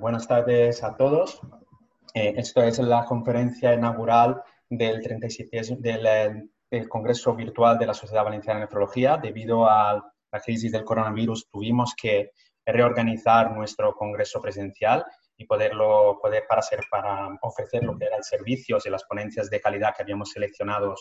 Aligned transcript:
buenas 0.00 0.26
tardes 0.26 0.82
a 0.82 0.96
todos. 0.96 1.40
Eh, 2.14 2.34
esto 2.36 2.62
es 2.62 2.78
la 2.78 3.04
conferencia 3.04 3.72
inaugural 3.72 4.42
del 4.68 5.00
37 5.00 5.76
del, 5.78 6.48
del, 6.70 6.88
Congreso 6.88 7.34
Virtual 7.34 7.78
de 7.78 7.86
la 7.86 7.94
Sociedad 7.94 8.24
Valenciana 8.24 8.60
de 8.60 8.66
Nefrología. 8.66 9.16
Debido 9.16 9.68
a 9.68 9.94
la 10.32 10.40
crisis 10.40 10.72
del 10.72 10.84
coronavirus, 10.84 11.48
tuvimos 11.48 11.94
que 11.94 12.32
reorganizar 12.64 13.52
nuestro 13.52 13.94
congreso 13.94 14.40
presencial 14.40 15.04
y 15.38 15.44
poderlo, 15.44 16.18
poder 16.20 16.44
para, 16.48 16.62
ser, 16.62 16.80
para 16.90 17.28
ofrecer 17.42 17.84
lo 17.84 17.96
que 17.96 18.06
eran 18.06 18.22
servicios 18.22 18.86
y 18.86 18.90
las 18.90 19.04
ponencias 19.04 19.50
de 19.50 19.60
calidad 19.60 19.94
que 19.94 20.02
habíamos 20.02 20.30
seleccionado 20.30 20.94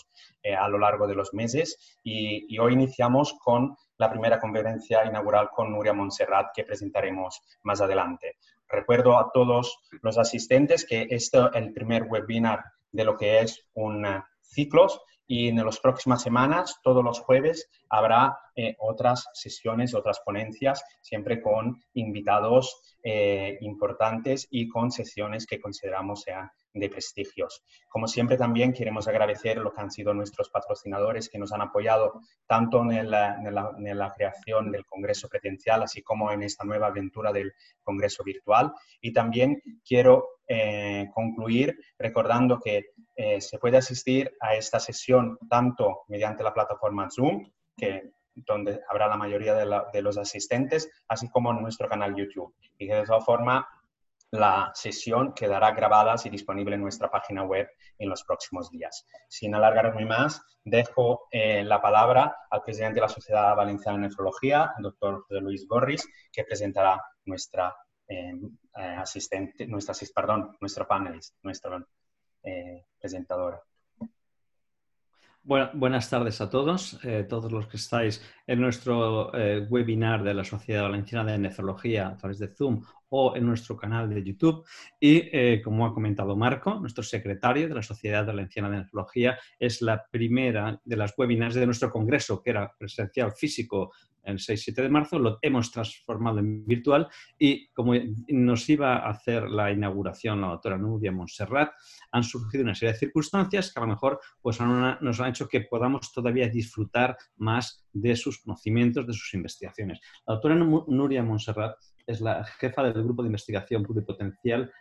eh, 0.44 0.54
a 0.54 0.68
lo 0.68 0.78
largo 0.78 1.08
de 1.08 1.16
los 1.16 1.34
meses. 1.34 1.98
Y, 2.04 2.54
y, 2.54 2.60
hoy 2.60 2.74
iniciamos 2.74 3.36
con 3.42 3.76
la 3.98 4.12
primera 4.12 4.40
conferencia 4.40 5.06
inaugural 5.06 5.50
con 5.50 5.72
Nuria 5.72 5.94
Montserrat 5.94 6.48
que 6.54 6.66
presentaremos 6.66 7.42
más 7.64 7.82
adelante. 7.82 8.38
Recuerdo 8.70 9.18
a 9.18 9.32
todos 9.34 9.78
los 10.02 10.18
asistentes 10.18 10.86
que 10.86 11.08
este 11.10 11.40
es 11.40 11.46
el 11.54 11.74
primer 11.74 12.04
webinar 12.04 12.64
de 12.92 13.04
lo 13.04 13.16
que 13.16 13.40
es 13.40 13.62
un 13.74 14.06
ciclos 14.42 15.02
y 15.28 15.48
en 15.50 15.64
las 15.64 15.80
próximas 15.80 16.22
semanas, 16.22 16.80
todos 16.84 17.04
los 17.04 17.20
jueves, 17.20 17.70
habrá 17.90 18.38
eh, 18.56 18.76
otras 18.80 19.28
sesiones, 19.34 19.96
otras 19.96 20.20
ponencias, 20.20 20.84
siempre 21.02 21.42
con 21.42 21.82
invitados 21.94 22.98
eh, 23.04 23.58
importantes 23.62 24.48
y 24.52 24.68
con 24.68 24.92
sesiones 24.92 25.48
que 25.48 25.60
consideramos 25.60 26.22
sean 26.22 26.50
de 26.76 26.90
prestigios. 26.90 27.64
Como 27.90 28.08
siempre, 28.08 28.38
también 28.38 28.74
queremos 28.74 29.08
agradecer 29.08 29.58
lo 29.58 29.74
que 29.74 29.82
han 29.82 29.90
sido 29.90 30.14
nuestros 30.14 30.50
patrocinadores 30.50 31.30
que 31.30 31.40
nos 31.40 31.52
han 31.52 31.62
apoyado 31.62 32.22
tanto 32.46 32.82
en 32.92 33.10
la, 33.10 33.38
en 33.38 33.98
la 33.98 34.14
creación 34.14 34.72
del 34.72 34.86
Congreso 34.86 35.28
Presencial, 35.28 35.82
así 35.82 36.04
como 36.04 36.32
en 36.32 36.44
esta 36.44 36.66
nueva 36.66 36.88
aventura 36.88 37.32
del 37.32 37.54
Congreso 37.82 38.24
Virtual. 38.24 38.74
Y 39.02 39.14
también 39.14 39.62
quiero 39.84 40.36
eh, 40.48 41.10
concluir 41.14 41.76
recordando 41.98 42.60
que 42.60 42.92
eh, 43.16 43.42
se 43.42 43.58
puede 43.58 43.78
asistir 43.78 44.32
a 44.40 44.54
esta 44.54 44.80
sesión 44.80 45.40
tanto 45.50 46.04
mediante 46.08 46.44
la 46.44 46.54
plataforma 46.54 47.10
Zoom, 47.10 47.50
que, 47.76 48.12
donde 48.36 48.80
habrá 48.90 49.08
la 49.08 49.18
mayoría 49.18 49.56
de, 49.56 50.02
los 50.02 50.18
asistentes, 50.18 50.90
así 51.08 51.30
como 51.30 51.52
en 51.52 51.62
nuestro 51.62 51.88
canal 51.88 52.16
YouTube. 52.16 52.54
Y 52.78 52.88
de 52.88 53.02
esa 53.02 53.20
forma 53.22 53.68
la 54.32 54.72
sesión 54.74 55.34
quedará 55.34 55.72
grabada 55.72 56.16
y 56.24 56.30
disponible 56.30 56.76
en 56.76 56.82
nuestra 56.82 57.10
página 57.10 57.44
web 57.44 57.70
en 57.98 58.10
los 58.10 58.24
próximos 58.24 58.70
días. 58.70 59.06
Sin 59.30 59.56
alargarme 59.56 60.06
más, 60.06 60.42
dejo 60.64 61.28
eh, 61.32 61.64
la 61.64 61.82
palabra 61.82 62.36
al 62.50 62.62
presidente 62.62 62.96
de 62.96 63.02
la 63.02 63.10
Sociedad 63.10 63.56
Valenciana 63.56 63.98
de 63.98 64.08
Nefrología, 64.08 64.74
doctor 64.80 65.26
Luis 65.30 65.68
Gorris, 65.68 66.08
que 66.32 66.44
presentará 66.44 67.02
nuestra 67.26 67.74
Em, 68.08 68.56
eh, 68.78 68.96
asistente, 69.00 69.66
nuestra, 69.66 69.96
perdón, 70.14 70.56
nuestro 70.62 70.88
panelist, 70.88 71.36
nuestro 71.42 71.88
eh, 72.44 72.86
presentador. 73.00 73.64
Bueno, 75.42 75.72
buenas 75.74 76.08
tardes 76.10 76.40
a 76.40 76.50
todos, 76.50 77.00
eh, 77.04 77.26
todos 77.28 77.52
los 77.52 77.68
que 77.68 77.78
estáis 77.78 78.24
en 78.46 78.62
nuestro 78.62 79.32
webinar 79.70 80.24
de 80.24 80.34
la 80.36 80.44
Sociedad 80.44 80.84
Valenciana 80.84 81.32
de 81.32 81.40
Nefrología 81.40 82.10
a 82.10 82.18
través 82.18 82.40
de 82.40 82.48
Zoom 82.48 82.84
o 83.10 83.36
en 83.36 83.46
nuestro 83.46 83.76
canal 83.78 84.10
de 84.10 84.24
YouTube. 84.24 84.66
Y 85.00 85.62
como 85.62 85.86
ha 85.86 85.94
comentado 85.94 86.36
Marco, 86.36 86.80
nuestro 86.80 87.04
secretario 87.04 87.68
de 87.68 87.76
la 87.76 87.84
Sociedad 87.84 88.26
Valenciana 88.26 88.70
de 88.70 88.78
Nefrología, 88.78 89.38
es 89.60 89.82
la 89.82 90.06
primera 90.10 90.80
de 90.84 90.98
las 90.98 91.14
webinars 91.18 91.56
de 91.56 91.66
nuestro 91.66 91.92
congreso, 91.92 92.42
que 92.42 92.52
era 92.52 92.72
presencial 92.78 93.32
físico 93.32 93.92
el 94.26 94.40
6-7 94.40 94.82
de 94.82 94.90
marzo, 94.90 95.20
lo 95.20 95.38
hemos 95.42 95.72
transformado 95.72 96.40
en 96.40 96.66
virtual 96.66 97.08
y 97.38 97.68
como 97.70 97.94
nos 98.28 98.70
iba 98.70 98.98
a 98.98 99.10
hacer 99.10 99.50
la 99.50 99.72
inauguración 99.72 100.42
la 100.42 100.48
doctora 100.48 100.78
Nubia 100.78 101.12
Montserrat, 101.12 101.72
han 102.12 102.24
surgido 102.24 102.64
una 102.64 102.76
serie 102.76 102.94
de 102.94 103.00
circunstancias 103.00 103.72
que 103.72 103.80
a 103.80 103.84
lo 103.84 103.90
mejor 103.90 104.20
pues, 104.42 104.60
nos 104.60 105.20
han 105.20 105.30
hecho 105.30 105.48
que 105.48 105.62
podamos 105.62 106.12
todavía 106.12 106.50
disfrutar 106.50 107.16
más 107.38 107.86
de 107.94 108.16
sus 108.16 108.42
conocimientos, 108.42 109.08
de 109.08 109.14
sus 109.14 109.34
investigaciones. 109.34 110.00
La 110.26 110.34
doctora 110.34 110.56
Nuria 110.56 111.24
Montserrat 111.24 111.78
es 112.06 112.22
la 112.22 112.44
jefa 112.44 112.84
del 112.84 113.04
Grupo 113.04 113.24
de 113.24 113.28
Investigación 113.28 113.84
Pluripotencial 113.84 114.72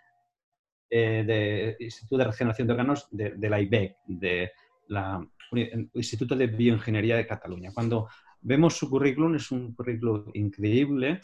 eh, 0.91 1.25
del 1.27 1.77
Instituto 1.81 2.19
de 2.19 2.25
Regeneración 2.25 2.69
de 2.69 2.73
Órganos 2.73 3.09
de, 3.11 3.49
la 3.49 3.61
IBEC, 3.61 3.97
de 4.07 4.53
la 4.89 5.27
Instituto 5.95 6.37
de 6.37 6.47
Bioingeniería 6.47 7.17
de 7.17 7.27
Cataluña. 7.27 7.73
Cuando 7.73 8.09
vemos 8.41 8.77
su 8.77 8.91
currículum, 8.91 9.35
es 9.37 9.51
un 9.51 9.75
currículum 9.75 10.31
increíble. 10.35 11.21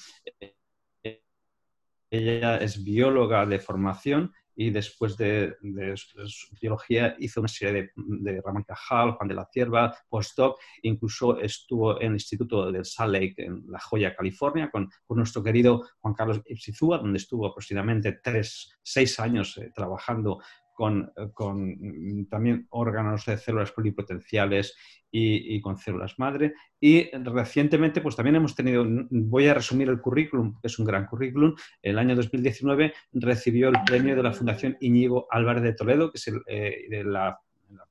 Ella 2.10 2.56
es 2.56 2.82
bióloga 2.82 3.46
de 3.46 3.58
formación 3.58 4.32
y 4.60 4.68
después 4.68 5.16
de, 5.16 5.54
su 5.96 6.54
biología 6.60 7.16
hizo 7.18 7.40
una 7.40 7.48
serie 7.48 7.92
de, 7.96 8.42
Ramón 8.44 8.64
Cajal, 8.64 9.12
Juan 9.12 9.26
de 9.26 9.34
la 9.34 9.48
Cierva, 9.50 9.96
postdoc, 10.06 10.60
incluso 10.82 11.40
estuvo 11.40 11.98
en 11.98 12.08
el 12.08 12.12
Instituto 12.16 12.70
de 12.70 12.84
Salt 12.84 13.10
Lake 13.10 13.36
en 13.38 13.62
La 13.68 13.80
Joya, 13.80 14.14
California, 14.14 14.70
con, 14.70 14.90
nuestro 15.08 15.42
querido 15.42 15.88
Juan 16.00 16.12
Carlos 16.12 16.42
Ipsizúa, 16.44 16.98
donde 16.98 17.16
estuvo 17.16 17.46
aproximadamente 17.46 18.20
tres, 18.22 18.70
seis 18.82 19.18
años 19.18 19.56
eh, 19.56 19.72
trabajando 19.74 20.42
con, 20.80 21.12
mm, 21.14 22.24
también 22.30 22.66
órganos 22.70 23.26
de 23.26 23.36
células 23.36 23.70
pluripotenciales 23.70 24.74
y, 25.10 25.60
con 25.60 25.76
células 25.76 26.18
madre. 26.18 26.54
Y 26.80 27.10
recientemente, 27.18 28.00
pues 28.00 28.16
también 28.16 28.36
hemos 28.36 28.54
tenido, 28.54 28.86
voy 29.10 29.48
a 29.48 29.52
resumir 29.52 29.90
el 29.90 30.00
currículum, 30.00 30.58
que 30.58 30.68
es 30.68 30.78
un 30.78 30.86
gran 30.86 31.04
currículum. 31.04 31.54
El 31.82 31.98
año 31.98 32.16
2019 32.16 32.94
recibió 33.12 33.68
el 33.68 33.76
premio 33.84 34.16
de 34.16 34.22
la 34.22 34.32
Fundación 34.32 34.78
Iñigo 34.80 35.26
Álvarez 35.30 35.64
de 35.64 35.74
Toledo, 35.74 36.10
que 36.10 36.16
es 36.16 36.32
eh, 36.46 36.86
de 36.88 37.04
la, 37.04 37.38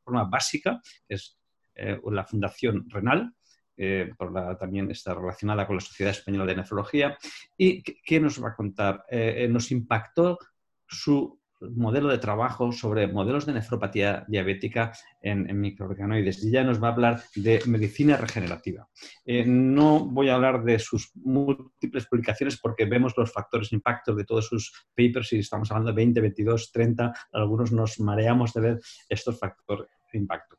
forma 0.04 0.24
básica, 0.24 0.82
es 1.08 1.38
eh, 1.76 2.00
la 2.12 2.26
Fundación 2.26 2.90
Renal, 2.90 3.32
eh, 3.78 4.12
por 4.18 4.32
la, 4.32 4.58
también 4.58 4.90
está 4.90 5.14
relacionada 5.14 5.68
con 5.68 5.76
la 5.76 5.82
Sociedad 5.82 6.12
Española 6.12 6.48
de 6.48 6.56
Nefrología. 6.56 7.20
¿Y 7.56 7.84
qué 7.84 8.20
nos 8.20 8.44
va 8.44 8.50
a 8.50 8.56
contar? 8.56 9.06
nos 9.48 9.70
impactó 9.72 10.40
su 10.88 11.39
modelo 11.62 12.10
de 12.10 12.18
trabajo 12.18 12.72
sobre 12.72 13.08
modelos 13.08 13.46
de 13.46 13.54
nefropatía 13.54 14.26
diabética 14.28 14.94
en, 15.22 15.60
microorganoides 15.60 16.44
y 16.44 16.52
ya 16.52 16.64
nos 16.64 16.82
va 16.82 16.90
a 16.90 16.92
hablar 16.92 17.24
de 17.36 17.62
medicina 17.66 18.18
regenerativa. 18.18 18.88
Eh, 19.26 19.46
no 19.46 20.06
voy 20.06 20.30
a 20.30 20.36
hablar 20.36 20.64
de 20.64 20.80
sus 20.80 21.12
múltiples 21.16 22.08
publicaciones 22.08 22.60
porque 22.60 22.86
vemos 22.86 23.14
los 23.18 23.32
factores 23.32 23.70
de 23.70 23.78
impacto 23.78 24.16
de 24.16 24.26
todos 24.26 24.48
sus 24.48 24.88
papers 24.96 25.34
y 25.34 25.40
estamos 25.40 25.70
hablando 25.72 25.92
de 25.92 25.96
20, 25.96 26.22
22, 26.22 26.72
30, 26.72 27.14
algunos 27.34 27.72
nos 27.72 28.00
mareamos 28.00 28.54
de 28.54 28.62
ver 28.62 28.80
estos 29.10 29.38
factores 29.38 29.88
de 30.12 30.20
impacto. 30.20 30.58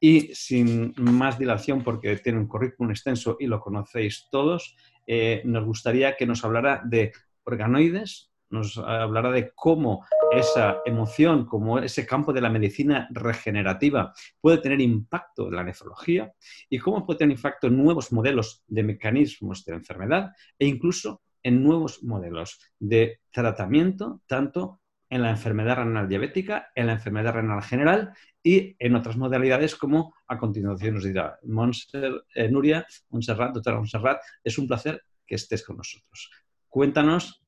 Y 0.00 0.34
sin 0.34 0.94
más 0.96 1.38
dilación, 1.38 1.82
porque 1.82 2.16
tiene 2.16 2.38
un 2.38 2.46
currículum 2.46 2.90
extenso 2.90 3.36
y 3.38 3.46
lo 3.46 3.60
conocéis 3.60 4.28
todos, 4.30 4.76
eh, 5.06 5.42
nos 5.44 5.64
gustaría 5.64 6.16
que 6.16 6.26
nos 6.26 6.44
hablara 6.44 6.82
de 6.84 7.12
organoides, 7.44 8.27
nos 8.50 8.78
hablará 8.78 9.30
de 9.30 9.52
cómo 9.54 10.06
esa 10.32 10.78
emoción, 10.84 11.46
como 11.46 11.78
ese 11.78 12.06
campo 12.06 12.32
de 12.32 12.40
la 12.40 12.50
medicina 12.50 13.08
regenerativa 13.10 14.12
puede 14.40 14.58
tener 14.58 14.80
impacto 14.80 15.48
en 15.48 15.56
la 15.56 15.64
nefrología 15.64 16.32
y 16.68 16.78
cómo 16.78 17.04
puede 17.04 17.18
tener 17.18 17.36
impacto 17.36 17.66
en 17.66 17.76
nuevos 17.76 18.12
modelos 18.12 18.62
de 18.66 18.82
mecanismos 18.82 19.64
de 19.64 19.74
enfermedad 19.74 20.32
e 20.58 20.66
incluso 20.66 21.22
en 21.42 21.62
nuevos 21.62 22.02
modelos 22.02 22.60
de 22.78 23.20
tratamiento, 23.30 24.20
tanto 24.26 24.80
en 25.10 25.22
la 25.22 25.30
enfermedad 25.30 25.76
renal 25.76 26.08
diabética, 26.08 26.68
en 26.74 26.86
la 26.86 26.92
enfermedad 26.94 27.34
renal 27.34 27.62
general 27.62 28.12
y 28.42 28.76
en 28.78 28.94
otras 28.94 29.16
modalidades 29.16 29.74
como 29.74 30.14
a 30.26 30.38
continuación 30.38 30.94
nos 30.94 31.04
dirá 31.04 31.38
Monser, 31.44 32.24
eh, 32.34 32.48
Nuria, 32.50 32.86
Montserrat, 33.10 33.54
doctora 33.54 33.78
Montserrat, 33.78 34.20
es 34.44 34.58
un 34.58 34.66
placer 34.66 35.02
que 35.26 35.36
estés 35.36 35.64
con 35.64 35.78
nosotros. 35.78 36.30
Cuéntanos 36.68 37.42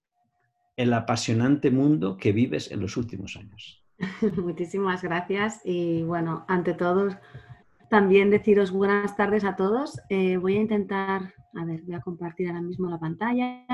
el 0.80 0.94
apasionante 0.94 1.70
mundo 1.70 2.16
que 2.16 2.32
vives 2.32 2.70
en 2.70 2.80
los 2.80 2.96
últimos 2.96 3.36
años. 3.36 3.84
Muchísimas 4.36 5.02
gracias 5.02 5.60
y 5.64 6.02
bueno, 6.04 6.46
ante 6.48 6.72
todo, 6.72 7.10
también 7.90 8.30
deciros 8.30 8.70
buenas 8.70 9.14
tardes 9.14 9.44
a 9.44 9.56
todos. 9.56 10.00
Eh, 10.08 10.38
voy 10.38 10.56
a 10.56 10.60
intentar, 10.60 11.34
a 11.54 11.64
ver, 11.66 11.82
voy 11.82 11.96
a 11.96 12.00
compartir 12.00 12.48
ahora 12.48 12.62
mismo 12.62 12.88
la 12.88 12.98
pantalla. 12.98 13.66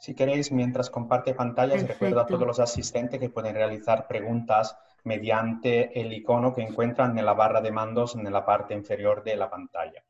Si 0.00 0.14
queréis, 0.14 0.50
mientras 0.50 0.88
comparte 0.88 1.34
pantallas, 1.34 1.86
recuerdo 1.86 2.20
a 2.20 2.26
todos 2.26 2.46
los 2.46 2.58
asistentes 2.58 3.20
que 3.20 3.28
pueden 3.28 3.54
realizar 3.54 4.08
preguntas 4.08 4.76
mediante 5.04 6.00
el 6.00 6.12
icono 6.12 6.54
que 6.54 6.62
encuentran 6.62 7.18
en 7.18 7.26
la 7.26 7.34
barra 7.34 7.60
de 7.60 7.70
mandos 7.70 8.16
en 8.16 8.32
la 8.32 8.46
parte 8.46 8.72
inferior 8.74 9.22
de 9.22 9.36
la 9.36 9.50
pantalla. 9.50 10.02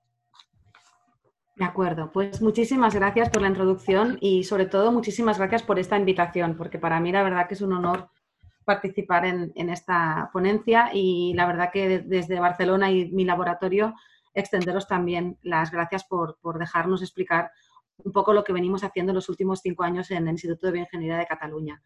De 1.62 1.68
acuerdo, 1.68 2.10
pues 2.10 2.42
muchísimas 2.42 2.92
gracias 2.92 3.30
por 3.30 3.40
la 3.40 3.46
introducción 3.46 4.18
y 4.20 4.42
sobre 4.42 4.66
todo 4.66 4.90
muchísimas 4.90 5.38
gracias 5.38 5.62
por 5.62 5.78
esta 5.78 5.96
invitación, 5.96 6.56
porque 6.56 6.80
para 6.80 6.98
mí 6.98 7.12
la 7.12 7.22
verdad 7.22 7.46
que 7.46 7.54
es 7.54 7.60
un 7.60 7.72
honor 7.72 8.08
participar 8.64 9.24
en, 9.24 9.52
esta 9.70 10.28
ponencia 10.32 10.90
y 10.92 11.34
la 11.34 11.46
verdad 11.46 11.70
que 11.72 12.00
desde 12.00 12.40
Barcelona 12.40 12.90
y 12.90 13.12
mi 13.12 13.24
laboratorio 13.24 13.94
extenderos 14.34 14.88
también 14.88 15.38
las 15.42 15.70
gracias 15.70 16.02
por, 16.02 16.36
dejarnos 16.58 17.00
explicar 17.00 17.52
un 17.98 18.10
poco 18.10 18.32
lo 18.32 18.42
que 18.42 18.52
venimos 18.52 18.82
haciendo 18.82 19.12
en 19.12 19.16
los 19.16 19.28
últimos 19.28 19.60
cinco 19.60 19.84
años 19.84 20.10
en 20.10 20.26
el 20.26 20.32
Instituto 20.32 20.66
de 20.66 20.72
Bioingeniería 20.72 21.18
de 21.18 21.26
Cataluña. 21.26 21.80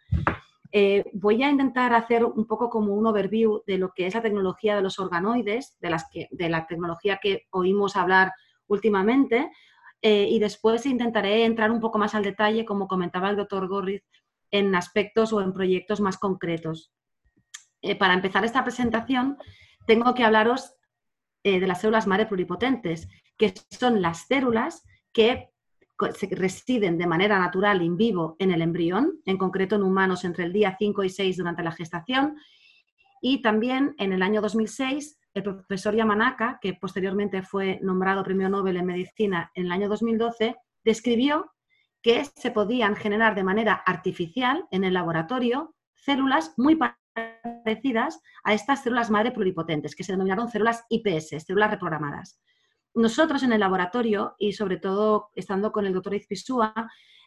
Eh, 0.73 1.05
voy 1.13 1.43
a 1.43 1.51
intentar 1.51 1.93
hacer 1.93 2.25
un 2.25 2.47
poco 2.47 2.71
como 2.71 2.95
un 2.95 3.07
overview 3.07 3.61
de 3.67 3.77
lo 3.77 3.93
que 3.93 4.07
es 4.07 4.15
la 4.15 4.23
tecnología 4.23 4.75
de 4.75 4.81
los 4.81 4.99
organoides, 4.99 5.77
de, 5.81 5.91
las 5.91 6.09
que, 6.11 6.29
de 6.31 6.49
la 6.49 6.67
tecnología 6.67 7.19
que 7.21 7.47
oímos 7.51 7.95
hablar 7.95 8.33
últimamente, 8.69 9.51
eh, 10.03 10.29
y 10.31 10.39
después 10.39 10.87
intentaré 10.87 11.45
entrar 11.45 11.71
un 11.71 11.81
poco 11.81 11.99
más 11.99 12.15
al 12.15 12.23
detalle, 12.23 12.65
como 12.65 12.89
comentaba 12.89 13.31
el 13.31 13.37
doctor 13.37 13.67
Gorriz, 13.69 14.03
en 14.51 14.75
aspectos 14.75 15.33
o 15.33 15.41
en 15.41 15.53
proyectos 15.53 16.01
más 16.01 16.19
concretos. 16.19 16.93
Eh, 17.83 17.97
para 17.97 18.15
empezar 18.15 18.45
esta 18.45 18.65
presentación, 18.65 19.37
tengo 19.87 20.15
que 20.15 20.25
hablaros 20.25 20.73
de 21.45 21.65
las 21.65 21.81
células 21.81 22.09
madre 22.09 22.27
pluripotentes, 22.27 23.09
que 23.39 23.55
son 23.71 24.03
las 24.03 24.27
células 24.27 24.83
que 25.13 25.51
residen 26.31 26.99
de 26.99 27.07
manera 27.07 27.39
natural 27.39 27.83
in 27.83 27.97
vivo 27.97 28.37
en 28.39 28.51
el 28.51 28.63
embrión, 28.63 29.21
en 29.25 29.39
concreto 29.39 29.77
en 29.77 29.83
humanos 29.83 30.25
entre 30.25 30.45
el 30.45 30.53
día 30.53 30.77
5 30.79 31.05
y 31.05 31.11
6 31.11 31.37
durante 31.39 31.63
la 31.63 31.73
gestación. 31.73 32.37
Y 33.23 33.41
también 33.41 33.95
en 33.99 34.13
el 34.13 34.23
año 34.23 34.41
2006, 34.41 35.19
el 35.37 35.43
profesor 35.43 35.95
Yamanaka, 35.95 36.59
que 36.61 36.75
posteriormente 36.75 37.43
fue 37.43 37.79
nombrado 37.83 38.25
premio 38.25 38.49
Nobel 38.49 38.79
en 38.79 38.87
medicina 38.87 39.51
en 39.55 39.67
el 39.67 39.73
año 39.73 39.89
2012, 39.89 40.57
describió 40.83 41.53
que 42.03 42.25
se 42.25 42.51
podían 42.51 42.97
generar 42.97 43.35
de 43.35 43.45
manera 43.45 43.75
artificial 43.75 44.65
en 44.71 44.85
el 44.85 44.95
laboratorio 44.95 45.75
células 45.95 46.55
muy 46.57 46.79
parecidas 46.79 48.21
a 48.45 48.55
estas 48.55 48.83
células 48.83 49.11
madre 49.11 49.33
pluripotentes, 49.33 49.95
que 49.95 50.05
se 50.05 50.13
denominaron 50.13 50.49
células 50.49 50.85
IPS, 50.89 51.45
células 51.45 51.71
reprogramadas. 51.71 52.41
Nosotros 52.95 53.43
en 53.43 53.53
el 53.53 53.61
laboratorio 53.61 54.37
y 54.39 54.53
sobre 54.53 54.79
todo 54.79 55.31
estando 55.35 55.71
con 55.71 55.85
el 55.85 55.93
doctor 55.93 56.15
Izpisúa, 56.15 56.73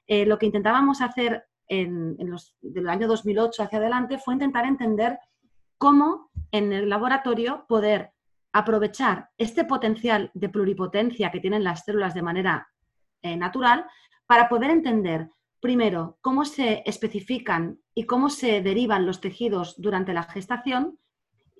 eh, 0.08 0.26
lo 0.26 0.40
que 0.40 0.48
intentábamos 0.48 1.02
hacer 1.02 1.44
en, 1.68 2.18
los, 2.28 2.56
del 2.62 2.90
año 2.90 3.08
2008 3.08 3.62
hacia 3.62 3.78
adelante 3.78 4.18
fue 4.18 4.34
intentar 4.34 4.66
entender 4.66 5.20
cómo 5.80 6.30
en 6.52 6.74
el 6.74 6.90
laboratorio 6.90 7.66
poder 7.68 8.12
aprovechar 8.52 9.30
este 9.38 9.64
potencial 9.64 10.30
de 10.34 10.50
pluripotencia 10.50 11.32
que 11.32 11.40
tienen 11.40 11.64
las 11.64 11.86
células 11.86 12.14
de 12.14 12.22
manera 12.22 12.68
eh, 13.22 13.38
natural 13.38 13.86
para 14.28 14.50
poder 14.50 14.72
entender 14.72 15.30
primero 15.62 16.18
cómo 16.22 16.46
se 16.46 16.84
especifican 16.86 17.80
y 17.96 18.04
cómo 18.04 18.30
se 18.30 18.62
derivan 18.62 19.06
los 19.06 19.22
tejidos 19.22 19.76
durante 19.78 20.14
la 20.14 20.24
gestación 20.24 21.00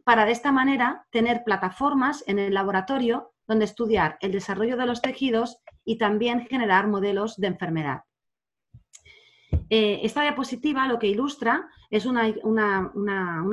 para 0.04 0.26
de 0.26 0.32
esta 0.32 0.52
manera 0.52 1.06
tener 1.12 1.44
plataformas 1.44 2.24
en 2.28 2.40
el 2.40 2.54
laboratorio 2.54 3.32
donde 3.48 3.66
estudiar 3.66 4.18
el 4.22 4.32
desarrollo 4.32 4.76
de 4.78 4.86
los 4.86 5.02
tejidos 5.02 5.58
y 5.86 5.98
también 5.98 6.46
generar 6.48 6.88
modelos 6.88 7.38
de 7.38 7.48
enfermedad. 7.48 8.02
Eh, 9.70 10.00
esta 10.04 10.22
diapositiva 10.22 10.88
lo 10.88 11.00
que 11.00 11.08
ilustra 11.08 11.70
es 11.90 12.06
una, 12.06 12.34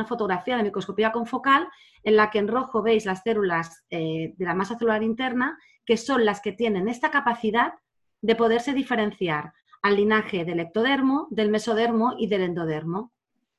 fotografía 0.06 0.56
de 0.56 0.62
microscopía 0.62 1.12
confocal 1.12 1.68
en 2.02 2.16
la 2.16 2.30
que 2.30 2.38
en 2.38 2.48
rojo 2.48 2.82
veis 2.82 3.04
las 3.04 3.22
células 3.22 3.84
eh, 3.90 4.34
de 4.36 4.44
la 4.44 4.54
masa 4.54 4.78
celular 4.78 5.02
interna, 5.02 5.58
que 5.84 5.96
son 5.96 6.24
las 6.24 6.40
que 6.40 6.52
tienen 6.52 6.88
esta 6.88 7.10
capacidad 7.10 7.74
de 8.22 8.34
poderse 8.34 8.72
diferenciar 8.72 9.52
al 9.82 9.96
linaje 9.96 10.44
del 10.44 10.60
ectodermo, 10.60 11.28
del 11.30 11.50
mesodermo 11.50 12.14
y 12.18 12.28
del 12.28 12.42
endodermo. 12.42 13.12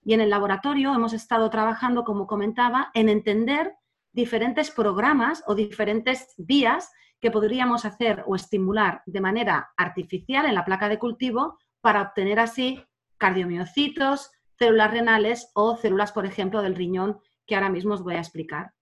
Y 0.04 0.14
en 0.14 0.22
el 0.22 0.30
laboratorio 0.30 0.94
hemos 0.94 1.14
estado 1.14 1.50
trabajando, 1.50 2.04
como 2.04 2.28
comentaba, 2.28 2.92
en 2.94 3.10
entender 3.10 3.76
diferentes 4.14 4.72
programas 4.72 5.44
o 5.48 5.54
diferentes 5.54 6.34
vías 6.38 6.92
que 7.20 7.32
podríamos 7.32 7.86
hacer 7.86 8.24
o 8.26 8.36
estimular 8.36 9.02
de 9.06 9.22
manera 9.22 9.72
artificial 9.76 10.46
en 10.46 10.56
la 10.56 10.66
placa 10.66 10.90
de 10.90 11.00
cultivo 11.00 11.58
para 11.82 12.02
obtener 12.02 12.40
así 12.40 12.84
cardiomiocitos, 13.18 14.32
células 14.58 14.92
renales 14.92 15.52
o 15.54 15.78
células, 15.78 16.12
por 16.12 16.26
ejemplo, 16.26 16.62
del 16.62 16.76
riñón, 16.76 17.20
que 17.46 17.56
ahora 17.56 17.70
mismo 17.70 17.94
os 17.94 18.04
voy 18.04 18.16
a 18.16 18.20
explicar. 18.20 18.74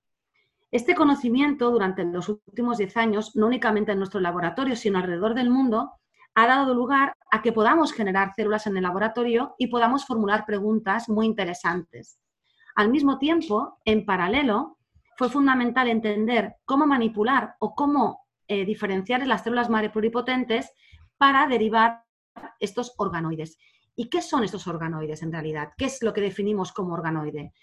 Este 0.71 0.95
conocimiento 0.95 1.71
durante 1.71 2.03
los 2.03 2.27
últimos 2.27 2.77
10 2.77 2.97
años, 2.97 3.35
no 3.35 3.47
únicamente 3.47 3.93
en 3.93 3.99
nuestro 3.99 4.19
laboratorio, 4.19 4.75
sino 4.75 4.97
alrededor 4.97 5.33
del 5.33 5.49
mundo, 5.49 5.93
ha 6.33 6.47
dado 6.47 6.73
lugar 6.73 7.13
a 7.31 7.41
que 7.41 7.53
podamos 7.53 7.93
generar 7.93 8.33
células 8.35 8.67
en 8.67 8.75
el 8.75 8.83
laboratorio 8.83 9.55
y 9.57 9.67
podamos 9.67 10.05
formular 10.05 10.45
preguntas 10.45 11.07
muy 11.07 11.25
interesantes. 11.25 12.19
Al 12.75 12.89
mismo 12.89 13.17
tiempo, 13.17 13.79
en 13.85 14.05
paralelo, 14.05 14.77
fue 15.17 15.29
fundamental 15.29 15.87
entender 15.87 16.55
cómo 16.65 16.85
manipular 16.85 17.55
o 17.59 17.73
cómo 17.73 18.25
eh, 18.47 18.65
diferenciar 18.65 19.25
las 19.25 19.43
células 19.43 19.69
madre 19.69 19.89
pluripotentes 19.89 20.73
para 21.17 21.47
derivar 21.47 22.03
estos 22.59 22.93
organoides. 22.97 23.57
¿Y 23.95 24.09
qué 24.09 24.21
son 24.21 24.43
estos 24.43 24.67
organoides 24.67 25.23
en 25.23 25.31
realidad? 25.31 25.73
¿Qué 25.77 25.85
es 25.85 26.01
lo 26.03 26.13
que 26.13 26.21
definimos 26.21 26.71
como 26.71 26.93
organoide? 26.93 27.53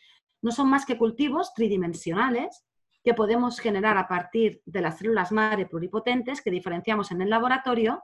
No 0.41 0.51
son 0.51 0.69
más 0.69 0.87
que 0.87 0.99
cultivos 0.99 1.53
tridimensionales 1.55 2.65
que 3.05 3.15
podemos 3.15 3.59
generar 3.59 3.99
a 3.99 4.09
partir 4.09 4.63
de 4.65 4.81
las 4.81 4.99
células 4.99 5.33
madre 5.33 5.67
pluripotentes 5.67 6.41
que 6.41 6.51
diferenciamos 6.51 7.11
en 7.11 7.23
el 7.23 7.31
laboratorio. 7.31 8.03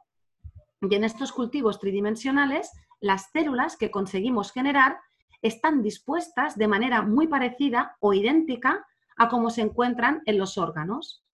Y 0.81 0.95
en 0.95 1.05
estos 1.05 1.33
cultivos 1.33 1.79
tridimensionales, 1.79 2.71
las 3.01 3.31
células 3.31 3.77
que 3.77 3.91
conseguimos 3.91 4.53
generar 4.53 4.99
están 5.41 5.83
dispuestas 5.83 6.57
de 6.57 6.69
manera 6.69 7.03
muy 7.03 7.29
parecida 7.29 7.97
o 8.01 8.13
idéntica 8.13 8.85
a 9.17 9.29
cómo 9.29 9.51
se 9.51 9.63
encuentran 9.63 10.23
en 10.27 10.39
los 10.39 10.59
órganos. 10.59 11.25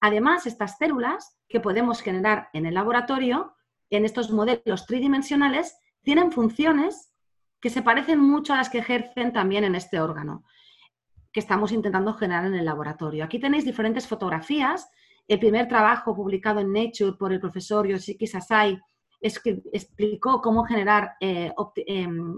Además, 0.00 0.46
estas 0.46 0.78
células 0.78 1.38
que 1.48 1.60
podemos 1.60 2.00
generar 2.00 2.48
en 2.52 2.66
el 2.66 2.74
laboratorio, 2.74 3.54
en 3.90 4.04
estos 4.04 4.30
modelos 4.30 4.86
tridimensionales, 4.86 5.76
tienen 6.02 6.32
funciones 6.32 7.12
que 7.60 7.70
se 7.70 7.82
parecen 7.82 8.20
mucho 8.20 8.54
a 8.54 8.56
las 8.56 8.70
que 8.70 8.78
ejercen 8.78 9.32
también 9.32 9.64
en 9.64 9.74
este 9.74 10.00
órgano, 10.00 10.44
que 11.32 11.40
estamos 11.40 11.72
intentando 11.72 12.14
generar 12.14 12.46
en 12.46 12.54
el 12.54 12.64
laboratorio. 12.64 13.24
Aquí 13.24 13.38
tenéis 13.38 13.64
diferentes 13.64 14.06
fotografías. 14.06 14.90
El 15.28 15.38
primer 15.38 15.68
trabajo 15.68 16.14
publicado 16.14 16.60
en 16.60 16.72
Nature 16.72 17.16
por 17.18 17.32
el 17.32 17.40
profesor 17.40 17.86
Yoshiki 17.86 18.26
Sasai 18.26 18.80
explicó 19.20 20.40
cómo 20.40 20.64
generar 20.64 21.12
eh, 21.20 21.52
em, 21.86 22.34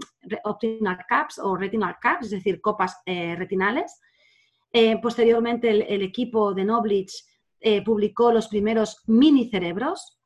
caps 1.07 1.39
o 1.39 1.55
retinal 1.55 1.95
caps, 2.01 2.25
es 2.25 2.31
decir, 2.31 2.59
copas 2.59 3.01
eh, 3.05 3.35
retinales. 3.37 4.01
Eh, 4.73 4.99
posteriormente, 4.99 5.69
el, 5.69 6.01
equipo 6.01 6.53
de 6.53 6.63
Knowledge 6.63 7.25
eh, 7.59 7.83
publicó 7.83 8.31
los 8.31 8.47
primeros 8.47 9.03
mini 9.05 9.49
cerebros 9.49 10.19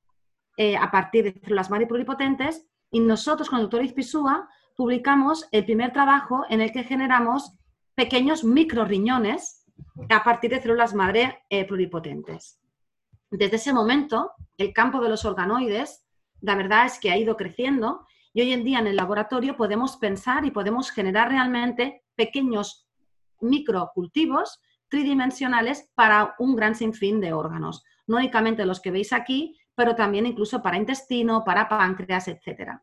eh, 0.57 0.75
a 0.75 0.91
partir 0.91 1.23
de 1.23 1.39
células 1.39 1.69
madre 1.69 1.87
pluripotentes 1.87 2.65
y 2.91 2.99
nosotros 2.99 3.49
con 3.49 3.59
el 3.59 3.65
doctor 3.65 3.83
Izpisúa 3.83 4.49
publicamos 4.75 5.47
el 5.51 5.65
primer 5.65 5.93
trabajo 5.93 6.45
en 6.49 6.61
el 6.61 6.71
que 6.71 6.83
generamos 6.83 7.53
pequeños 7.95 8.43
microriñones 8.43 9.65
a 10.09 10.23
partir 10.23 10.51
de 10.51 10.61
células 10.61 10.93
madre 10.93 11.43
pluripotentes. 11.67 12.59
Desde 13.31 13.57
ese 13.57 13.73
momento, 13.73 14.31
el 14.57 14.73
campo 14.73 15.01
de 15.01 15.09
los 15.09 15.25
organoides, 15.25 16.05
la 16.41 16.55
verdad 16.55 16.85
es 16.85 16.99
que 16.99 17.11
ha 17.11 17.17
ido 17.17 17.35
creciendo 17.35 18.05
y 18.33 18.41
hoy 18.41 18.53
en 18.53 18.63
día 18.63 18.79
en 18.79 18.87
el 18.87 18.95
laboratorio 18.95 19.57
podemos 19.57 19.97
pensar 19.97 20.45
y 20.45 20.51
podemos 20.51 20.91
generar 20.91 21.29
realmente 21.29 22.03
pequeños 22.15 22.87
microcultivos 23.41 24.61
tridimensionales 24.89 25.91
para 25.95 26.35
un 26.39 26.55
gran 26.55 26.75
sinfín 26.75 27.19
de 27.19 27.33
órganos, 27.33 27.83
no 28.05 28.17
únicamente 28.17 28.65
los 28.65 28.79
que 28.79 28.91
veis 28.91 29.11
aquí, 29.11 29.57
pero 29.77 29.95
también 29.95 30.25
incluso 30.25 30.63
para 30.63 30.75
intestino, 30.75 31.43
para 31.43 31.69
páncreas, 31.69 32.27
etc. 32.27 32.79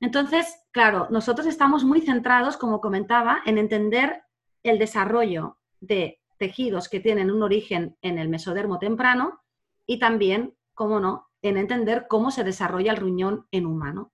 Entonces, 0.00 0.64
claro, 0.72 1.06
nosotros 1.10 1.46
estamos 1.46 1.84
muy 1.84 2.00
centrados, 2.00 2.56
como 2.56 2.80
comentaba, 2.80 3.42
en 3.44 3.58
entender 3.58 4.22
el 4.62 4.78
desarrollo 4.78 5.58
de 5.80 6.18
tejidos 6.38 6.88
que 6.88 7.00
tienen 7.00 7.30
un 7.30 7.42
origen 7.42 7.98
en 8.00 8.18
el 8.18 8.30
mesodermo 8.30 8.78
temprano 8.78 9.42
y 9.84 9.98
también, 9.98 10.54
como 10.72 10.98
no, 10.98 11.28
en 11.42 11.58
entender 11.58 12.06
cómo 12.08 12.30
se 12.30 12.42
desarrolla 12.42 12.92
el 12.92 12.96
riñón 12.96 13.46
en 13.50 13.66
humano. 13.66 14.12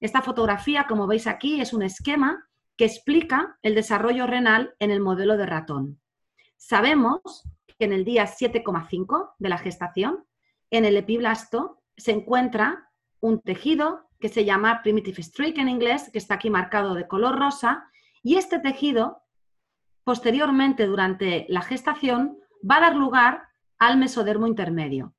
Esta 0.00 0.22
fotografía, 0.22 0.86
como 0.88 1.06
veis 1.06 1.26
aquí, 1.26 1.60
es 1.60 1.74
un 1.74 1.82
esquema 1.82 2.48
que 2.78 2.86
explica 2.86 3.58
el 3.60 3.74
desarrollo 3.74 4.26
renal 4.26 4.74
en 4.78 4.90
el 4.90 5.00
modelo 5.00 5.36
de 5.36 5.44
ratón. 5.44 6.00
Sabemos 6.56 7.44
que 7.78 7.84
en 7.84 7.92
el 7.92 8.06
día 8.06 8.24
7,5 8.24 9.34
de 9.38 9.48
la 9.50 9.58
gestación, 9.58 10.24
en 10.76 10.84
el 10.84 10.96
epiblasto, 10.96 11.82
se 11.96 12.12
encuentra 12.12 12.90
un 13.20 13.40
tejido 13.40 14.08
que 14.20 14.28
se 14.28 14.44
llama 14.44 14.82
primitive 14.82 15.22
streak 15.22 15.58
en 15.58 15.68
inglés, 15.68 16.10
que 16.12 16.18
está 16.18 16.34
aquí 16.34 16.50
marcado 16.50 16.94
de 16.94 17.06
color 17.06 17.38
rosa, 17.38 17.90
y 18.22 18.36
este 18.36 18.58
tejido, 18.58 19.22
posteriormente 20.02 20.86
durante 20.86 21.46
la 21.48 21.60
gestación, 21.60 22.38
va 22.68 22.76
a 22.76 22.80
dar 22.80 22.96
lugar 22.96 23.48
al 23.78 23.98
mesodermo 23.98 24.46
intermedio. 24.46 25.14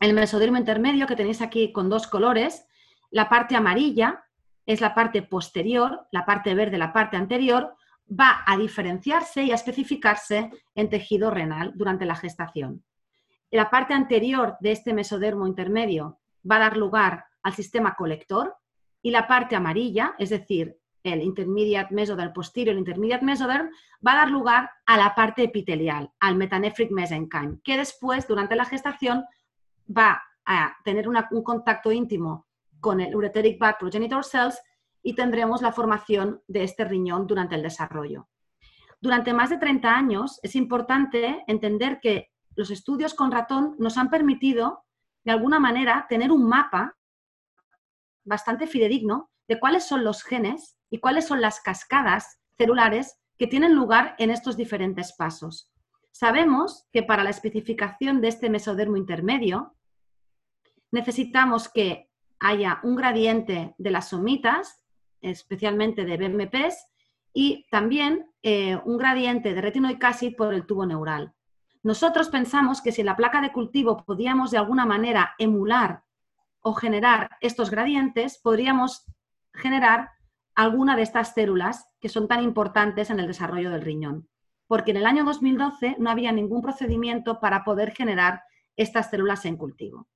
El 0.00 0.12
mesodermo 0.12 0.58
intermedio 0.58 1.06
que 1.06 1.16
tenéis 1.16 1.40
aquí 1.40 1.72
con 1.72 1.88
dos 1.88 2.06
colores, 2.06 2.66
la 3.10 3.28
parte 3.28 3.56
amarilla 3.56 4.24
es 4.66 4.80
la 4.80 4.94
parte 4.94 5.22
posterior, 5.22 6.06
la 6.12 6.26
parte 6.26 6.54
verde, 6.54 6.76
la 6.76 6.92
parte 6.92 7.16
anterior, 7.16 7.74
va 8.08 8.42
a 8.46 8.56
diferenciarse 8.56 9.42
y 9.42 9.52
a 9.52 9.54
especificarse 9.54 10.50
en 10.74 10.90
tejido 10.90 11.30
renal 11.30 11.72
durante 11.74 12.04
la 12.04 12.14
gestación. 12.14 12.84
La 13.50 13.70
parte 13.70 13.94
anterior 13.94 14.56
de 14.60 14.72
este 14.72 14.92
mesodermo 14.92 15.46
intermedio 15.46 16.18
va 16.48 16.56
a 16.56 16.60
dar 16.60 16.76
lugar 16.76 17.26
al 17.42 17.54
sistema 17.54 17.94
colector 17.94 18.56
y 19.02 19.10
la 19.10 19.26
parte 19.26 19.54
amarilla, 19.54 20.14
es 20.18 20.30
decir, 20.30 20.78
el 21.04 21.22
intermediate 21.22 21.94
mesoderm 21.94 22.32
posterior, 22.32 22.72
el 22.72 22.80
intermediate 22.80 23.24
mesoderm, 23.24 23.70
va 24.04 24.12
a 24.14 24.16
dar 24.16 24.30
lugar 24.30 24.70
a 24.86 24.96
la 24.96 25.14
parte 25.14 25.44
epitelial, 25.44 26.10
al 26.18 26.34
metanephric 26.34 26.90
mesenchyme, 26.90 27.60
que 27.62 27.76
después, 27.76 28.26
durante 28.26 28.56
la 28.56 28.64
gestación, 28.64 29.24
va 29.86 30.20
a 30.44 30.76
tener 30.84 31.08
un 31.08 31.42
contacto 31.44 31.92
íntimo 31.92 32.46
con 32.80 33.00
el 33.00 33.14
ureteric 33.14 33.58
bud 33.60 33.74
progenitor 33.78 34.24
cells 34.24 34.60
y 35.02 35.14
tendremos 35.14 35.62
la 35.62 35.72
formación 35.72 36.42
de 36.48 36.64
este 36.64 36.84
riñón 36.84 37.26
durante 37.26 37.54
el 37.54 37.62
desarrollo. 37.62 38.28
Durante 39.00 39.32
más 39.32 39.50
de 39.50 39.58
30 39.58 39.94
años 39.94 40.40
es 40.42 40.56
importante 40.56 41.44
entender 41.46 42.00
que 42.00 42.32
los 42.56 42.70
estudios 42.70 43.14
con 43.14 43.30
ratón 43.30 43.76
nos 43.78 43.98
han 43.98 44.10
permitido, 44.10 44.84
de 45.24 45.32
alguna 45.32 45.60
manera, 45.60 46.06
tener 46.08 46.32
un 46.32 46.48
mapa 46.48 46.96
bastante 48.24 48.66
fidedigno 48.66 49.30
de 49.46 49.60
cuáles 49.60 49.86
son 49.86 50.02
los 50.02 50.22
genes 50.22 50.76
y 50.90 50.98
cuáles 50.98 51.26
son 51.26 51.40
las 51.40 51.60
cascadas 51.60 52.40
celulares 52.58 53.18
que 53.38 53.46
tienen 53.46 53.74
lugar 53.74 54.16
en 54.18 54.30
estos 54.30 54.56
diferentes 54.56 55.12
pasos. 55.12 55.70
Sabemos 56.10 56.86
que 56.92 57.02
para 57.02 57.22
la 57.22 57.30
especificación 57.30 58.22
de 58.22 58.28
este 58.28 58.48
mesodermo 58.48 58.96
intermedio 58.96 59.76
necesitamos 60.90 61.68
que 61.68 62.10
haya 62.40 62.80
un 62.82 62.96
gradiente 62.96 63.74
de 63.76 63.90
las 63.90 64.08
somitas, 64.08 64.82
especialmente 65.20 66.04
de 66.04 66.16
BMPs, 66.16 66.86
y 67.34 67.66
también 67.70 68.32
eh, 68.42 68.76
un 68.84 68.96
gradiente 68.96 69.52
de 69.52 69.60
retinoicasid 69.60 70.36
por 70.36 70.54
el 70.54 70.64
tubo 70.64 70.86
neural. 70.86 71.35
Nosotros 71.86 72.30
pensamos 72.30 72.82
que 72.82 72.90
si 72.90 73.02
en 73.02 73.06
la 73.06 73.14
placa 73.14 73.40
de 73.40 73.52
cultivo 73.52 74.04
podíamos 74.04 74.50
de 74.50 74.58
alguna 74.58 74.84
manera 74.84 75.36
emular 75.38 76.02
o 76.60 76.74
generar 76.74 77.36
estos 77.40 77.70
gradientes, 77.70 78.40
podríamos 78.42 79.04
generar 79.54 80.10
alguna 80.56 80.96
de 80.96 81.02
estas 81.02 81.32
células 81.32 81.86
que 82.00 82.08
son 82.08 82.26
tan 82.26 82.42
importantes 82.42 83.08
en 83.10 83.20
el 83.20 83.28
desarrollo 83.28 83.70
del 83.70 83.82
riñón. 83.82 84.28
Porque 84.66 84.90
en 84.90 84.96
el 84.96 85.06
año 85.06 85.22
2012 85.22 85.94
no 86.00 86.10
había 86.10 86.32
ningún 86.32 86.60
procedimiento 86.60 87.38
para 87.38 87.62
poder 87.62 87.92
generar 87.92 88.42
estas 88.74 89.08
células 89.08 89.44
en 89.44 89.56
cultivo. 89.56 90.08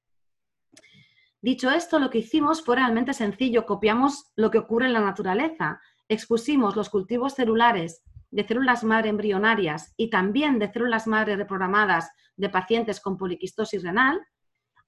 Dicho 1.41 1.71
esto, 1.71 2.01
lo 2.01 2.11
que 2.11 2.19
hicimos 2.19 2.65
fue 2.65 2.75
realmente 2.75 3.15
sencillo. 3.15 3.65
Copiamos 3.65 4.33
lo 4.35 4.51
que 4.51 4.59
ocurre 4.59 4.87
en 4.87 4.95
la 4.95 5.03
naturaleza. 5.03 5.81
Expusimos 6.09 6.75
los 6.75 6.91
cultivos 6.91 7.35
celulares 7.35 8.03
de 8.31 8.47
células 8.47 8.85
madre 8.85 9.09
embrionarias 9.09 9.95
y 9.97 10.11
también 10.11 10.59
de 10.59 10.73
células 10.73 11.07
madre 11.07 11.37
reprogramadas 11.37 12.11
de 12.37 12.49
pacientes 12.49 13.01
con 13.01 13.17
poliquistosis 13.17 13.83
renal 13.83 14.21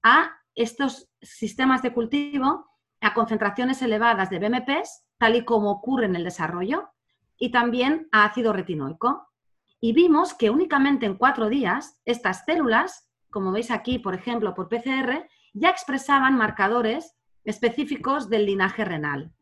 a 0.01 0.31
estos 0.55 1.09
sistemas 1.21 1.81
de 1.81 1.93
cultivo 1.93 2.65
a 3.01 3.13
concentraciones 3.13 3.81
elevadas 3.81 4.29
de 4.29 4.39
BMPs, 4.39 5.05
tal 5.17 5.35
y 5.35 5.43
como 5.43 5.71
ocurre 5.71 6.05
en 6.05 6.15
el 6.15 6.23
desarrollo, 6.23 6.89
y 7.37 7.51
también 7.51 8.07
a 8.13 8.23
ácido 8.23 8.53
retinoico. 8.53 9.27
Y 9.81 9.91
vimos 9.91 10.33
que 10.33 10.49
únicamente 10.49 11.05
en 11.05 11.17
cuatro 11.17 11.49
días 11.49 11.99
estas 12.05 12.45
células, 12.45 13.09
como 13.29 13.51
veis 13.51 13.71
aquí, 13.71 13.99
por 13.99 14.15
ejemplo, 14.15 14.53
por 14.53 14.69
PCR, 14.69 15.27
ya 15.53 15.69
expresaban 15.69 16.37
marcadores 16.37 17.17
específicos 17.43 18.29
del 18.29 18.45
linaje 18.45 18.85
renal, 18.85 19.33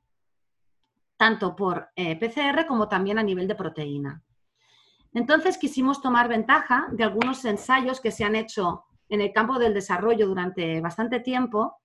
tanto 1.22 1.56
por 1.56 1.92
eh, 1.96 2.16
PCR 2.16 2.66
como 2.66 2.90
también 2.90 3.20
a 3.20 3.22
nivel 3.22 3.48
de 3.48 3.54
proteína. 3.54 4.24
Entonces 5.13 5.60
quisimos 5.60 6.01
tomar 6.01 6.28
ventaja 6.28 6.88
de 6.94 7.04
algunos 7.04 7.46
ensayos 7.46 8.01
que 8.01 8.10
se 8.10 8.24
han 8.24 8.34
hecho 8.34 8.86
en 9.08 9.22
el 9.22 9.32
campo 9.32 9.60
del 9.60 9.75
desarrollo 9.75 10.28
durante 10.28 10.82
bastante 10.82 11.20
tiempo 11.20 11.78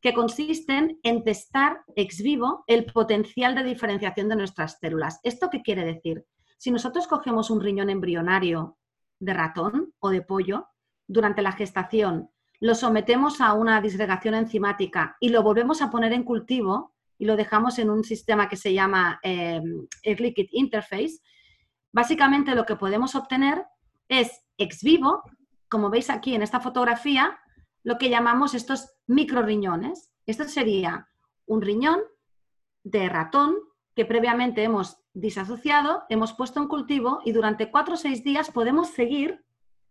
que 0.00 0.12
consisten 0.12 0.98
en 1.04 1.22
testar 1.22 1.84
ex 1.94 2.24
vivo 2.24 2.64
el 2.66 2.86
potencial 2.86 3.54
de 3.54 3.62
diferenciación 3.62 4.28
de 4.28 4.34
nuestras 4.34 4.80
células. 4.80 5.20
¿Esto 5.22 5.48
qué 5.48 5.62
quiere 5.62 5.84
decir? 5.84 6.26
Si 6.58 6.72
nosotros 6.72 7.06
cogemos 7.06 7.50
un 7.50 7.60
riñón 7.60 7.88
embrionario 7.88 8.78
de 9.20 9.32
ratón 9.32 9.94
o 10.00 10.10
de 10.10 10.22
pollo 10.22 10.66
durante 11.06 11.40
la 11.40 11.52
gestación, 11.52 12.30
lo 12.58 12.74
sometemos 12.74 13.40
a 13.40 13.52
una 13.52 13.80
disgregación 13.80 14.34
enzimática 14.34 15.16
y 15.20 15.28
lo 15.28 15.44
volvemos 15.44 15.82
a 15.82 15.90
poner 15.90 16.12
en 16.12 16.24
cultivo 16.24 16.91
y 17.22 17.24
lo 17.24 17.36
dejamos 17.36 17.78
en 17.78 17.88
un 17.88 18.02
sistema 18.02 18.48
que 18.48 18.56
se 18.56 18.74
llama 18.74 19.20
eh, 19.22 19.62
Liquid 20.02 20.48
Interface, 20.50 21.20
básicamente 21.92 22.56
lo 22.56 22.66
que 22.66 22.74
podemos 22.74 23.14
obtener 23.14 23.64
es 24.08 24.44
ex 24.58 24.82
vivo, 24.82 25.22
como 25.68 25.88
veis 25.88 26.10
aquí 26.10 26.34
en 26.34 26.42
esta 26.42 26.58
fotografía, 26.58 27.38
lo 27.84 27.96
que 27.96 28.10
llamamos 28.10 28.54
estos 28.54 28.96
microriñones. 29.06 30.10
Esto 30.26 30.42
sería 30.48 31.06
un 31.46 31.62
riñón 31.62 32.00
de 32.82 33.08
ratón 33.08 33.54
que 33.94 34.04
previamente 34.04 34.64
hemos 34.64 34.96
disasociado, 35.14 36.02
hemos 36.08 36.32
puesto 36.32 36.58
en 36.58 36.66
cultivo 36.66 37.20
y 37.24 37.30
durante 37.30 37.70
cuatro 37.70 37.94
o 37.94 37.98
seis 37.98 38.24
días 38.24 38.50
podemos 38.50 38.88
seguir 38.88 39.44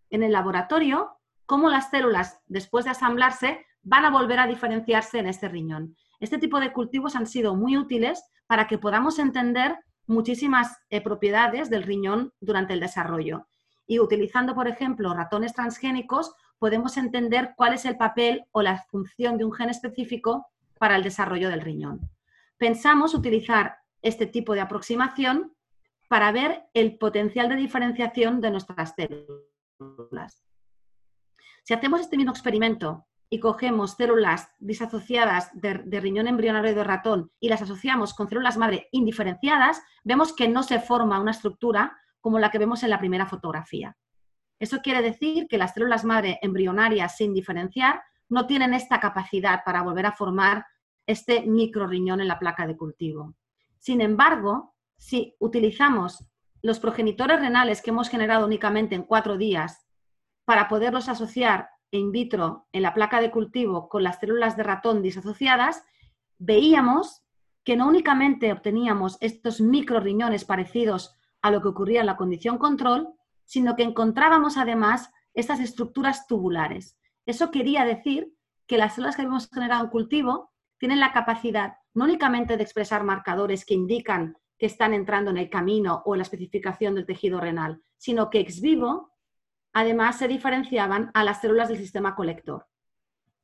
en 0.10 0.24
el 0.24 0.34
laboratorio 0.34 1.12
cómo 1.46 1.70
las 1.70 1.92
células, 1.92 2.42
después 2.48 2.84
de 2.84 2.92
asamblarse, 2.92 3.66
van 3.84 4.04
a 4.04 4.12
volver 4.12 4.40
a 4.40 4.48
diferenciarse 4.48 5.20
en 5.20 5.28
este 5.28 5.48
riñón. 5.48 5.96
Este 6.22 6.38
tipo 6.38 6.60
de 6.60 6.72
cultivos 6.72 7.16
han 7.16 7.26
sido 7.26 7.56
muy 7.56 7.78
útiles 7.78 8.24
para 8.46 8.68
que 8.68 8.78
podamos 8.78 9.18
entender 9.18 9.76
muchísimas 10.06 10.78
eh, 10.92 11.02
propiedades 11.02 11.72
del 11.72 11.82
riñón 11.82 12.32
durante 12.40 12.74
el 12.74 12.80
desarrollo. 12.80 13.48
Y 13.88 14.00
utilizando, 14.00 14.54
por 14.54 14.68
ejemplo, 14.68 15.14
ratones 15.16 15.54
transgénicos, 15.54 16.36
podemos 16.60 16.96
entender 16.98 17.54
cuál 17.58 17.74
es 17.74 17.86
el 17.86 17.98
papel 17.98 18.46
o 18.52 18.62
la 18.62 18.78
función 18.84 19.40
de 19.40 19.46
un 19.46 19.52
gen 19.52 19.70
específico 19.70 20.46
para 20.78 20.96
el 20.96 21.02
desarrollo 21.02 21.50
del 21.50 21.62
riñón. 21.62 22.08
Pensamos 22.58 23.16
utilizar 23.16 23.78
este 24.04 24.28
tipo 24.28 24.54
de 24.54 24.62
aproximación 24.62 25.56
para 26.08 26.32
ver 26.32 26.66
el 26.76 27.00
potencial 27.00 27.50
de 27.50 27.56
diferenciación 27.56 28.42
de 28.42 28.52
nuestras 28.52 28.94
células. 28.96 30.44
Si 31.64 31.74
hacemos 31.74 32.02
este 32.02 32.18
mismo 32.18 32.32
experimento 32.32 33.08
y 33.34 33.40
cogemos 33.40 33.92
células 33.92 34.50
disasociadas 34.60 35.50
de, 35.54 35.74
riñón 36.02 36.28
embrionario 36.28 36.76
de 36.76 36.84
ratón 36.84 37.32
y 37.40 37.48
las 37.48 37.62
asociamos 37.62 38.14
con 38.14 38.28
células 38.28 38.58
madre 38.58 38.90
indiferenciadas, 38.92 39.82
vemos 40.04 40.34
que 40.34 40.50
no 40.50 40.64
se 40.64 40.82
forma 40.82 41.18
una 41.18 41.32
estructura 41.32 41.98
como 42.20 42.40
la 42.40 42.52
que 42.52 42.58
vemos 42.58 42.84
en 42.84 42.90
la 42.90 43.00
primera 43.00 43.26
fotografía. 43.26 43.96
Eso 44.60 44.82
quiere 44.82 45.02
decir 45.02 45.48
que 45.48 45.58
las 45.58 45.74
células 45.74 46.04
madre 46.04 46.40
embrionarias 46.42 47.16
sin 47.16 47.34
diferenciar 47.34 48.04
no 48.28 48.48
tienen 48.48 48.74
esta 48.74 49.00
capacidad 49.00 49.64
para 49.64 49.82
volver 49.82 50.08
a 50.08 50.12
formar 50.12 50.66
este 51.08 51.46
microriñón 51.46 52.20
en 52.20 52.28
la 52.28 52.38
placa 52.38 52.68
de 52.68 52.76
cultivo. 52.76 53.36
Sin 53.78 54.02
embargo, 54.02 54.76
si 54.98 55.38
utilizamos 55.40 56.26
los 56.62 56.82
progenitores 56.82 57.40
renales 57.40 57.82
que 57.82 57.92
hemos 57.92 58.10
generado 58.10 58.46
únicamente 58.46 58.94
en 58.94 59.04
cuatro 59.04 59.38
días 59.38 59.88
para 60.44 60.68
poderlos 60.68 61.08
asociar 61.08 61.70
in 61.92 62.12
vitro 62.12 62.68
en 62.72 62.82
la 62.82 62.94
placa 62.94 63.22
de 63.22 63.32
cultivo 63.32 63.90
con 63.90 64.04
las 64.04 64.20
células 64.20 64.58
de 64.58 64.64
ratón 64.64 65.02
disasociadas, 65.02 65.84
veíamos 66.38 67.24
que 67.64 67.76
no 67.76 67.88
únicamente 67.88 68.52
obteníamos 68.52 69.18
estos 69.22 69.62
microriñones 69.62 70.46
parecidos 70.46 71.16
a 71.42 71.52
lo 71.52 71.62
que 71.62 71.68
ocurría 71.68 72.02
en 72.02 72.08
la 72.08 72.18
condición 72.18 72.58
control, 72.58 73.10
sino 73.46 73.76
que 73.76 73.84
encontrábamos 73.84 74.58
además 74.58 75.12
estas 75.34 75.60
estructuras 75.60 76.28
tubulares. 76.28 76.98
Eso 77.26 77.52
quería 77.52 77.86
decir 77.86 78.34
que 78.68 78.78
las 78.78 78.96
células 78.96 79.16
que 79.16 79.24
hemos 79.24 79.50
generado 79.50 79.84
en 79.84 79.90
cultivo 79.92 80.52
tienen 80.78 81.00
la 81.00 81.14
capacidad 81.14 81.76
no 81.94 82.06
únicamente 82.06 82.58
de 82.58 82.64
expresar 82.64 83.04
marcadores 83.04 83.66
que 83.66 83.74
indican 83.74 84.38
que 84.58 84.66
están 84.66 84.94
entrando 84.94 85.32
en 85.32 85.38
el 85.38 85.50
camino 85.50 86.02
o 86.06 86.16
en 86.16 86.20
la 86.20 86.24
especificación 86.24 86.96
del 86.96 87.06
tejido 87.06 87.40
renal, 87.40 87.82
sino 87.98 88.30
que 88.30 88.40
ex 88.40 88.62
vivo 88.62 89.11
además 89.74 90.18
se 90.18 90.28
diferenciaban 90.28 91.12
a 91.14 91.24
las 91.24 91.42
células 91.42 91.70
del 91.70 91.78
sistema 91.78 92.16
colector. 92.16 92.68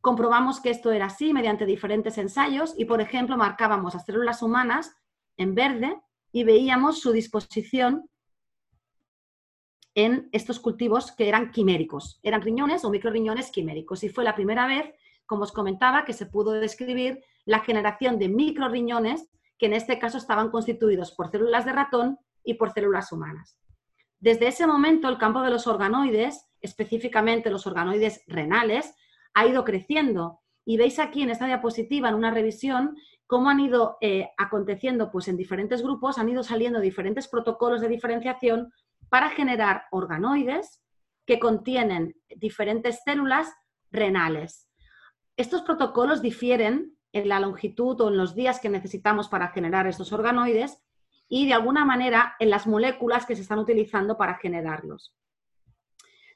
Comprobamos 0.01 0.59
que 0.59 0.69
esto 0.69 0.91
era 0.91 1.07
así 1.07 1.33
mediante 1.33 1.65
diferentes 1.65 2.17
ensayos 2.17 2.73
y, 2.77 2.85
por 2.85 3.01
ejemplo, 3.01 3.37
marcábamos 3.37 3.95
a 3.95 3.99
células 3.99 4.41
humanas 4.41 4.95
en 5.37 5.55
verde 5.55 5.99
y 6.31 6.43
veíamos 6.43 6.99
su 6.99 7.11
disposición 7.11 8.09
en 9.95 10.29
estos 10.31 10.59
cultivos 10.59 11.11
que 11.11 11.27
eran 11.27 11.51
quiméricos, 11.51 12.19
eran 12.21 12.43
riñones 12.43 12.85
o 12.85 12.91
microriñones 12.91 13.49
quiméricos. 13.49 14.03
Y 14.03 14.09
fue 14.09 14.23
la 14.23 14.35
primera 14.35 14.67
vez, 14.67 14.93
como 15.25 15.43
os 15.43 15.51
comentaba, 15.51 16.05
que 16.05 16.13
se 16.13 16.27
pudo 16.27 16.51
describir 16.51 17.23
la 17.45 17.61
generación 17.61 18.19
de 18.19 18.29
microriñones 18.29 19.27
que 19.57 19.65
en 19.65 19.73
este 19.73 19.97
caso 19.97 20.19
estaban 20.19 20.51
constituidos 20.51 21.11
por 21.13 21.31
células 21.31 21.65
de 21.65 21.73
ratón 21.73 22.19
y 22.43 22.53
por 22.53 22.71
células 22.71 23.11
humanas. 23.11 23.57
Desde 24.19 24.47
ese 24.47 24.65
momento, 24.65 25.07
el 25.09 25.17
campo 25.17 25.41
de 25.41 25.51
los 25.51 25.67
organoides, 25.67 26.47
específicamente 26.61 27.49
los 27.49 27.67
organoides 27.67 28.23
renales, 28.27 28.95
ha 29.33 29.45
ido 29.45 29.63
creciendo. 29.63 30.39
Y 30.65 30.77
veis 30.77 30.99
aquí 30.99 31.21
en 31.21 31.29
esta 31.29 31.45
diapositiva, 31.45 32.09
en 32.09 32.15
una 32.15 32.31
revisión, 32.31 32.97
cómo 33.27 33.49
han 33.49 33.59
ido 33.59 33.97
eh, 34.01 34.29
aconteciendo 34.37 35.11
pues, 35.11 35.27
en 35.27 35.37
diferentes 35.37 35.81
grupos, 35.83 36.17
han 36.17 36.29
ido 36.29 36.43
saliendo 36.43 36.79
diferentes 36.79 37.27
protocolos 37.27 37.81
de 37.81 37.89
diferenciación 37.89 38.73
para 39.09 39.29
generar 39.29 39.83
organoides 39.91 40.81
que 41.25 41.39
contienen 41.39 42.15
diferentes 42.35 43.01
células 43.03 43.53
renales. 43.91 44.69
estos 45.37 45.61
protocolos 45.61 46.21
difieren 46.21 46.97
en 47.13 47.29
la 47.29 47.39
longitud 47.39 48.01
o 48.01 48.09
en 48.09 48.17
los 48.17 48.35
días 48.35 48.59
que 48.59 48.69
necesitamos 48.69 49.29
para 49.29 49.49
generar 49.49 49.87
estos 49.87 50.11
organoides 50.11 50.83
y 51.29 51.47
de 51.47 51.53
alguna 51.53 51.85
manera 51.85 52.35
en 52.39 52.49
las 52.49 52.67
moléculas 52.67 53.25
que 53.25 53.35
se 53.35 53.41
están 53.41 53.59
utilizando 53.59 54.17
para 54.17 54.35
generarlos. 54.35 55.15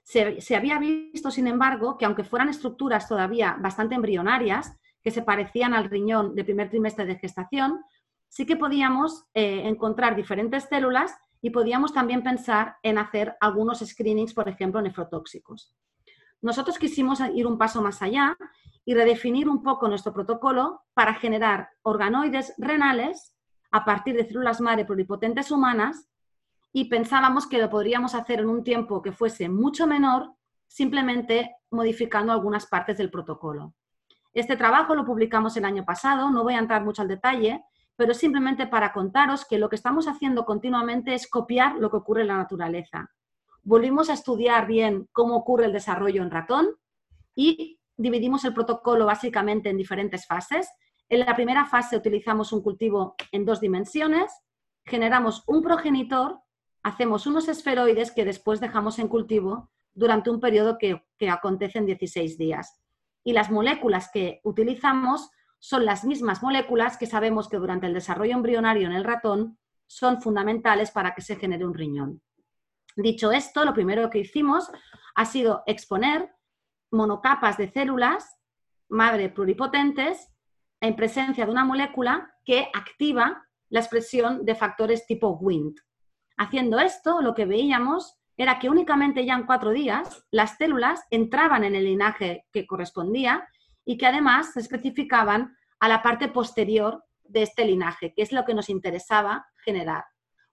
Se, 0.03 0.55
había 0.55 0.79
visto, 0.79 1.31
sin 1.31 1.48
embargo, 1.48 1.98
que 1.98 2.05
aunque 2.05 2.24
fueran 2.24 2.50
estructuras 2.50 3.07
todavía 3.07 3.55
bastante 3.60 3.95
embrionarias, 3.95 4.77
que 5.01 5.12
se 5.12 5.21
parecían 5.21 5.74
al 5.74 5.89
riñón 5.89 6.36
de 6.36 6.43
primer 6.43 6.69
trimestre 6.69 7.05
de 7.05 7.15
gestación, 7.15 7.79
sí 8.27 8.45
que 8.45 8.57
podíamos 8.57 9.25
eh, 9.33 9.62
encontrar 9.65 10.15
diferentes 10.15 10.65
células 10.65 11.15
y 11.41 11.50
podíamos 11.51 11.93
también 11.93 12.24
pensar 12.24 12.75
en 12.83 12.98
hacer 12.98 13.36
algunos 13.39 13.79
screenings, 13.79 14.33
por 14.33 14.50
ejemplo, 14.50 14.81
nefrotóxicos. 14.81 15.74
Nosotros 16.41 16.77
quisimos 16.77 17.19
ir 17.33 17.48
un 17.48 17.57
paso 17.57 17.81
más 17.81 18.01
allá 18.01 18.36
y 18.83 18.93
redefinir 18.93 19.48
un 19.48 19.62
poco 19.63 19.88
nuestro 19.88 20.13
protocolo 20.13 20.83
para 20.93 21.13
generar 21.13 21.69
organoides 21.83 22.53
renales 22.57 23.33
a 23.72 23.86
partir 23.86 24.16
de 24.16 24.25
células 24.25 24.62
madre 24.62 24.86
pluripotentes 24.86 25.51
humanas 25.51 26.08
y 26.74 26.86
pensábamos 26.86 27.48
que 27.48 27.58
lo 27.58 27.70
podríamos 27.70 28.16
hacer 28.16 28.40
en 28.40 28.50
un 28.50 28.63
tiempo 28.63 29.01
que 29.01 29.12
fuese 29.12 29.50
mucho 29.50 29.88
menor, 29.88 30.34
simplemente 30.68 31.56
modificando 31.70 32.32
algunas 32.32 32.66
partes 32.66 32.98
del 32.98 33.10
protocolo. 33.10 33.74
Este 34.34 34.56
trabajo 34.56 34.96
lo 34.96 35.06
publicamos 35.06 35.58
el 35.58 35.66
año 35.66 35.84
pasado, 35.84 36.30
no 36.30 36.44
voy 36.44 36.54
a 36.54 36.60
entrar 36.60 36.84
mucho 36.84 37.01
al 37.01 37.10
detalle, 37.10 37.63
pero 37.98 38.13
simplemente 38.13 38.68
para 38.68 38.94
contaros 38.94 39.46
que 39.46 39.58
lo 39.58 39.68
que 39.70 39.75
estamos 39.75 40.08
haciendo 40.08 40.46
continuamente 40.46 41.13
es 41.13 41.28
copiar 41.28 41.75
lo 41.75 41.92
que 41.92 41.98
ocurre 41.98 42.22
en 42.22 42.30
la 42.30 42.38
naturaleza. 42.38 43.12
Volvimos 43.63 44.10
a 44.10 44.13
estudiar 44.13 44.66
bien 44.66 45.08
cómo 45.12 45.36
ocurre 45.36 45.66
el 45.66 45.74
desarrollo 45.74 46.24
en 46.24 46.32
ratón 46.32 46.70
y 47.36 47.80
dividimos 47.98 48.44
el 48.46 48.54
protocolo 48.54 49.06
básicamente 49.06 49.70
en 49.70 49.78
diferentes 49.78 50.25
fases. 50.25 50.70
En 51.12 51.20
la 51.20 51.36
primera 51.36 51.65
fase 51.65 51.98
utilizamos 51.98 52.53
un 52.53 52.62
cultivo 52.62 53.15
en 53.34 53.44
dos 53.44 53.60
dimensiones, 53.60 54.32
generamos 54.86 55.44
un 55.46 55.62
progenitor, 55.62 56.39
hacemos 56.84 57.27
unos 57.27 57.50
esferoides 57.50 58.12
que 58.12 58.24
después 58.24 58.62
dejamos 58.62 58.98
en 58.98 59.10
cultivo 59.10 59.70
durante 59.94 60.30
un 60.30 60.39
periodo 60.39 60.77
que, 60.77 61.06
que 61.18 61.30
acontece 61.30 61.80
en 61.80 61.86
16 61.86 62.38
días. 62.38 62.82
Y 63.25 63.34
las 63.34 63.51
moléculas 63.51 64.10
que 64.13 64.39
utilizamos 64.46 65.30
son 65.60 65.84
las 65.84 66.06
mismas 66.06 66.41
moléculas 66.41 66.96
que 66.96 67.08
sabemos 67.08 67.50
que 67.50 67.58
durante 67.58 67.88
el 67.88 67.94
desarrollo 67.94 68.32
embrionario 68.32 68.88
en 68.88 68.94
el 68.94 69.03
ratón 69.03 69.60
son 69.88 70.22
fundamentales 70.22 70.91
para 70.91 71.13
que 71.13 71.22
se 71.22 71.36
genere 71.36 71.65
un 71.65 71.74
riñón. 71.74 72.22
Dicho 72.96 73.34
esto, 73.34 73.65
lo 73.65 73.74
primero 73.74 74.10
que 74.10 74.20
hicimos 74.20 74.72
ha 75.15 75.25
sido 75.25 75.63
exponer 75.65 76.34
monocapas 76.89 77.58
de 77.58 77.70
células 77.70 78.38
madre 78.88 79.27
pluripotentes 79.27 80.30
en 80.81 80.95
presencia 80.95 81.45
de 81.45 81.51
una 81.51 81.63
molécula 81.63 82.33
que 82.43 82.67
activa 82.73 83.47
la 83.69 83.79
expresión 83.79 84.43
de 84.43 84.55
factores 84.55 85.05
tipo 85.05 85.38
Wnt. 85.39 85.79
Haciendo 86.38 86.79
esto, 86.79 87.21
lo 87.21 87.33
que 87.33 87.45
veíamos 87.45 88.19
era 88.35 88.59
que 88.59 88.69
únicamente 88.69 89.25
ya 89.25 89.35
en 89.35 89.45
cuatro 89.45 89.69
días 89.69 90.25
las 90.31 90.57
células 90.57 91.03
entraban 91.11 91.63
en 91.63 91.75
el 91.75 91.85
linaje 91.85 92.45
que 92.51 92.65
correspondía 92.65 93.47
y 93.85 93.97
que 93.97 94.07
además 94.07 94.53
se 94.53 94.59
especificaban 94.59 95.55
a 95.79 95.88
la 95.88 96.01
parte 96.01 96.27
posterior 96.27 97.03
de 97.23 97.43
este 97.43 97.65
linaje, 97.65 98.13
que 98.13 98.23
es 98.23 98.31
lo 98.31 98.43
que 98.43 98.53
nos 98.53 98.69
interesaba 98.69 99.47
generar. 99.63 100.05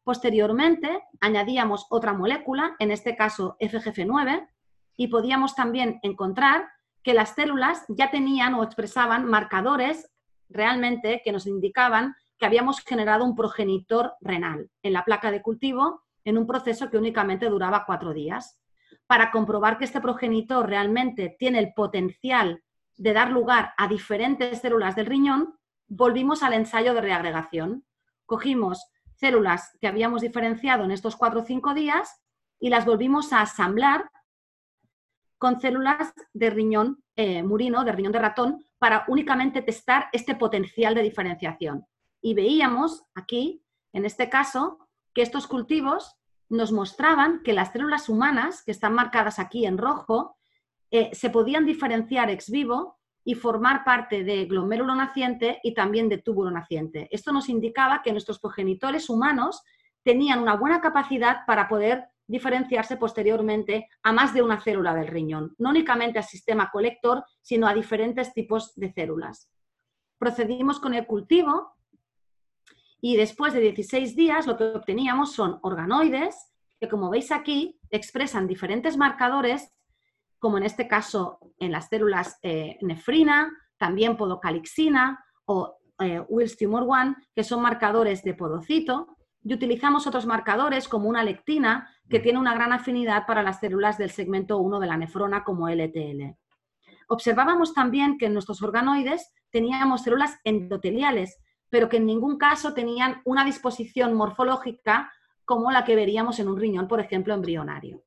Posteriormente, 0.04 1.02
añadíamos 1.20 1.86
otra 1.90 2.12
molécula, 2.12 2.76
en 2.78 2.90
este 2.90 3.16
caso 3.16 3.56
FGF9, 3.60 4.48
y 4.96 5.08
podíamos 5.08 5.54
también 5.54 5.98
encontrar 6.02 6.68
que 7.02 7.14
las 7.14 7.34
células 7.34 7.84
ya 7.88 8.10
tenían 8.10 8.54
o 8.54 8.62
expresaban 8.62 9.24
marcadores 9.26 10.10
realmente 10.48 11.22
que 11.24 11.32
nos 11.32 11.46
indicaban 11.46 12.14
que 12.38 12.46
habíamos 12.46 12.80
generado 12.80 13.24
un 13.24 13.34
progenitor 13.34 14.14
renal 14.20 14.70
en 14.82 14.92
la 14.92 15.04
placa 15.04 15.30
de 15.30 15.42
cultivo 15.42 16.02
en 16.24 16.38
un 16.38 16.46
proceso 16.46 16.90
que 16.90 16.98
únicamente 16.98 17.48
duraba 17.48 17.84
cuatro 17.86 18.12
días. 18.12 18.60
Para 19.06 19.30
comprobar 19.30 19.78
que 19.78 19.84
este 19.84 20.00
progenitor 20.00 20.68
realmente 20.68 21.36
tiene 21.38 21.58
el 21.58 21.72
potencial 21.72 22.62
de 22.96 23.12
dar 23.12 23.30
lugar 23.30 23.72
a 23.76 23.88
diferentes 23.88 24.60
células 24.60 24.96
del 24.96 25.06
riñón, 25.06 25.58
volvimos 25.86 26.42
al 26.42 26.52
ensayo 26.52 26.94
de 26.94 27.00
reagregación. 27.00 27.84
Cogimos 28.26 28.84
células 29.14 29.76
que 29.80 29.88
habíamos 29.88 30.22
diferenciado 30.22 30.84
en 30.84 30.90
estos 30.90 31.16
cuatro 31.16 31.40
o 31.40 31.44
cinco 31.44 31.74
días 31.74 32.20
y 32.60 32.70
las 32.70 32.84
volvimos 32.84 33.32
a 33.32 33.40
asamblar 33.40 34.10
con 35.38 35.60
células 35.60 36.12
de 36.32 36.50
riñón 36.50 37.02
eh, 37.18 37.42
murino, 37.42 37.82
de 37.82 37.90
riñón 37.90 38.12
de 38.12 38.20
ratón, 38.20 38.64
para 38.78 39.04
únicamente 39.08 39.60
testar 39.60 40.08
este 40.12 40.36
potencial 40.36 40.94
de 40.94 41.02
diferenciación. 41.02 41.84
Y 42.22 42.34
veíamos 42.34 43.02
aquí, 43.12 43.64
en 43.92 44.04
este 44.04 44.28
caso, 44.28 44.78
que 45.12 45.22
estos 45.22 45.48
cultivos 45.48 46.14
nos 46.48 46.70
mostraban 46.70 47.42
que 47.42 47.54
las 47.54 47.72
células 47.72 48.08
humanas, 48.08 48.62
que 48.62 48.70
están 48.70 48.94
marcadas 48.94 49.40
aquí 49.40 49.66
en 49.66 49.78
rojo, 49.78 50.36
eh, 50.92 51.10
se 51.12 51.28
podían 51.28 51.66
diferenciar 51.66 52.30
ex 52.30 52.50
vivo 52.50 53.00
y 53.24 53.34
formar 53.34 53.84
parte 53.84 54.22
de 54.22 54.44
glomérulo 54.44 54.94
naciente 54.94 55.58
y 55.64 55.74
también 55.74 56.08
de 56.08 56.18
túbulo 56.18 56.52
naciente. 56.52 57.08
Esto 57.10 57.32
nos 57.32 57.48
indicaba 57.48 58.00
que 58.00 58.12
nuestros 58.12 58.38
progenitores 58.38 59.10
humanos 59.10 59.64
tenían 60.04 60.38
una 60.38 60.54
buena 60.54 60.80
capacidad 60.80 61.44
para 61.48 61.66
poder 61.66 62.04
diferenciarse 62.28 62.96
posteriormente 62.96 63.88
a 64.04 64.12
más 64.12 64.32
de 64.32 64.42
una 64.42 64.60
célula 64.60 64.94
del 64.94 65.08
riñón, 65.08 65.54
no 65.58 65.70
únicamente 65.70 66.18
al 66.18 66.24
sistema 66.24 66.70
colector, 66.70 67.24
sino 67.40 67.66
a 67.66 67.74
diferentes 67.74 68.32
tipos 68.32 68.74
de 68.76 68.92
células. 68.92 69.50
Procedimos 70.18 70.78
con 70.78 70.94
el 70.94 71.06
cultivo 71.06 71.72
y 73.00 73.16
después 73.16 73.52
de 73.52 73.60
16 73.60 74.14
días 74.14 74.46
lo 74.46 74.56
que 74.56 74.64
obteníamos 74.64 75.32
son 75.32 75.58
organoides 75.62 76.52
que, 76.78 76.88
como 76.88 77.10
veis 77.10 77.32
aquí, 77.32 77.80
expresan 77.90 78.46
diferentes 78.46 78.96
marcadores 78.96 79.72
como 80.38 80.58
en 80.58 80.64
este 80.64 80.86
caso 80.86 81.40
en 81.58 81.72
las 81.72 81.88
células 81.88 82.38
eh, 82.42 82.78
nefrina, 82.80 83.52
también 83.76 84.16
podocalixina 84.16 85.24
o 85.46 85.78
eh, 85.98 86.20
Wills 86.28 86.56
tumor 86.56 86.84
1, 86.84 87.16
que 87.34 87.44
son 87.44 87.60
marcadores 87.60 88.22
de 88.22 88.34
podocito, 88.34 89.16
y 89.42 89.54
utilizamos 89.54 90.06
otros 90.06 90.26
marcadores 90.26 90.88
como 90.88 91.08
una 91.08 91.24
lectina, 91.24 91.90
que 92.08 92.20
tiene 92.20 92.38
una 92.38 92.54
gran 92.54 92.72
afinidad 92.72 93.26
para 93.26 93.42
las 93.42 93.60
células 93.60 93.98
del 93.98 94.10
segmento 94.10 94.58
1 94.58 94.80
de 94.80 94.86
la 94.86 94.96
nefrona 94.96 95.44
como 95.44 95.68
LTL. 95.68 96.36
Observábamos 97.08 97.74
también 97.74 98.18
que 98.18 98.26
en 98.26 98.34
nuestros 98.34 98.62
organoides 98.62 99.32
teníamos 99.50 100.02
células 100.02 100.38
endoteliales, 100.44 101.38
pero 101.70 101.88
que 101.88 101.98
en 101.98 102.06
ningún 102.06 102.38
caso 102.38 102.74
tenían 102.74 103.22
una 103.24 103.44
disposición 103.44 104.14
morfológica 104.14 105.12
como 105.44 105.70
la 105.70 105.84
que 105.84 105.96
veríamos 105.96 106.38
en 106.38 106.48
un 106.48 106.58
riñón, 106.58 106.88
por 106.88 107.00
ejemplo, 107.00 107.34
embrionario. 107.34 108.02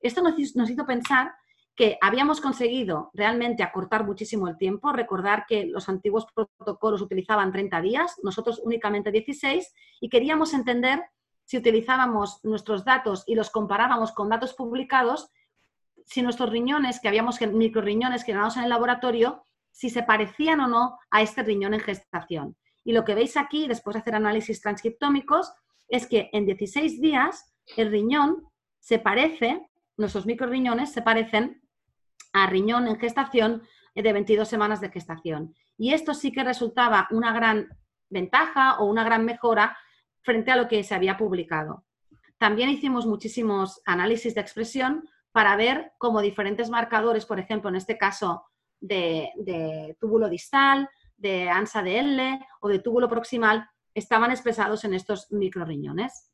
Esto 0.00 0.22
nos 0.22 0.38
hizo 0.70 0.86
pensar 0.86 1.32
que 1.74 1.98
habíamos 2.00 2.40
conseguido 2.40 3.10
realmente 3.12 3.62
acortar 3.62 4.06
muchísimo 4.06 4.48
el 4.48 4.56
tiempo. 4.56 4.92
Recordar 4.92 5.44
que 5.46 5.66
los 5.66 5.90
antiguos 5.90 6.26
protocolos 6.34 7.02
utilizaban 7.02 7.52
30 7.52 7.82
días, 7.82 8.16
nosotros 8.22 8.62
únicamente 8.64 9.12
16, 9.12 9.74
y 10.00 10.08
queríamos 10.08 10.54
entender 10.54 11.04
si 11.46 11.56
utilizábamos 11.56 12.44
nuestros 12.44 12.84
datos 12.84 13.22
y 13.26 13.36
los 13.36 13.50
comparábamos 13.50 14.12
con 14.12 14.28
datos 14.28 14.52
publicados, 14.52 15.30
si 16.04 16.20
nuestros 16.20 16.50
riñones, 16.50 17.00
que 17.00 17.08
habíamos 17.08 17.40
microriñones 17.40 18.24
generados 18.24 18.56
en 18.56 18.64
el 18.64 18.68
laboratorio, 18.68 19.44
si 19.70 19.88
se 19.88 20.02
parecían 20.02 20.60
o 20.60 20.66
no 20.66 20.98
a 21.10 21.22
este 21.22 21.42
riñón 21.42 21.74
en 21.74 21.80
gestación. 21.80 22.56
Y 22.84 22.92
lo 22.92 23.04
que 23.04 23.14
veis 23.14 23.36
aquí, 23.36 23.68
después 23.68 23.94
de 23.94 24.00
hacer 24.00 24.16
análisis 24.16 24.60
transcriptómicos, 24.60 25.52
es 25.88 26.08
que 26.08 26.30
en 26.32 26.46
16 26.46 27.00
días 27.00 27.54
el 27.76 27.90
riñón 27.90 28.44
se 28.80 28.98
parece, 28.98 29.68
nuestros 29.96 30.26
microriñones 30.26 30.92
se 30.92 31.02
parecen 31.02 31.62
a 32.32 32.48
riñón 32.48 32.88
en 32.88 32.98
gestación 32.98 33.62
de 33.94 34.12
22 34.12 34.48
semanas 34.48 34.80
de 34.80 34.90
gestación. 34.90 35.54
Y 35.78 35.92
esto 35.92 36.12
sí 36.12 36.32
que 36.32 36.42
resultaba 36.42 37.06
una 37.10 37.32
gran 37.32 37.68
ventaja 38.10 38.78
o 38.78 38.86
una 38.86 39.04
gran 39.04 39.24
mejora 39.24 39.76
frente 40.26 40.50
a 40.50 40.56
lo 40.56 40.66
que 40.66 40.82
se 40.82 40.94
había 40.94 41.16
publicado. 41.16 41.86
También 42.36 42.68
hicimos 42.68 43.06
muchísimos 43.06 43.80
análisis 43.86 44.34
de 44.34 44.40
expresión 44.40 45.08
para 45.30 45.54
ver 45.56 45.92
cómo 45.98 46.20
diferentes 46.20 46.68
marcadores, 46.68 47.24
por 47.24 47.38
ejemplo, 47.38 47.70
en 47.70 47.76
este 47.76 47.96
caso 47.96 48.44
de, 48.80 49.30
túbulo 50.00 50.28
distal, 50.28 50.90
de 51.16 51.48
ansa 51.48 51.82
de 51.82 51.98
L 52.00 52.40
o 52.60 52.68
de 52.68 52.80
túbulo 52.80 53.08
proximal, 53.08 53.70
estaban 53.94 54.30
expresados 54.32 54.84
en 54.84 54.94
estos 54.94 55.30
microriñones. 55.30 56.32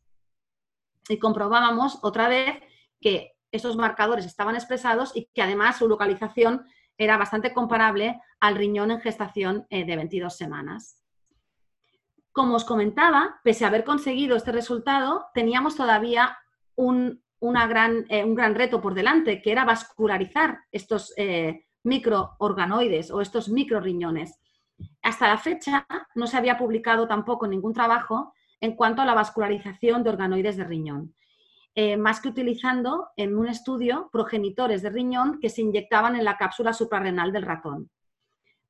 Y 1.09 1.19
comprobábamos 1.19 1.99
otra 2.03 2.29
vez 2.29 2.63
que 3.01 3.33
esos 3.53 3.77
marcadores 3.77 4.25
estaban 4.25 4.55
expresados 4.55 5.13
y 5.15 5.29
que 5.35 5.43
además 5.43 5.77
su 5.77 5.87
localización 5.87 6.65
era 6.97 7.19
bastante 7.19 7.53
comparable 7.53 8.21
al 8.41 8.57
riñón 8.57 8.91
en 8.91 9.01
gestación 9.01 9.67
eh, 9.69 9.85
de 9.85 9.97
22 9.97 10.35
semanas. 10.35 11.02
Como 12.33 12.57
os 12.57 12.65
comentaba, 12.65 13.41
pese 13.45 13.65
a 13.65 13.69
haber 13.69 13.85
conseguido 13.85 14.37
este 14.37 14.53
resultado, 14.53 15.27
teníamos 15.35 15.77
todavía 15.77 16.39
un, 16.75 17.23
eh, 17.41 18.25
gran 18.27 18.55
reto 18.55 18.81
por 18.81 18.95
delante, 18.95 19.43
que 19.43 19.53
era 19.53 19.65
vascularizar 19.65 20.61
estos 20.73 21.13
eh, 21.19 21.67
microorganoides 21.85 23.11
o 23.11 23.21
estos 23.21 23.51
microriñones. 23.51 24.39
Hasta 25.03 25.29
la 25.29 25.39
fecha 25.39 25.87
no 26.15 26.27
se 26.27 26.37
había 26.39 26.57
publicado 26.57 27.07
tampoco 27.07 27.47
ningún 27.47 27.75
trabajo 27.75 28.33
en 28.61 28.77
cuanto 28.77 29.03
a 29.03 29.05
la 29.05 29.15
vascularización 29.15 30.03
de 30.03 30.11
organoides 30.11 30.57
de 30.57 30.65
riñón, 30.65 31.15
eh, 31.75 31.97
más 31.97 32.21
que 32.21 32.29
utilizando 32.29 33.09
en 33.17 33.37
un 33.37 33.49
estudio 33.49 34.09
progenitores 34.11 34.83
de 34.83 34.91
riñón 34.91 35.39
que 35.41 35.51
se 35.51 35.63
inyectaban 35.63 36.17
en 36.17 36.25
la 36.25 36.39
cápsula 36.39 36.73
suprarrenal 36.73 37.33
del 37.33 37.43
ratón. 37.43 37.91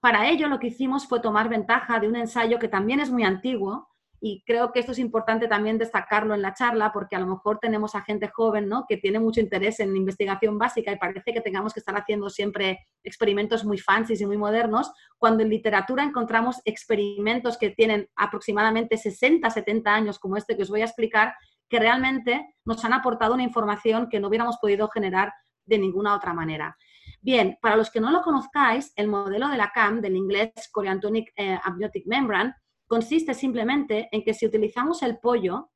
Para 0.02 0.28
ello 0.28 0.48
lo 0.48 0.58
que 0.58 0.66
hicimos 0.66 1.06
fue 1.06 1.20
tomar 1.20 1.48
ventaja 1.48 2.00
de 2.00 2.08
un 2.08 2.16
ensayo 2.16 2.58
que 2.58 2.66
también 2.66 2.98
es 2.98 3.08
muy 3.08 3.22
antiguo, 3.22 3.88
y 4.20 4.42
creo 4.44 4.72
que 4.72 4.80
esto 4.80 4.90
es 4.90 4.98
importante 4.98 5.46
también 5.46 5.78
destacarlo 5.78 6.34
en 6.34 6.42
la 6.42 6.54
charla 6.54 6.92
porque 6.92 7.14
a 7.14 7.20
lo 7.20 7.26
mejor 7.28 7.58
tenemos 7.60 7.94
a 7.94 8.02
gente 8.02 8.28
joven 8.28 8.68
¿no? 8.68 8.84
que 8.88 8.96
tiene 8.96 9.20
mucho 9.20 9.40
interés 9.40 9.78
en 9.78 9.96
investigación 9.96 10.58
básica 10.58 10.90
y 10.90 10.96
parece 10.96 11.32
que 11.32 11.40
tengamos 11.40 11.72
que 11.72 11.80
estar 11.80 11.96
haciendo 11.96 12.30
siempre 12.30 12.86
experimentos 13.04 13.64
muy 13.64 13.78
fancy 13.78 14.14
y 14.18 14.26
muy 14.26 14.36
modernos, 14.36 14.92
cuando 15.18 15.44
en 15.44 15.50
literatura 15.50 16.02
encontramos 16.02 16.60
experimentos 16.64 17.56
que 17.56 17.70
tienen 17.70 18.08
aproximadamente 18.16 18.96
60, 18.96 19.48
70 19.48 19.94
años, 19.94 20.18
como 20.18 20.36
este 20.36 20.56
que 20.56 20.62
os 20.62 20.70
voy 20.70 20.80
a 20.80 20.86
explicar, 20.86 21.34
que 21.68 21.78
realmente 21.78 22.54
nos 22.64 22.84
han 22.84 22.92
aportado 22.92 23.34
una 23.34 23.44
información 23.44 24.08
que 24.08 24.18
no 24.18 24.26
hubiéramos 24.26 24.58
podido 24.58 24.88
generar 24.88 25.32
de 25.64 25.78
ninguna 25.78 26.16
otra 26.16 26.34
manera. 26.34 26.76
Bien, 27.24 27.56
para 27.62 27.76
los 27.76 27.88
que 27.88 28.00
no 28.00 28.10
lo 28.10 28.20
conozcáis, 28.20 28.92
el 28.96 29.06
modelo 29.06 29.46
de 29.46 29.56
la 29.56 29.70
CAM, 29.70 30.00
del 30.00 30.16
inglés 30.16 30.50
Choriantonic 30.74 31.32
eh, 31.36 31.56
Amniotic 31.62 32.04
Membrane, 32.04 32.52
consiste 32.88 33.32
simplemente 33.32 34.08
en 34.10 34.24
que 34.24 34.34
si 34.34 34.44
utilizamos 34.44 35.04
el 35.04 35.18
pollo 35.18 35.70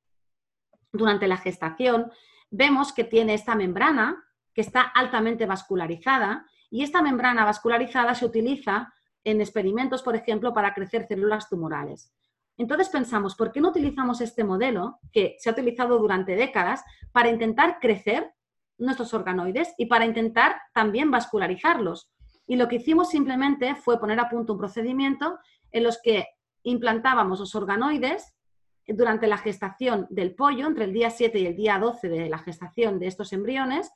durante 0.92 1.28
la 1.28 1.36
gestación, 1.36 2.10
vemos 2.50 2.92
que 2.92 3.04
tiene 3.04 3.34
esta 3.34 3.54
membrana 3.54 4.24
que 4.52 4.60
está 4.60 4.82
altamente 4.82 5.46
vascularizada 5.46 6.44
y 6.68 6.82
esta 6.82 7.00
membrana 7.00 7.44
vascularizada 7.44 8.16
se 8.16 8.26
utiliza 8.26 8.92
en 9.22 9.40
experimentos, 9.40 10.02
por 10.02 10.16
ejemplo, 10.16 10.52
para 10.52 10.74
crecer 10.74 11.06
células 11.06 11.48
tumorales. 11.48 12.12
Entonces 12.56 12.88
pensamos, 12.88 13.36
¿por 13.36 13.52
qué 13.52 13.60
no 13.60 13.68
utilizamos 13.68 14.20
este 14.20 14.42
modelo 14.42 14.98
que 15.12 15.36
se 15.38 15.48
ha 15.48 15.52
utilizado 15.52 15.96
durante 15.98 16.34
décadas 16.34 16.82
para 17.12 17.30
intentar 17.30 17.78
crecer 17.78 18.32
nuestros 18.78 19.12
organoides 19.14 19.74
y 19.78 19.86
para 19.86 20.04
intentar 20.04 20.56
también 20.72 21.10
vascularizarlos? 21.10 22.10
Y 22.46 22.56
lo 22.56 22.68
que 22.68 22.76
hicimos 22.76 23.10
simplemente 23.10 23.74
fue 23.74 23.98
poner 23.98 24.20
a 24.20 24.28
punto 24.28 24.52
un 24.52 24.58
procedimiento 24.58 25.38
en 25.72 25.82
los 25.82 26.00
que 26.00 26.26
implantábamos 26.62 27.40
los 27.40 27.54
organoides 27.54 28.34
durante 28.86 29.26
la 29.26 29.38
gestación 29.38 30.06
del 30.10 30.34
pollo, 30.34 30.66
entre 30.66 30.84
el 30.84 30.92
día 30.92 31.10
7 31.10 31.38
y 31.38 31.46
el 31.46 31.56
día 31.56 31.78
12 31.78 32.08
de 32.08 32.28
la 32.28 32.38
gestación 32.38 32.98
de 32.98 33.08
estos 33.08 33.32
embriones, 33.32 33.90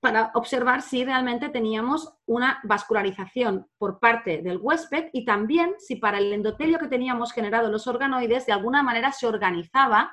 para 0.00 0.30
observar 0.34 0.80
si 0.80 1.04
realmente 1.04 1.50
teníamos 1.50 2.14
una 2.26 2.60
vascularización 2.64 3.68
por 3.76 4.00
parte 4.00 4.40
del 4.42 4.58
huésped 4.58 5.10
y 5.12 5.24
también 5.26 5.74
si 5.78 5.96
para 5.96 6.18
el 6.18 6.32
endotelio 6.32 6.78
que 6.78 6.88
teníamos 6.88 7.32
generado 7.32 7.70
los 7.70 7.86
organoides 7.86 8.46
de 8.46 8.52
alguna 8.52 8.82
manera 8.82 9.12
se 9.12 9.26
organizaba 9.26 10.10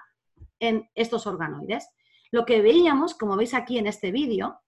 en 0.59 0.89
estos 0.93 1.25
organoides. 1.25 1.87
Lo 2.31 2.45
que 2.45 2.61
veíamos, 2.61 3.15
como 3.15 3.35
veis 3.35 3.53
aquí 3.53 3.77
en 3.77 3.87
este 3.87 4.11
vídeo, 4.11 4.59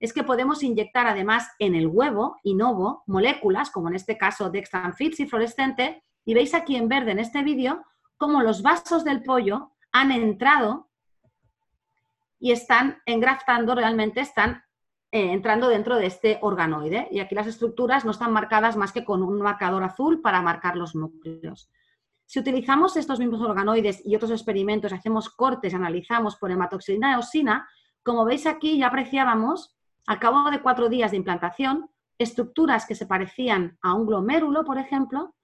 es 0.00 0.12
que 0.12 0.24
podemos 0.24 0.62
inyectar 0.62 1.06
además 1.06 1.48
en 1.58 1.74
el 1.74 1.86
huevo 1.86 2.36
inovo 2.42 3.02
moléculas, 3.06 3.70
como 3.70 3.88
en 3.88 3.94
este 3.94 4.18
caso 4.18 4.50
dextranfits 4.50 5.20
y 5.20 5.26
fluorescente, 5.26 6.02
y 6.24 6.34
veis 6.34 6.54
aquí 6.54 6.76
en 6.76 6.88
verde 6.88 7.12
en 7.12 7.18
este 7.18 7.42
vídeo 7.42 7.84
cómo 8.16 8.42
los 8.42 8.62
vasos 8.62 9.04
del 9.04 9.22
pollo 9.22 9.72
han 9.92 10.10
entrado 10.10 10.90
y 12.38 12.52
están 12.52 12.98
engraftando, 13.06 13.74
realmente 13.74 14.20
están 14.20 14.64
eh, 15.10 15.32
entrando 15.32 15.68
dentro 15.68 15.96
de 15.96 16.06
este 16.06 16.38
organoide. 16.42 17.08
Y 17.10 17.20
aquí 17.20 17.34
las 17.34 17.46
estructuras 17.46 18.04
no 18.04 18.10
están 18.10 18.32
marcadas 18.32 18.76
más 18.76 18.92
que 18.92 19.04
con 19.04 19.22
un 19.22 19.40
marcador 19.40 19.82
azul 19.82 20.20
para 20.20 20.42
marcar 20.42 20.76
los 20.76 20.94
núcleos. 20.94 21.70
Si 22.26 22.38
utilizamos 22.38 22.96
estos 22.96 23.18
mismos 23.18 23.40
organoides 23.40 24.02
y 24.04 24.16
otros 24.16 24.30
experimentos, 24.30 24.92
hacemos 24.92 25.28
cortes, 25.28 25.74
analizamos 25.74 26.36
por 26.36 26.50
hematoxilina 26.50 27.14
eosina, 27.14 27.68
como 28.02 28.24
veis 28.24 28.46
aquí 28.46 28.78
ya 28.78 28.88
apreciábamos, 28.88 29.76
al 30.06 30.18
cabo 30.18 30.50
de 30.50 30.60
cuatro 30.60 30.88
días 30.88 31.10
de 31.10 31.16
implantación, 31.16 31.90
estructuras 32.18 32.86
que 32.86 32.94
se 32.94 33.06
parecían 33.06 33.78
a 33.82 33.94
un 33.94 34.06
glomérulo, 34.06 34.64
por 34.64 34.78
ejemplo, 34.78 35.34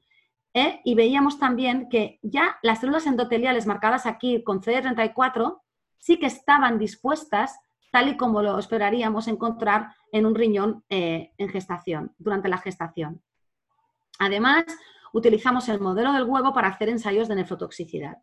¿eh? 0.54 0.80
y 0.84 0.94
veíamos 0.94 1.38
también 1.38 1.88
que 1.88 2.18
ya 2.22 2.58
las 2.62 2.80
células 2.80 3.06
endoteliales 3.06 3.66
marcadas 3.66 4.06
aquí 4.06 4.42
con 4.44 4.60
CD34 4.60 5.60
sí 5.98 6.18
que 6.18 6.26
estaban 6.26 6.78
dispuestas 6.78 7.58
tal 7.92 8.08
y 8.08 8.16
como 8.16 8.42
lo 8.42 8.58
esperaríamos 8.58 9.28
encontrar 9.28 9.94
en 10.12 10.26
un 10.26 10.34
riñón 10.34 10.84
eh, 10.88 11.32
en 11.38 11.48
gestación, 11.48 12.14
durante 12.18 12.48
la 12.48 12.58
gestación. 12.58 13.20
Además, 14.18 14.64
utilizamos 15.12 15.68
el 15.68 15.80
modelo 15.80 16.12
del 16.12 16.24
huevo 16.24 16.52
para 16.52 16.68
hacer 16.68 16.88
ensayos 16.88 17.28
de 17.28 17.36
nefrotoxicidad. 17.36 18.18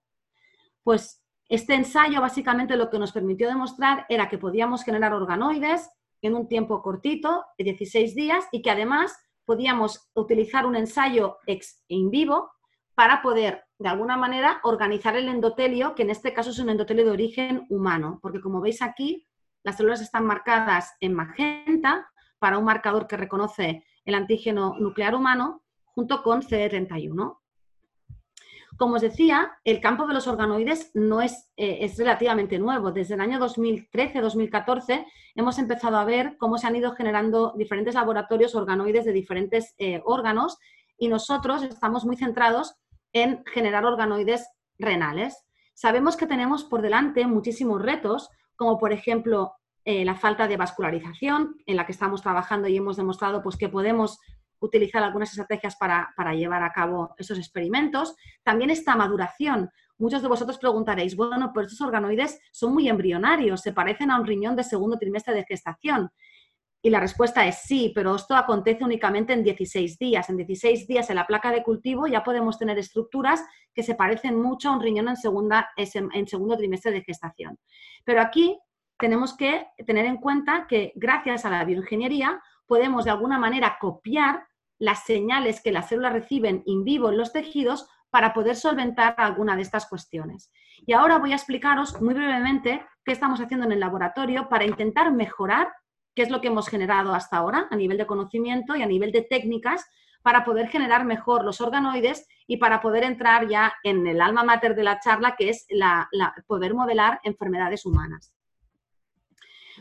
Pues 0.84 1.24
este 1.50 1.76
ensayo 1.76 2.22
básicamente 2.22 2.76
lo 2.76 2.90
que 2.90 3.00
nos 3.00 3.12
permitió 3.12 3.48
demostrar 3.48 4.06
era 4.10 4.30
que 4.30 4.38
podíamos 4.38 4.84
generar 4.84 5.14
organoides 5.14 5.90
en 6.22 6.36
un 6.36 6.48
tiempo 6.48 6.82
cortito, 6.82 7.46
de 7.58 7.64
16 7.66 8.16
días, 8.16 8.46
y 8.52 8.62
que 8.62 8.72
además 8.72 9.16
podíamos 9.46 10.10
utilizar 10.14 10.66
un 10.66 10.76
ensayo 10.76 11.38
ex 11.46 11.84
in 11.88 12.10
vivo 12.10 12.52
para 12.96 13.22
poder, 13.22 13.64
de 13.78 13.90
alguna 13.90 14.18
manera, 14.18 14.60
organizar 14.64 15.16
el 15.16 15.30
endotelio, 15.30 15.94
que 15.96 16.02
en 16.02 16.10
este 16.10 16.34
caso 16.34 16.50
es 16.50 16.60
un 16.60 16.70
endotelio 16.70 17.06
de 17.06 17.12
origen 17.12 17.66
humano, 17.70 18.20
porque 18.22 18.42
como 18.42 18.60
veis 18.60 18.82
aquí, 18.82 19.28
las 19.64 19.78
células 19.78 20.02
están 20.02 20.26
marcadas 20.26 20.96
en 21.00 21.14
magenta 21.14 22.10
para 22.40 22.58
un 22.58 22.66
marcador 22.66 23.08
que 23.08 23.18
reconoce 23.18 23.84
el 24.04 24.16
antígeno 24.16 24.76
nuclear 24.80 25.16
humano 25.16 25.64
junto 25.98 26.22
con 26.22 26.44
CD31. 26.44 27.40
Como 28.78 28.96
os 28.98 29.02
decía, 29.02 29.58
el 29.64 29.82
campo 29.82 30.06
de 30.06 30.14
los 30.14 30.28
organoides 30.28 30.92
no 30.94 31.24
es, 31.24 31.50
eh, 31.58 31.80
es 31.82 31.98
relativamente 31.98 32.60
nuevo. 32.60 32.92
Desde 32.92 33.16
el 33.16 33.22
año 33.22 33.40
2013-2014 33.40 35.08
hemos 35.34 35.58
empezado 35.58 35.98
a 35.98 36.06
ver 36.06 36.38
cómo 36.38 36.60
se 36.60 36.68
han 36.68 36.76
ido 36.76 36.92
generando 36.92 37.56
diferentes 37.58 37.96
laboratorios 37.96 38.54
organoides 38.54 39.06
de 39.06 39.12
diferentes 39.12 39.74
eh, 39.80 40.00
órganos 40.06 40.60
y 41.00 41.08
nosotros 41.08 41.64
estamos 41.64 42.06
muy 42.06 42.16
centrados 42.16 42.76
en 43.12 43.44
generar 43.52 43.84
organoides 43.84 44.48
renales. 44.78 45.48
Sabemos 45.74 46.16
que 46.16 46.28
tenemos 46.28 46.64
por 46.64 46.84
delante 46.84 47.26
muchísimos 47.26 47.82
retos, 47.82 48.30
como 48.56 48.78
por 48.78 48.94
ejemplo 48.94 49.54
eh, 49.84 50.06
la 50.06 50.14
falta 50.14 50.48
de 50.48 50.58
vascularización, 50.58 51.56
en 51.66 51.76
la 51.76 51.88
que 51.88 51.94
estamos 51.94 52.22
trabajando 52.22 52.68
y 52.68 52.78
hemos 52.78 52.98
demostrado 52.98 53.42
pues, 53.42 53.58
que 53.58 53.70
podemos 53.70 54.20
utilizar 54.60 55.04
algunas 55.04 55.30
estrategias 55.30 55.76
para, 55.76 56.14
llevar 56.34 56.64
a 56.64 56.72
cabo 56.72 57.14
esos 57.18 57.38
experimentos. 57.38 58.16
También 58.44 58.70
esta 58.70 58.96
maduración. 58.96 59.70
Muchos 59.98 60.22
de 60.22 60.28
vosotros 60.28 60.58
preguntaréis, 60.58 61.16
bueno, 61.16 61.52
pues 61.54 61.68
estos 61.68 61.88
organoides 61.88 62.40
son 62.52 62.74
muy 62.74 62.88
embrionarios, 62.88 63.62
se 63.62 63.74
parecen 63.74 64.12
a 64.12 64.20
un 64.20 64.28
riñón 64.28 64.56
de 64.56 64.64
segundo 64.64 64.98
trimestre 64.98 65.34
de 65.34 65.46
gestación. 65.46 66.12
Y 66.82 66.92
la 66.92 67.00
respuesta 67.00 67.46
es 67.48 67.64
sí, 67.64 67.92
pero 67.94 68.16
esto 68.16 68.36
acontece 68.36 68.84
únicamente 68.84 69.34
en 69.34 69.44
16 69.44 69.98
días. 69.98 70.30
En 70.30 70.38
16 70.38 70.88
días 70.88 71.10
en 71.10 71.16
la 71.16 71.26
placa 71.26 71.52
de 71.52 71.64
cultivo 71.64 72.06
ya 72.08 72.24
podemos 72.24 72.60
tener 72.60 72.78
estructuras 72.78 73.44
que 73.74 73.84
se 73.84 73.96
parecen 73.96 74.40
mucho 74.40 74.70
a 74.70 74.74
un 74.74 74.82
riñón 74.82 75.08
en, 75.08 76.10
en 76.14 76.28
segundo 76.28 76.56
trimestre 76.56 76.92
de 76.92 77.02
gestación. 77.02 77.58
Pero 78.06 78.22
aquí 78.22 78.58
tenemos 78.98 79.36
que 79.36 79.68
tener 79.86 80.06
en 80.06 80.18
cuenta 80.18 80.66
que 80.68 80.94
gracias 80.96 81.46
a 81.46 81.50
la 81.50 81.64
bioingeniería 81.66 82.42
podemos 82.68 83.06
de 83.06 83.12
alguna 83.12 83.40
manera 83.40 83.78
copiar 83.80 84.48
las 84.80 85.06
señales 85.06 85.62
que 85.62 85.72
las 85.72 85.90
células 85.90 86.14
reciben 86.14 86.62
in 86.66 86.84
vivo 86.84 87.10
en 87.10 87.18
los 87.18 87.34
tejidos 87.34 87.88
para 88.10 88.34
poder 88.34 88.56
solventar 88.56 89.16
alguna 89.18 89.56
de 89.56 89.64
estas 89.64 89.88
cuestiones. 89.88 90.52
Y 90.86 90.94
ahora 90.94 91.18
voy 91.18 91.32
a 91.32 91.36
explicaros 91.36 92.02
muy 92.02 92.14
brevemente 92.14 92.86
qué 93.04 93.12
estamos 93.12 93.42
haciendo 93.42 93.66
en 93.66 93.72
el 93.72 93.80
laboratorio 93.80 94.48
para 94.50 94.66
intentar 94.66 95.12
mejorar 95.12 95.74
qué 96.16 96.24
es 96.24 96.30
lo 96.30 96.42
que 96.42 96.48
hemos 96.48 96.68
generado 96.68 97.14
hasta 97.14 97.38
ahora 97.38 97.68
a 97.70 97.76
nivel 97.76 97.98
de 97.98 98.08
conocimiento 98.08 98.76
y 98.76 98.82
a 98.82 98.88
nivel 98.88 99.12
de 99.12 99.22
técnicas 99.22 99.86
para 100.24 100.44
poder 100.44 100.68
generar 100.68 101.06
mejor 101.06 101.46
los 101.46 101.62
organoides 101.62 102.28
y 102.48 102.58
para 102.58 102.82
poder 102.82 103.04
entrar 103.04 103.48
ya 103.48 103.74
en 103.84 104.06
el 104.08 104.20
alma 104.20 104.44
mater 104.44 104.76
de 104.76 104.84
la 104.84 105.00
charla, 105.00 105.36
que 105.38 105.50
es 105.50 105.66
la, 105.70 106.10
poder 106.48 106.74
modelar 106.74 107.20
enfermedades 107.24 107.86
humanas. 107.86 108.34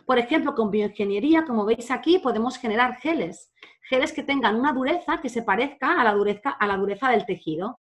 Por 0.06 0.18
ejemplo, 0.18 0.54
con 0.54 0.70
bioingeniería, 0.70 1.44
como 1.44 1.66
veis 1.66 1.90
aquí, 1.90 2.20
podemos 2.20 2.56
generar 2.58 2.96
geles, 2.96 3.52
geles 3.82 4.12
que 4.12 4.22
tengan 4.22 4.54
una 4.54 4.72
dureza 4.72 5.20
que 5.20 5.28
se 5.28 5.42
parezca 5.42 6.00
a 6.00 6.04
la 6.04 6.14
dureza, 6.14 6.50
a 6.50 6.66
la 6.66 6.76
dureza 6.76 7.10
del 7.10 7.26
tejido. 7.26 7.80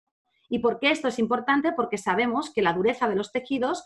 ¿Y 0.48 0.60
por 0.60 0.80
qué 0.80 0.92
esto 0.92 1.08
es 1.08 1.18
importante? 1.18 1.72
Porque 1.74 1.98
sabemos 1.98 2.54
que 2.54 2.62
la 2.62 2.74
dureza 2.74 3.10
de 3.10 3.16
los 3.16 3.32
tejidos 3.32 3.84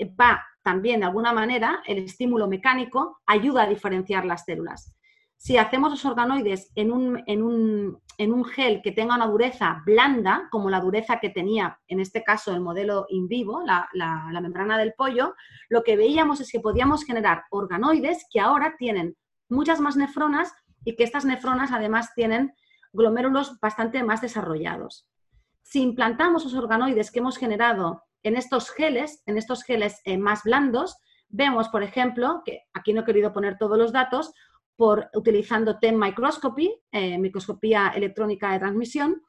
va 0.00 0.42
también, 0.62 1.00
de 1.00 1.06
alguna 1.06 1.34
manera, 1.34 1.82
el 1.86 1.98
estímulo 1.98 2.48
mecánico 2.48 3.20
ayuda 3.26 3.64
a 3.64 3.68
diferenciar 3.68 4.24
las 4.24 4.44
células. 4.44 4.94
Si 5.36 5.58
hacemos 5.58 5.90
los 5.90 6.04
organoides 6.04 6.70
en 6.74 6.90
un, 6.90 7.22
en, 7.26 7.42
un, 7.42 8.44
gel 8.44 8.80
que 8.82 8.92
tenga 8.92 9.14
una 9.14 9.26
dureza 9.26 9.82
blanda, 9.84 10.48
como 10.50 10.70
la 10.70 10.80
dureza 10.80 11.18
que 11.20 11.28
tenía 11.28 11.78
en 11.86 12.00
este 12.00 12.22
caso 12.22 12.52
el 12.52 12.60
modelo 12.60 13.06
in 13.10 13.28
vivo, 13.28 13.62
la, 13.62 13.88
la 13.92 14.40
membrana 14.40 14.78
del 14.78 14.94
pollo, 14.94 15.34
lo 15.68 15.82
que 15.82 15.96
veíamos 15.96 16.40
es 16.40 16.50
que 16.50 16.60
podíamos 16.60 17.04
generar 17.04 17.44
organoides 17.50 18.26
que 18.32 18.40
ahora 18.40 18.76
tienen 18.78 19.16
muchas 19.48 19.80
más 19.80 19.96
nefronas 19.96 20.54
y 20.84 20.96
que 20.96 21.04
estas 21.04 21.24
nefronas 21.24 21.72
además 21.72 22.14
tienen 22.14 22.54
glomérulos 22.92 23.58
bastante 23.60 24.02
más 24.02 24.20
desarrollados. 24.20 25.06
Si 25.62 25.82
implantamos 25.82 26.44
los 26.44 26.54
organoides 26.54 27.10
que 27.10 27.18
hemos 27.18 27.36
generado 27.36 28.04
en 28.22 28.36
estos 28.36 28.70
geles, 28.70 29.22
en 29.26 29.36
estos 29.36 29.64
geles 29.64 30.00
eh, 30.04 30.16
más 30.16 30.42
blandos, 30.44 30.96
vemos, 31.28 31.68
por 31.68 31.82
ejemplo, 31.82 32.42
que 32.44 32.62
aquí 32.72 32.92
no 32.92 33.00
he 33.02 33.04
querido 33.04 33.32
poner 33.32 33.58
todos 33.58 33.76
los 33.76 33.92
datos, 33.92 34.32
por 34.76 35.08
utilizando 35.14 35.78
TEM 35.78 35.96
microscopy, 35.96 36.74
eh, 36.90 37.18
microscopía 37.18 37.92
electrónica 37.94 38.52
de 38.52 38.58
transmisión, 38.58 39.22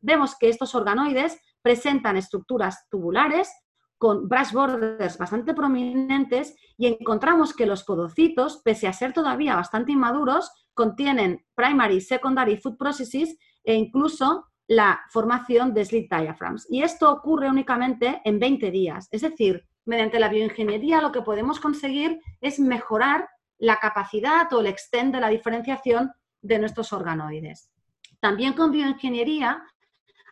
vemos 0.00 0.36
que 0.38 0.48
estos 0.48 0.74
organoides 0.74 1.40
presentan 1.62 2.16
estructuras 2.16 2.88
tubulares 2.90 3.50
con 3.98 4.28
brush 4.28 4.52
borders 4.52 5.18
bastante 5.18 5.52
prominentes 5.52 6.56
y 6.78 6.86
encontramos 6.86 7.54
que 7.54 7.66
los 7.66 7.84
podocitos, 7.84 8.62
pese 8.64 8.88
a 8.88 8.94
ser 8.94 9.12
todavía 9.12 9.54
bastante 9.54 9.92
inmaduros, 9.92 10.50
contienen 10.72 11.44
primary, 11.54 12.00
secondary 12.00 12.56
food 12.56 12.78
processes 12.78 13.36
e 13.62 13.74
incluso 13.74 14.46
la 14.66 15.00
formación 15.10 15.74
de 15.74 15.84
slit 15.84 16.10
diaphragms. 16.10 16.66
Y 16.70 16.82
esto 16.82 17.12
ocurre 17.12 17.50
únicamente 17.50 18.22
en 18.24 18.38
20 18.38 18.70
días. 18.70 19.08
Es 19.10 19.20
decir, 19.20 19.66
mediante 19.84 20.18
la 20.18 20.28
bioingeniería 20.28 21.02
lo 21.02 21.12
que 21.12 21.22
podemos 21.22 21.60
conseguir 21.60 22.20
es 22.40 22.58
mejorar 22.58 23.28
la 23.60 23.78
capacidad 23.78 24.52
o 24.52 24.60
el 24.60 24.66
extent 24.66 25.14
de 25.14 25.20
la 25.20 25.28
diferenciación 25.28 26.12
de 26.42 26.58
nuestros 26.58 26.92
organoides. 26.92 27.70
También 28.18 28.54
con 28.54 28.72
bioingeniería 28.72 29.62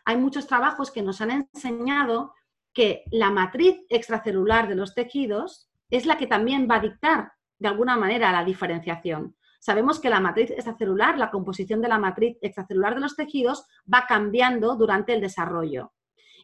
hay 0.03 0.17
muchos 0.17 0.47
trabajos 0.47 0.91
que 0.91 1.03
nos 1.03 1.21
han 1.21 1.31
enseñado 1.53 2.33
que 2.73 3.03
la 3.11 3.29
matriz 3.29 3.77
extracelular 3.89 4.67
de 4.67 4.75
los 4.75 4.95
tejidos 4.95 5.69
es 5.89 6.05
la 6.05 6.17
que 6.17 6.27
también 6.27 6.67
va 6.69 6.75
a 6.75 6.81
dictar 6.81 7.31
de 7.59 7.67
alguna 7.67 7.95
manera 7.95 8.31
la 8.31 8.43
diferenciación. 8.43 9.35
Sabemos 9.59 9.99
que 9.99 10.09
la 10.09 10.19
matriz 10.19 10.51
extracelular, 10.51 11.17
la 11.17 11.29
composición 11.29 11.81
de 11.81 11.89
la 11.89 11.99
matriz 11.99 12.37
extracelular 12.41 12.95
de 12.95 13.01
los 13.01 13.15
tejidos 13.15 13.65
va 13.91 14.05
cambiando 14.07 14.75
durante 14.75 15.13
el 15.13 15.21
desarrollo. 15.21 15.93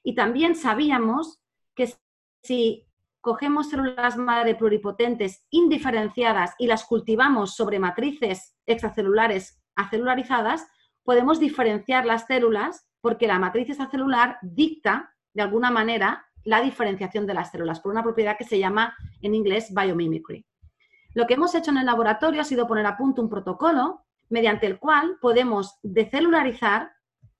Y 0.03 0.13
también 0.13 0.55
sabíamos 0.55 1.41
que 1.73 1.93
si 2.43 2.85
cogemos 3.25 3.71
células 3.71 4.17
madre 4.17 4.53
pluripotentes 4.53 5.47
indiferenciadas 5.49 6.53
y 6.59 6.67
las 6.67 6.85
cultivamos 6.85 7.55
sobre 7.55 7.79
matrices 7.79 8.55
extracelulares 8.67 9.59
acelularizadas, 9.75 10.67
podemos 11.03 11.39
diferenciar 11.39 12.05
las 12.05 12.27
células 12.27 12.87
porque 13.01 13.25
la 13.25 13.39
matriz 13.39 13.67
extracelular 13.67 14.37
dicta, 14.43 15.11
de 15.33 15.41
alguna 15.41 15.71
manera, 15.71 16.27
la 16.43 16.61
diferenciación 16.61 17.25
de 17.25 17.33
las 17.33 17.49
células 17.49 17.79
por 17.79 17.91
una 17.91 18.03
propiedad 18.03 18.37
que 18.37 18.43
se 18.43 18.59
llama 18.59 18.95
en 19.23 19.33
inglés 19.33 19.73
biomimicry. 19.73 20.45
Lo 21.15 21.25
que 21.25 21.33
hemos 21.33 21.55
hecho 21.55 21.71
en 21.71 21.77
el 21.77 21.87
laboratorio 21.87 22.41
ha 22.41 22.45
sido 22.45 22.67
poner 22.67 22.85
a 22.85 22.95
punto 22.95 23.23
un 23.23 23.29
protocolo 23.29 24.05
mediante 24.29 24.67
el 24.67 24.77
cual 24.77 25.17
podemos 25.19 25.79
decelularizar 25.81 26.91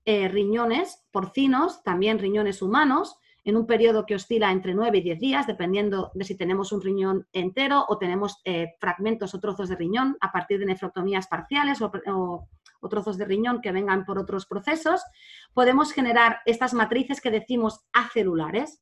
eh, 0.06 0.30
riñones 0.30 1.06
porcinos, 1.12 1.84
también 1.84 2.18
riñones 2.18 2.64
humanos, 2.64 3.20
en 3.46 3.56
un 3.56 3.68
periodo 3.68 4.08
que 4.08 4.16
oscila 4.16 4.52
entre 4.52 4.74
9 4.74 4.98
y 4.98 5.02
10 5.02 5.20
días, 5.20 5.48
dependiendo 5.48 6.12
de 6.16 6.26
si 6.26 6.36
tenemos 6.36 6.72
un 6.72 6.82
riñón 6.82 7.28
entero 7.32 7.86
o 7.88 8.00
tenemos 8.00 8.42
eh, 8.44 8.74
fragmentos 8.80 9.36
o 9.36 9.40
trozos 9.40 9.70
de 9.70 9.76
riñón 9.76 10.18
a 10.20 10.32
partir 10.32 10.60
de 10.60 10.66
nefrotomías 10.66 11.28
parciales 11.28 11.80
o, 11.82 11.92
o 12.82 12.90
trozos 12.90 13.18
de 13.20 13.26
riñón 13.26 13.62
que 13.62 13.72
vengan 13.72 14.04
por 14.04 14.18
otros 14.18 14.48
procesos, 14.48 15.04
podemos 15.54 15.94
generar 15.94 16.40
estas 16.46 16.74
matrices 16.74 17.22
que 17.22 17.30
decimos 17.30 17.86
acelulares. 17.94 18.82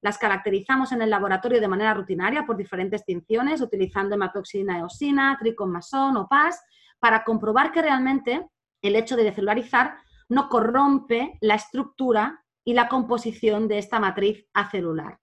Las 0.00 0.16
caracterizamos 0.16 0.92
en 0.92 1.02
el 1.02 1.10
laboratorio 1.10 1.60
de 1.60 1.68
manera 1.68 1.92
rutinaria 1.92 2.46
por 2.46 2.56
diferentes 2.56 3.04
tinciones, 3.04 3.60
utilizando 3.60 4.14
hematoxina 4.14 4.78
eosina, 4.78 5.36
triconmasón 5.40 6.16
o 6.18 6.28
PAS, 6.28 6.62
para 7.00 7.24
comprobar 7.24 7.72
que 7.72 7.82
realmente 7.82 8.48
el 8.80 8.94
hecho 8.94 9.16
de 9.16 9.24
decelularizar 9.24 9.96
no 10.28 10.48
corrompe 10.48 11.36
la 11.40 11.56
estructura 11.56 12.43
y 12.64 12.74
la 12.74 12.88
composición 12.88 13.68
de 13.68 13.78
esta 13.78 14.00
matriz 14.00 14.46
acelular. 14.54 15.18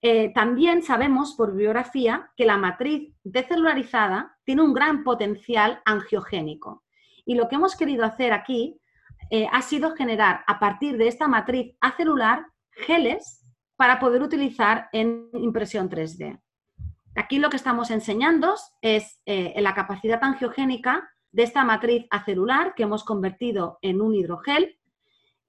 Eh, 0.00 0.32
también 0.32 0.82
sabemos 0.82 1.34
por 1.34 1.56
biografía 1.56 2.30
que 2.36 2.44
la 2.44 2.56
matriz 2.56 3.12
decelularizada 3.24 4.36
tiene 4.44 4.62
un 4.62 4.72
gran 4.72 5.02
potencial 5.02 5.82
angiogénico. 5.84 6.84
Y 7.24 7.34
lo 7.34 7.48
que 7.48 7.56
hemos 7.56 7.76
querido 7.76 8.04
hacer 8.04 8.32
aquí 8.32 8.80
eh, 9.30 9.48
ha 9.52 9.60
sido 9.62 9.94
generar 9.96 10.44
a 10.46 10.60
partir 10.60 10.96
de 10.96 11.08
esta 11.08 11.26
matriz 11.26 11.76
acelular 11.80 12.46
geles 12.70 13.44
para 13.76 13.98
poder 13.98 14.22
utilizar 14.22 14.88
en 14.92 15.28
impresión 15.34 15.90
3D. 15.90 16.40
Aquí 17.16 17.38
lo 17.38 17.50
que 17.50 17.56
estamos 17.56 17.90
enseñando 17.90 18.54
es 18.80 19.20
eh, 19.26 19.52
la 19.60 19.74
capacidad 19.74 20.22
angiogénica 20.22 21.10
de 21.32 21.42
esta 21.42 21.64
matriz 21.64 22.06
acelular 22.10 22.74
que 22.74 22.84
hemos 22.84 23.04
convertido 23.04 23.78
en 23.82 24.00
un 24.00 24.14
hidrogel 24.14 24.77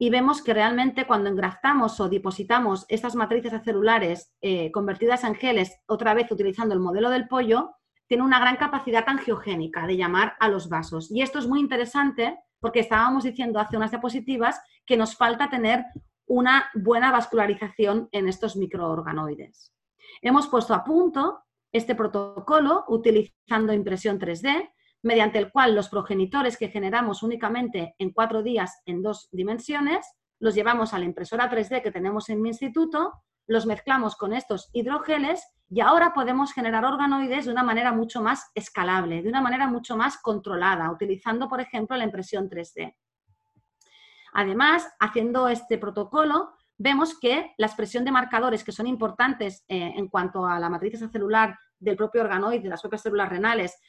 y 0.02 0.10
vemos 0.10 0.42
que 0.42 0.54
realmente 0.54 1.06
cuando 1.06 1.30
engraftamos 1.30 2.00
o 2.00 2.08
depositamos 2.08 2.86
estas 2.88 3.16
matrices 3.16 3.52
acelulares 3.52 4.34
eh, 4.40 4.72
convertidas 4.72 5.26
en 5.26 5.36
geles, 5.36 5.78
otra 5.88 6.14
vez 6.14 6.32
utilizando 6.32 6.74
el 6.74 6.80
modelo 6.80 7.10
del 7.10 7.28
pollo, 7.28 7.76
tiene 8.08 8.24
una 8.24 8.40
gran 8.40 8.56
capacidad 8.56 9.04
angiogénica 9.06 9.86
de 9.86 9.98
llamar 9.98 10.38
a 10.40 10.48
los 10.48 10.70
vasos. 10.70 11.12
Y 11.12 11.22
esto 11.22 11.38
es 11.38 11.48
muy 11.48 11.60
interesante 11.60 12.40
porque 12.62 12.80
estábamos 12.80 13.26
diciendo 13.26 13.60
hace 13.60 13.76
unas 13.76 13.92
diapositivas 13.92 14.62
que 14.86 14.96
nos 14.96 15.18
falta 15.18 15.50
tener 15.50 15.84
una 16.26 16.70
buena 16.76 17.12
vascularización 17.12 18.08
en 18.14 18.30
estos 18.30 18.56
microorganoides. 18.56 19.74
Hemos 20.22 20.48
puesto 20.48 20.74
a 20.74 20.84
punto 20.86 21.44
este 21.74 21.94
protocolo 21.94 22.86
utilizando 22.88 23.74
impresión 23.74 24.18
3D, 24.18 24.72
mediante 25.02 25.40
el 25.40 25.52
cual 25.52 25.76
los 25.76 25.90
progenitores 25.90 26.58
que 26.58 26.70
generamos 26.70 27.24
únicamente 27.24 27.96
en 27.98 28.12
cuatro 28.12 28.44
días 28.44 28.82
en 28.86 29.02
dos 29.02 29.30
dimensiones, 29.32 30.06
los 30.40 30.56
llevamos 30.56 30.94
a 30.94 31.00
la 31.00 31.06
impresora 31.06 31.50
3D 31.50 31.82
que 31.82 31.92
tenemos 31.92 32.30
en 32.30 32.42
mi 32.42 32.50
instituto, 32.50 33.14
los 33.48 33.66
mezclamos 33.66 34.16
con 34.16 34.34
estos 34.34 34.70
hidrogeles 34.74 35.44
y 35.70 35.82
ahora 35.82 36.14
podemos 36.14 36.54
generar 36.54 36.86
organoides 36.86 37.46
de 37.46 37.52
una 37.52 37.64
manera 37.64 37.92
mucho 37.92 38.22
más 38.22 38.52
escalable, 38.54 39.22
de 39.22 39.30
una 39.30 39.42
manera 39.42 39.68
mucho 39.68 39.98
más 39.98 40.18
controlada, 40.18 40.92
utilizando, 40.92 41.50
por 41.50 41.60
ejemplo, 41.60 41.98
la 41.98 42.04
impresión 42.04 42.50
3D. 42.50 42.96
Además, 44.34 44.88
haciendo 45.00 45.48
este 45.48 45.78
protocolo, 45.78 46.52
vemos 46.78 47.18
que 47.20 47.54
la 47.58 47.68
expresión 47.68 48.06
de 48.06 48.12
marcadores 48.12 48.64
que 48.64 48.72
son 48.72 48.88
importantes 48.88 49.66
eh, 49.68 49.94
en 49.96 50.08
cuanto 50.08 50.46
a 50.46 50.60
la 50.60 50.70
matriz 50.70 51.00
celular 51.12 51.58
del 51.80 51.96
propio 51.96 52.22
organoide, 52.22 52.64
de 52.64 52.70
las 52.70 52.82
propias 52.82 53.02
células 53.02 53.30
renales, 53.30 53.80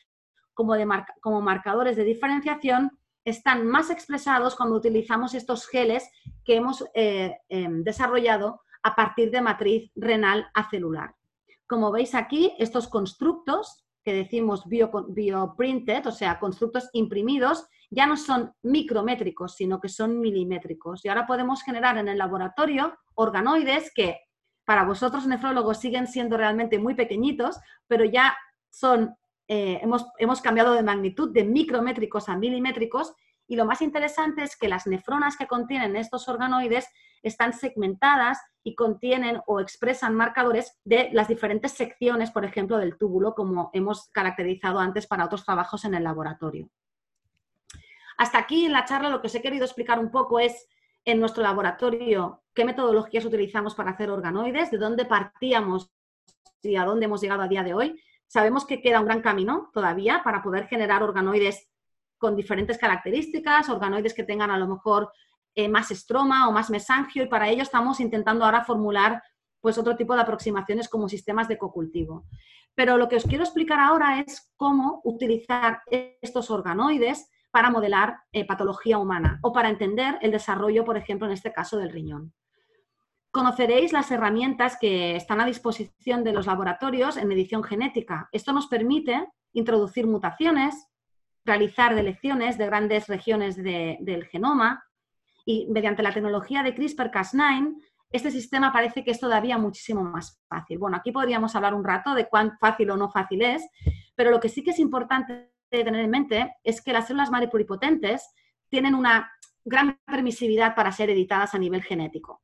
como, 0.54 0.74
como 1.20 1.40
marcadores 1.40 1.96
de 1.96 2.04
diferenciación, 2.04 2.98
están 3.24 3.66
más 3.66 3.90
expresados 3.90 4.56
cuando 4.56 4.76
utilizamos 4.76 5.34
estos 5.34 5.66
geles 5.66 6.10
que 6.44 6.56
hemos 6.56 6.84
eh, 6.94 7.38
em, 7.48 7.82
desarrollado 7.84 8.62
a 8.82 8.94
partir 8.94 9.30
de 9.30 9.42
matriz 9.42 9.90
renal 9.94 10.46
acelular. 10.54 11.14
Como 11.66 11.92
veis 11.92 12.14
aquí, 12.14 12.52
estos 12.58 12.88
constructos 12.88 13.84
que 14.02 14.14
decimos 14.14 14.64
bioprinted, 14.66 16.06
o 16.06 16.12
sea, 16.12 16.40
constructos 16.40 16.88
imprimidos, 16.94 17.66
ya 17.90 18.06
no 18.06 18.16
son 18.16 18.54
micrométricos, 18.62 19.56
sino 19.56 19.80
que 19.80 19.88
son 19.88 20.20
milimétricos. 20.20 21.04
Y 21.04 21.08
ahora 21.08 21.26
podemos 21.26 21.62
generar 21.62 21.98
en 21.98 22.08
el 22.08 22.18
laboratorio 22.18 22.96
organoides 23.14 23.92
que 23.94 24.20
para 24.64 24.84
vosotros 24.84 25.26
nefrólogos 25.26 25.78
siguen 25.78 26.06
siendo 26.06 26.36
realmente 26.36 26.78
muy 26.78 26.94
pequeñitos, 26.94 27.58
pero 27.88 28.04
ya 28.04 28.36
son, 28.70 29.16
eh, 29.52 29.80
hemos, 29.82 30.06
hemos 30.18 30.40
cambiado 30.40 30.74
de 30.74 30.84
magnitud 30.84 31.32
de 31.32 31.42
micrométricos 31.42 32.28
a 32.28 32.36
milimétricos. 32.36 33.12
Y 33.48 33.56
lo 33.56 33.64
más 33.64 33.82
interesante 33.82 34.44
es 34.44 34.56
que 34.56 34.68
las 34.68 34.86
nefronas 34.86 35.36
que 35.36 35.48
contienen 35.48 35.96
estos 35.96 36.28
organoides 36.28 36.86
están 37.24 37.52
segmentadas 37.52 38.38
y 38.62 38.76
contienen 38.76 39.40
o 39.48 39.58
expresan 39.58 40.14
marcadores 40.14 40.78
de 40.84 41.10
las 41.12 41.26
diferentes 41.26 41.72
secciones, 41.72 42.30
por 42.30 42.44
ejemplo, 42.44 42.78
del 42.78 42.96
túbulo, 42.96 43.34
como 43.34 43.70
hemos 43.72 44.08
caracterizado 44.10 44.78
antes 44.78 45.08
para 45.08 45.24
otros 45.24 45.44
trabajos 45.44 45.84
en 45.84 45.94
el 45.94 46.04
laboratorio. 46.04 46.70
Hasta 48.18 48.38
aquí 48.38 48.66
en 48.66 48.72
la 48.72 48.84
charla 48.84 49.08
lo 49.08 49.20
que 49.20 49.26
os 49.26 49.34
he 49.34 49.42
querido 49.42 49.64
explicar 49.64 49.98
un 49.98 50.12
poco 50.12 50.38
es 50.38 50.68
en 51.04 51.18
nuestro 51.18 51.42
laboratorio 51.42 52.44
qué 52.54 52.64
metodologías 52.64 53.24
utilizamos 53.24 53.74
para 53.74 53.90
hacer 53.90 54.10
organoides, 54.10 54.70
de 54.70 54.78
dónde 54.78 55.06
partíamos 55.06 55.90
y 56.62 56.76
a 56.76 56.84
dónde 56.84 57.06
hemos 57.06 57.20
llegado 57.20 57.42
a 57.42 57.48
día 57.48 57.64
de 57.64 57.74
hoy. 57.74 58.00
Sabemos 58.30 58.64
que 58.64 58.80
queda 58.80 59.00
un 59.00 59.06
gran 59.06 59.22
camino 59.22 59.70
todavía 59.74 60.22
para 60.22 60.40
poder 60.40 60.68
generar 60.68 61.02
organoides 61.02 61.68
con 62.16 62.36
diferentes 62.36 62.78
características, 62.78 63.68
organoides 63.68 64.14
que 64.14 64.22
tengan 64.22 64.52
a 64.52 64.56
lo 64.56 64.68
mejor 64.68 65.10
eh, 65.56 65.68
más 65.68 65.90
estroma 65.90 66.48
o 66.48 66.52
más 66.52 66.70
mesangio 66.70 67.24
y 67.24 67.26
para 67.26 67.48
ello 67.48 67.62
estamos 67.62 67.98
intentando 67.98 68.44
ahora 68.44 68.62
formular 68.62 69.20
pues 69.60 69.78
otro 69.78 69.96
tipo 69.96 70.14
de 70.14 70.20
aproximaciones 70.20 70.88
como 70.88 71.08
sistemas 71.08 71.48
de 71.48 71.58
cocultivo. 71.58 72.24
Pero 72.76 72.96
lo 72.98 73.08
que 73.08 73.16
os 73.16 73.24
quiero 73.24 73.42
explicar 73.42 73.80
ahora 73.80 74.20
es 74.20 74.52
cómo 74.56 75.00
utilizar 75.02 75.82
estos 75.90 76.52
organoides 76.52 77.28
para 77.50 77.70
modelar 77.70 78.20
eh, 78.30 78.46
patología 78.46 78.98
humana 78.98 79.40
o 79.42 79.52
para 79.52 79.70
entender 79.70 80.18
el 80.22 80.30
desarrollo, 80.30 80.84
por 80.84 80.96
ejemplo, 80.96 81.26
en 81.26 81.32
este 81.32 81.52
caso 81.52 81.78
del 81.78 81.90
riñón. 81.90 82.32
Conoceréis 83.30 83.92
las 83.92 84.10
herramientas 84.10 84.76
que 84.80 85.16
están 85.16 85.40
a 85.40 85.46
disposición 85.46 86.24
de 86.24 86.32
los 86.32 86.46
laboratorios 86.46 87.16
en 87.16 87.30
edición 87.30 87.62
genética. 87.62 88.28
Esto 88.32 88.52
nos 88.52 88.66
permite 88.66 89.28
introducir 89.52 90.06
mutaciones, 90.06 90.88
realizar 91.44 91.94
delecciones 91.94 92.58
de 92.58 92.66
grandes 92.66 93.06
regiones 93.06 93.56
del 93.56 94.26
genoma 94.26 94.84
y 95.44 95.66
mediante 95.70 96.02
la 96.02 96.12
tecnología 96.12 96.62
de 96.62 96.74
CRISPR-Cas9 96.74 97.76
este 98.12 98.32
sistema 98.32 98.72
parece 98.72 99.04
que 99.04 99.12
es 99.12 99.20
todavía 99.20 99.56
muchísimo 99.56 100.02
más 100.02 100.42
fácil. 100.48 100.78
Bueno, 100.78 100.96
aquí 100.96 101.12
podríamos 101.12 101.54
hablar 101.54 101.74
un 101.74 101.84
rato 101.84 102.14
de 102.14 102.28
cuán 102.28 102.58
fácil 102.58 102.90
o 102.90 102.96
no 102.96 103.08
fácil 103.08 103.42
es, 103.42 103.68
pero 104.16 104.32
lo 104.32 104.40
que 104.40 104.48
sí 104.48 104.64
que 104.64 104.70
es 104.70 104.80
importante 104.80 105.52
tener 105.70 105.94
en 105.94 106.10
mente 106.10 106.56
es 106.64 106.82
que 106.82 106.92
las 106.92 107.06
células 107.06 107.30
madre 107.30 107.46
pluripotentes 107.46 108.28
tienen 108.68 108.96
una 108.96 109.30
gran 109.64 110.00
permisividad 110.04 110.74
para 110.74 110.90
ser 110.90 111.10
editadas 111.10 111.54
a 111.54 111.58
nivel 111.58 111.82
genético. 111.82 112.42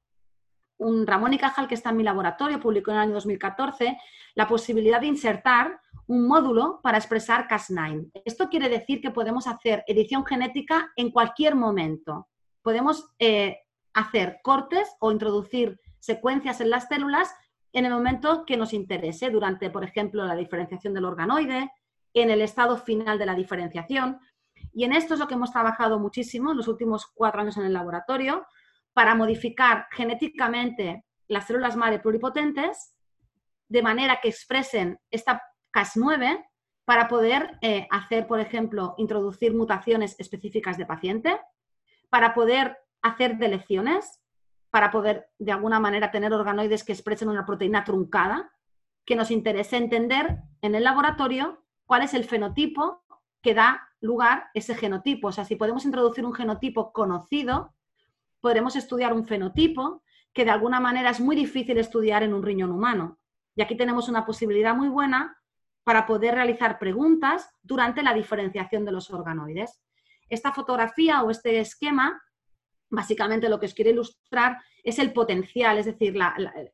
Un 0.79 1.07
Ramón 1.07 1.33
y 1.33 1.39
Cajal, 1.39 1.69
que 1.69 1.75
está 1.75 1.91
en 1.91 1.97
mi 1.97 2.03
laboratorio, 2.03 2.61
publicó 2.61 2.91
en 2.91 2.99
el 2.99 3.03
año 3.05 3.15
2014 3.15 3.99
la 4.35 4.47
posibilidad 4.47 5.01
de 5.01 5.07
insertar 5.07 5.81
un 6.07 6.27
módulo 6.27 6.81
para 6.83 6.99
expresar 6.99 7.49
Cas9. 7.49 8.11
Esto 8.25 8.49
quiere 8.49 8.69
decir 8.69 9.01
que 9.01 9.11
podemos 9.11 9.47
hacer 9.47 9.85
edición 9.87 10.25
genética 10.25 10.93
en 10.97 11.11
cualquier 11.11 11.55
momento. 11.55 12.29
Podemos 12.63 13.11
eh, 13.19 13.59
hacer 13.95 14.41
cortes 14.43 14.89
o 15.01 15.11
introducir 15.11 15.81
secuencias 15.99 16.61
en 16.61 16.71
las 16.71 16.89
células 16.89 17.35
en 17.73 17.85
el 17.85 17.93
momento 17.93 18.45
que 18.47 18.57
nos 18.57 18.73
interese, 18.73 19.31
durante, 19.31 19.71
por 19.71 19.85
ejemplo, 19.85 20.25
la 20.25 20.37
diferenciación 20.37 20.95
del 20.95 21.05
organoide, 21.05 21.71
en 22.15 22.31
el 22.31 22.41
estado 22.41 22.79
final 22.79 23.19
de 23.19 23.27
la 23.27 23.35
diferenciación. 23.35 24.19
Y 24.73 24.85
en 24.85 24.93
esto 24.93 25.15
es 25.15 25.21
lo 25.21 25.27
que 25.27 25.35
hemos 25.35 25.53
trabajado 25.53 25.99
muchísimo 25.99 26.53
en 26.53 26.57
los 26.57 26.69
últimos 26.69 27.07
cuatro 27.07 27.41
años 27.41 27.57
en 27.57 27.65
el 27.65 27.73
laboratorio 27.73 28.47
para 28.97 29.15
modificar 29.15 29.89
genéticamente 29.91 31.05
las 31.29 31.47
células 31.47 31.77
madre 31.77 31.99
pluripotentes 31.99 32.95
de 33.69 33.83
manera 33.83 34.21
que 34.23 34.31
expresen 34.31 34.99
esta 35.11 35.43
Cas9 35.71 36.47
para 36.87 37.07
poder 37.07 37.59
eh, 37.61 37.87
hacer, 37.91 38.27
por 38.27 38.41
ejemplo, 38.41 38.95
introducir 38.97 39.53
mutaciones 39.55 40.19
específicas 40.19 40.79
de 40.79 40.87
paciente, 40.87 41.39
para 42.09 42.33
poder 42.33 42.79
hacer 43.03 43.37
delecciones, 43.37 44.23
para 44.71 44.91
poder 44.91 45.29
de 45.39 45.53
alguna 45.53 45.79
manera 45.79 46.11
tener 46.11 46.33
organoides 46.33 46.83
que 46.83 46.95
expresen 46.95 47.29
una 47.29 47.45
proteína 47.45 47.85
truncada, 47.85 48.51
que 49.05 49.15
nos 49.15 49.31
interese 49.31 49.77
entender 49.77 50.39
en 50.63 50.75
el 50.75 50.85
laboratorio 50.85 51.63
cuál 51.85 52.01
es 52.01 52.15
el 52.15 52.25
fenotipo 52.25 53.03
que 53.43 53.53
da 53.53 53.91
lugar 54.01 54.47
ese 54.55 54.75
genotipo. 54.75 55.29
O 55.29 55.33
sea, 55.33 55.45
si 55.45 55.57
podemos 55.57 55.85
introducir 55.85 56.25
un 56.25 56.33
genotipo 56.33 56.95
conocido, 56.95 57.76
podremos 58.41 58.77
estudiar 58.77 59.13
un 59.13 59.27
fenotipo 59.27 60.03
que 60.33 60.45
de 60.45 60.51
alguna 60.51 60.81
manera 60.81 61.11
es 61.11 61.21
muy 61.21 61.35
difícil 61.35 61.79
estudiar 61.79 62.23
en 62.23 62.35
un 62.35 62.43
riñón 62.43 62.71
humano. 62.71 63.19
Y 63.55 63.63
aquí 63.63 63.77
tenemos 63.77 64.09
una 64.09 64.27
posibilidad 64.27 64.75
muy 64.75 64.89
buena 64.89 65.37
para 65.83 66.07
poder 66.07 66.35
realizar 66.35 66.79
preguntas 66.79 67.49
durante 67.63 68.03
la 68.03 68.13
diferenciación 68.13 68.85
de 68.85 68.93
los 68.93 69.11
organoides. 69.11 69.81
Esta 70.29 70.53
fotografía 70.53 71.23
o 71.23 71.31
este 71.31 71.61
esquema, 71.61 72.21
básicamente 72.91 73.49
lo 73.49 73.59
que 73.59 73.67
os 73.67 73.75
quiere 73.75 73.93
ilustrar 73.93 74.59
es 74.83 74.99
el 74.99 75.13
potencial, 75.13 75.79
es 75.79 75.87
decir, 75.87 76.17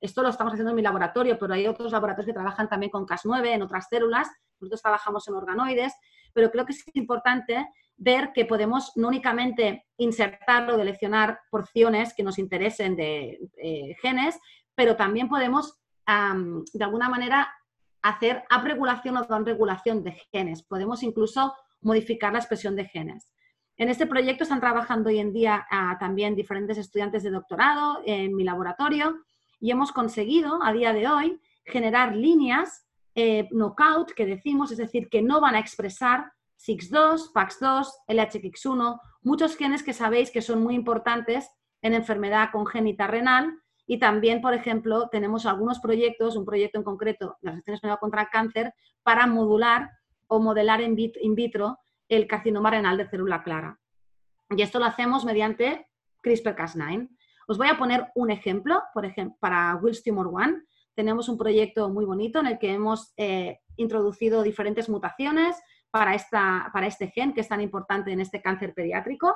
esto 0.01 0.23
lo 0.23 0.29
estamos 0.29 0.53
haciendo 0.53 0.71
en 0.71 0.77
mi 0.77 0.83
laboratorio, 0.83 1.39
pero 1.39 1.55
hay 1.55 1.67
otros 1.67 1.93
laboratorios 1.93 2.27
que 2.27 2.35
trabajan 2.35 2.69
también 2.69 2.91
con 2.91 3.07
Cas9 3.07 3.47
en 3.47 3.63
otras 3.63 3.87
células, 3.89 4.29
nosotros 4.61 4.83
trabajamos 4.83 5.27
en 5.29 5.35
organoides, 5.35 5.95
pero 6.33 6.51
creo 6.51 6.67
que 6.67 6.73
es 6.73 6.85
importante 6.95 7.67
ver 7.97 8.33
que 8.33 8.45
podemos 8.45 8.93
no 8.97 9.09
únicamente 9.09 9.87
insertar 9.97 10.71
o 10.71 10.77
deleccionar 10.77 11.41
porciones 11.51 12.15
que 12.15 12.23
nos 12.23 12.39
interesen 12.39 12.97
de 12.97 13.39
eh, 13.59 13.95
genes, 14.01 14.39
pero 14.75 14.97
también 14.97 15.29
podemos, 15.29 15.79
de 16.07 16.85
alguna 16.85 17.09
manera, 17.09 17.53
hacer 18.03 18.43
upregulación 18.57 19.17
o 19.17 19.25
downregulación 19.25 20.03
de 20.03 20.13
genes. 20.33 20.63
Podemos 20.63 21.03
incluso 21.03 21.55
modificar 21.81 22.33
la 22.33 22.41
expresión 22.41 22.75
de 22.75 22.87
genes. 22.87 23.31
En 23.77 23.89
este 23.89 24.07
proyecto 24.07 24.45
están 24.45 24.61
trabajando 24.61 25.09
hoy 25.09 25.19
en 25.19 25.33
día 25.33 25.67
ah, 25.71 25.97
también 25.99 26.35
diferentes 26.35 26.79
estudiantes 26.79 27.23
de 27.23 27.31
doctorado 27.31 28.03
en 28.05 28.35
mi 28.35 28.45
laboratorio 28.45 29.25
y 29.61 29.71
hemos 29.71 29.93
conseguido 29.93 30.63
a 30.63 30.73
día 30.73 30.93
de 30.93 31.09
hoy 31.09 31.41
generar 31.65 32.15
líneas 32.15 32.87
eh, 33.15 33.49
knockout 33.51 34.13
que 34.13 34.27
decimos, 34.27 34.73
es 34.73 34.79
decir, 34.79 35.09
que 35.09 35.23
no 35.23 35.41
van 35.41 35.55
a 35.55 35.59
expresar 35.59 36.33
SIX2, 36.59 37.33
PAX2, 37.33 37.89
LHX1, 38.09 39.01
muchos 39.23 39.57
genes 39.57 39.83
que 39.83 39.93
sabéis 39.93 40.31
que 40.31 40.43
son 40.43 40.63
muy 40.63 40.75
importantes 40.75 41.51
en 41.83 41.95
enfermedad 41.95 42.51
congénita 42.53 43.07
renal 43.07 43.59
y 43.87 43.99
también, 43.99 44.41
por 44.41 44.55
ejemplo, 44.55 45.09
tenemos 45.11 45.45
algunos 45.45 45.81
proyectos, 45.81 46.37
un 46.37 46.45
proyecto 46.45 46.79
en 46.79 46.85
concreto, 46.85 47.37
la 47.41 47.51
Asociación 47.51 47.75
Española 47.75 48.01
contra 48.01 48.23
el 48.23 48.29
Cáncer, 48.29 48.75
para 49.03 49.27
modular 49.27 49.91
o 50.29 50.39
modelar 50.39 50.81
in 50.81 51.35
vitro 51.35 51.79
el 52.09 52.27
carcinoma 52.27 52.71
renal 52.71 52.97
de 52.97 53.09
célula 53.09 53.43
clara. 53.43 53.79
Y 54.51 54.63
esto 54.63 54.79
lo 54.79 54.85
hacemos 54.85 55.25
mediante 55.25 55.89
CRISPR-Cas9. 56.23 57.09
Os 57.49 57.59
voy 57.59 57.69
a 57.69 57.77
poner 57.77 58.11
un 58.15 58.31
ejemplo, 58.31 58.83
por 58.95 59.05
ejemplo, 59.05 59.37
para 59.41 59.75
Wills 59.77 60.03
Tumor 60.03 60.29
1. 60.29 60.63
Tenemos 60.95 61.29
un 61.29 61.39
proyecto 61.39 61.89
muy 61.89 62.05
bonito 62.05 62.41
en 62.41 62.47
el 62.47 62.59
que 62.59 62.73
hemos 62.73 63.13
eh, 63.17 63.61
introducido 63.77 64.43
diferentes 64.43 64.89
mutaciones 64.89 65.57
para, 65.91 66.15
esta, 66.15 66.71
para 66.73 66.87
este 66.87 67.09
gen 67.09 67.33
que 67.33 67.41
es 67.41 67.49
tan 67.49 67.61
importante 67.61 68.13
en 68.13 68.21
este 68.21 68.43
cáncer 68.43 68.75
pediátrico. 68.75 69.35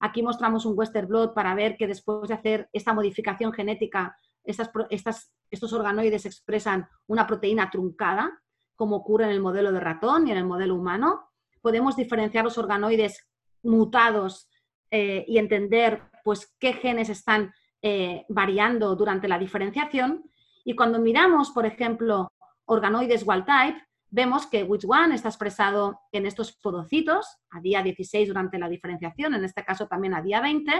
Aquí 0.00 0.22
mostramos 0.22 0.66
un 0.66 0.76
Western 0.76 1.08
blot 1.08 1.34
para 1.34 1.54
ver 1.54 1.76
que 1.76 1.86
después 1.86 2.28
de 2.28 2.34
hacer 2.34 2.68
esta 2.72 2.92
modificación 2.92 3.52
genética, 3.52 4.16
estas, 4.44 4.70
estas, 4.90 5.32
estos 5.50 5.72
organoides 5.72 6.26
expresan 6.26 6.88
una 7.06 7.26
proteína 7.26 7.70
truncada, 7.70 8.42
como 8.74 8.96
ocurre 8.96 9.24
en 9.24 9.30
el 9.30 9.40
modelo 9.40 9.72
de 9.72 9.80
ratón 9.80 10.28
y 10.28 10.32
en 10.32 10.38
el 10.38 10.44
modelo 10.44 10.74
humano. 10.74 11.30
Podemos 11.62 11.96
diferenciar 11.96 12.44
los 12.44 12.58
organoides 12.58 13.26
mutados 13.62 14.48
eh, 14.90 15.24
y 15.26 15.38
entender 15.38 16.02
pues, 16.24 16.54
qué 16.58 16.74
genes 16.74 17.08
están 17.08 17.52
eh, 17.82 18.24
variando 18.28 18.94
durante 18.96 19.28
la 19.28 19.38
diferenciación. 19.38 20.30
Y 20.66 20.74
cuando 20.74 20.98
miramos, 20.98 21.52
por 21.52 21.64
ejemplo, 21.64 22.32
organoides 22.64 23.24
wild 23.24 23.44
type, 23.44 23.80
vemos 24.10 24.48
que 24.48 24.66
WITCH1 24.66 25.14
está 25.14 25.28
expresado 25.28 26.00
en 26.10 26.26
estos 26.26 26.56
podocitos 26.56 27.38
a 27.50 27.60
día 27.60 27.84
16 27.84 28.26
durante 28.26 28.58
la 28.58 28.68
diferenciación, 28.68 29.34
en 29.34 29.44
este 29.44 29.64
caso 29.64 29.86
también 29.86 30.14
a 30.14 30.22
día 30.22 30.40
20, 30.40 30.72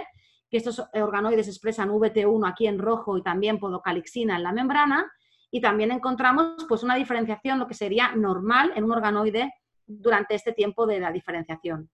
que 0.50 0.56
estos 0.56 0.82
organoides 0.92 1.46
expresan 1.46 1.90
VT1 1.90 2.48
aquí 2.48 2.66
en 2.66 2.80
rojo 2.80 3.16
y 3.16 3.22
también 3.22 3.60
podocalixina 3.60 4.34
en 4.34 4.42
la 4.42 4.50
membrana, 4.50 5.08
y 5.52 5.60
también 5.60 5.92
encontramos 5.92 6.66
pues, 6.68 6.82
una 6.82 6.96
diferenciación, 6.96 7.60
lo 7.60 7.68
que 7.68 7.74
sería 7.74 8.10
normal 8.16 8.72
en 8.74 8.82
un 8.82 8.90
organoide 8.90 9.54
durante 9.86 10.34
este 10.34 10.52
tiempo 10.52 10.84
de 10.88 10.98
la 10.98 11.12
diferenciación. 11.12 11.90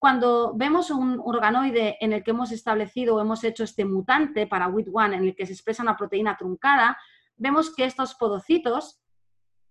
Cuando 0.00 0.54
vemos 0.56 0.90
un 0.90 1.20
organoide 1.22 1.98
en 2.00 2.14
el 2.14 2.24
que 2.24 2.30
hemos 2.30 2.52
establecido 2.52 3.16
o 3.16 3.20
hemos 3.20 3.44
hecho 3.44 3.64
este 3.64 3.84
mutante 3.84 4.46
para 4.46 4.66
WIT1 4.66 5.14
en 5.16 5.24
el 5.24 5.36
que 5.36 5.44
se 5.44 5.52
expresa 5.52 5.82
una 5.82 5.98
proteína 5.98 6.38
truncada, 6.38 6.96
vemos 7.36 7.74
que 7.74 7.84
estos 7.84 8.14
podocitos 8.14 9.02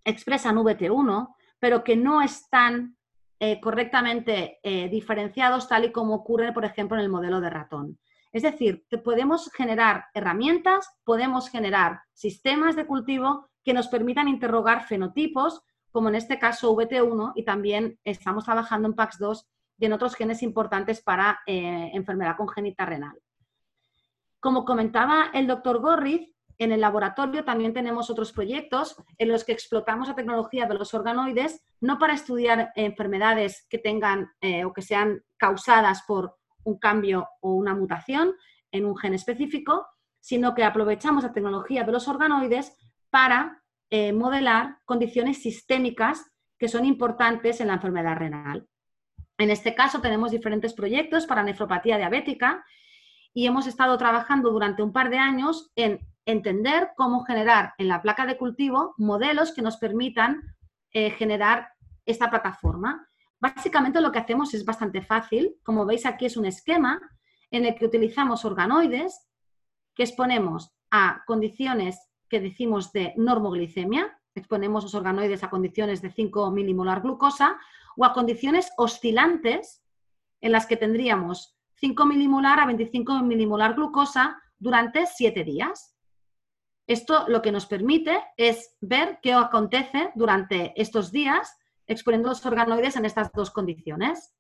expresan 0.06 0.58
VT1, 0.58 1.34
pero 1.58 1.84
que 1.84 1.98
no 1.98 2.22
están 2.22 2.96
eh, 3.40 3.60
correctamente 3.60 4.60
eh, 4.62 4.88
diferenciados 4.88 5.68
tal 5.68 5.86
y 5.86 5.92
como 5.92 6.14
ocurre, 6.14 6.54
por 6.54 6.64
ejemplo, 6.64 6.96
en 6.96 7.04
el 7.06 7.10
modelo 7.10 7.42
de 7.42 7.50
ratón. 7.50 8.00
Es 8.32 8.44
decir, 8.44 8.86
que 8.88 9.00
podemos 9.00 9.50
generar 9.52 10.06
herramientas, 10.14 10.92
podemos 11.06 11.50
generar 11.50 12.02
sistemas 12.14 12.76
de 12.76 12.86
cultivo 12.86 13.50
que 13.64 13.74
nos 13.74 13.88
permitan 13.88 14.28
interrogar 14.28 14.86
fenotipos, 14.86 15.64
como 15.90 16.10
en 16.10 16.14
este 16.16 16.38
caso 16.38 16.76
VT1, 16.76 17.32
y 17.36 17.46
también 17.46 18.00
estamos 18.04 18.46
trabajando 18.46 18.88
en 18.88 18.96
PAX2 18.96 19.48
y 19.80 19.86
en 19.86 19.94
otros 19.94 20.16
genes 20.16 20.44
importantes 20.44 21.02
para 21.02 21.40
eh, 21.48 21.92
enfermedad 21.94 22.36
congénita 22.38 22.86
renal. 22.86 23.18
Como 24.40 24.66
comentaba 24.66 25.32
el 25.34 25.48
doctor 25.48 25.80
Gorriz, 25.80 26.34
en 26.58 26.74
el 26.74 26.82
laboratorio 26.82 27.46
también 27.46 27.74
tenemos 27.74 28.10
otros 28.10 28.34
proyectos 28.34 28.98
en 29.18 29.30
los 29.30 29.46
que 29.46 29.54
explotamos 29.54 30.10
la 30.10 30.16
tecnología 30.16 30.66
de 30.66 30.74
los 30.74 30.94
organoides, 30.94 31.66
no 31.80 31.98
para 31.98 32.14
estudiar 32.14 32.72
enfermedades 32.76 33.66
que 33.70 33.78
tengan 33.78 34.30
eh, 34.42 34.66
o 34.66 34.74
que 34.74 34.82
sean 34.82 35.24
causadas 35.38 36.04
por 36.06 36.36
un 36.64 36.78
cambio 36.78 37.30
o 37.40 37.54
una 37.54 37.74
mutación 37.74 38.36
en 38.72 38.86
un 38.86 38.98
gen 38.98 39.14
específico, 39.14 39.88
sino 40.20 40.54
que 40.54 40.66
aprovechamos 40.66 41.24
la 41.24 41.32
tecnología 41.32 41.86
de 41.86 41.94
los 41.94 42.10
organoides 42.10 42.76
para 43.10 43.64
eh, 43.90 44.14
modelar 44.14 44.80
condiciones 44.86 45.42
sistémicas 45.42 46.30
que 46.58 46.68
son 46.68 46.86
importantes 46.86 47.62
en 47.62 47.68
la 47.68 47.76
enfermedad 47.76 48.18
renal. 48.18 48.68
En 49.40 49.50
este 49.50 49.74
caso 49.74 50.02
tenemos 50.02 50.32
diferentes 50.32 50.74
proyectos 50.74 51.26
para 51.26 51.44
nefropatía 51.44 51.98
diabética 51.98 52.66
y 53.34 53.48
hemos 53.48 53.68
estado 53.68 53.98
trabajando 53.98 54.52
durante 54.52 54.84
un 54.84 54.92
par 54.92 55.10
de 55.10 55.18
años 55.18 55.72
en 55.78 56.06
entender 56.26 56.90
cómo 56.98 57.24
generar 57.24 57.74
en 57.78 57.88
la 57.88 58.02
placa 58.02 58.26
de 58.26 58.38
cultivo 58.38 58.94
modelos 58.98 59.54
que 59.54 59.62
nos 59.62 59.78
permitan 59.78 60.42
eh, 60.92 61.12
generar 61.12 61.70
esta 62.06 62.30
plataforma. 62.30 63.08
Básicamente 63.40 64.02
lo 64.02 64.12
que 64.12 64.20
hacemos 64.20 64.54
es 64.54 64.66
bastante 64.66 65.02
fácil. 65.02 65.56
Como 65.64 65.86
veis 65.86 66.06
aquí 66.06 66.26
es 66.26 66.36
un 66.36 66.46
esquema 66.46 67.00
en 67.50 67.66
el 67.66 67.76
que 67.76 67.86
utilizamos 67.86 68.44
organoides 68.44 69.26
que 69.96 70.04
exponemos 70.04 70.74
a 70.92 71.24
condiciones 71.26 71.98
que 72.28 72.42
decimos 72.42 72.92
de 72.92 73.14
normoglicemia, 73.16 74.19
exponemos 74.40 74.84
los 74.84 74.96
organoides 74.96 75.44
a 75.44 75.50
condiciones 75.50 76.02
de 76.02 76.12
5 76.12 76.52
milimolar 76.52 77.02
glucosa 77.02 77.58
o 77.96 78.06
a 78.06 78.14
condiciones 78.14 78.72
oscilantes 78.78 79.84
en 80.42 80.52
las 80.52 80.66
que 80.66 80.78
tendríamos 80.78 81.58
5 81.76 82.06
milimolar 82.06 82.60
a 82.60 82.66
25 82.66 83.24
milimolar 83.24 83.76
glucosa 83.76 84.42
durante 84.58 85.06
7 85.06 85.44
días. 85.44 85.96
Esto 86.88 87.26
lo 87.28 87.42
que 87.42 87.52
nos 87.52 87.66
permite 87.66 88.24
es 88.36 88.76
ver 88.82 89.20
qué 89.22 89.34
acontece 89.34 90.12
durante 90.16 90.74
estos 90.82 91.12
días 91.12 91.56
exponiendo 91.86 92.30
los 92.30 92.46
organoides 92.46 92.96
en 92.96 93.06
estas 93.06 93.32
dos 93.32 93.52
condiciones. 93.52 94.34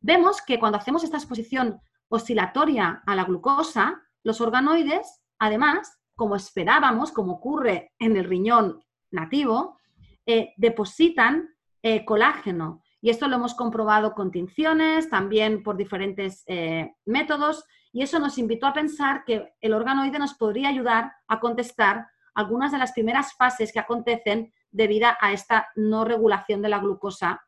Vemos 0.00 0.42
que 0.42 0.58
cuando 0.58 0.78
hacemos 0.78 1.04
esta 1.04 1.16
exposición 1.16 1.80
oscilatoria 2.08 3.02
a 3.06 3.14
la 3.14 3.24
glucosa, 3.24 4.02
los 4.22 4.40
organoides, 4.40 5.20
además, 5.38 5.98
como 6.14 6.36
esperábamos, 6.36 7.12
como 7.12 7.34
ocurre 7.34 7.92
en 7.98 8.16
el 8.16 8.24
riñón 8.24 8.82
nativo, 9.10 9.78
eh, 10.26 10.52
depositan 10.56 11.54
eh, 11.82 12.04
colágeno. 12.04 12.82
Y 13.00 13.10
esto 13.10 13.28
lo 13.28 13.36
hemos 13.36 13.54
comprobado 13.54 14.14
con 14.14 14.30
tinciones, 14.30 15.08
también 15.08 15.62
por 15.62 15.76
diferentes 15.76 16.44
eh, 16.46 16.92
métodos, 17.04 17.64
y 17.92 18.02
eso 18.02 18.18
nos 18.18 18.36
invitó 18.38 18.66
a 18.66 18.72
pensar 18.72 19.24
que 19.24 19.54
el 19.60 19.72
organoide 19.72 20.18
nos 20.18 20.34
podría 20.34 20.68
ayudar 20.68 21.12
a 21.28 21.40
contestar 21.40 22.08
algunas 22.34 22.72
de 22.72 22.78
las 22.78 22.92
primeras 22.92 23.34
fases 23.34 23.72
que 23.72 23.78
acontecen 23.78 24.52
debido 24.70 25.08
a 25.20 25.32
esta 25.32 25.68
no 25.76 26.04
regulación 26.04 26.60
de 26.60 26.68
la 26.68 26.78
glucosa 26.78 27.40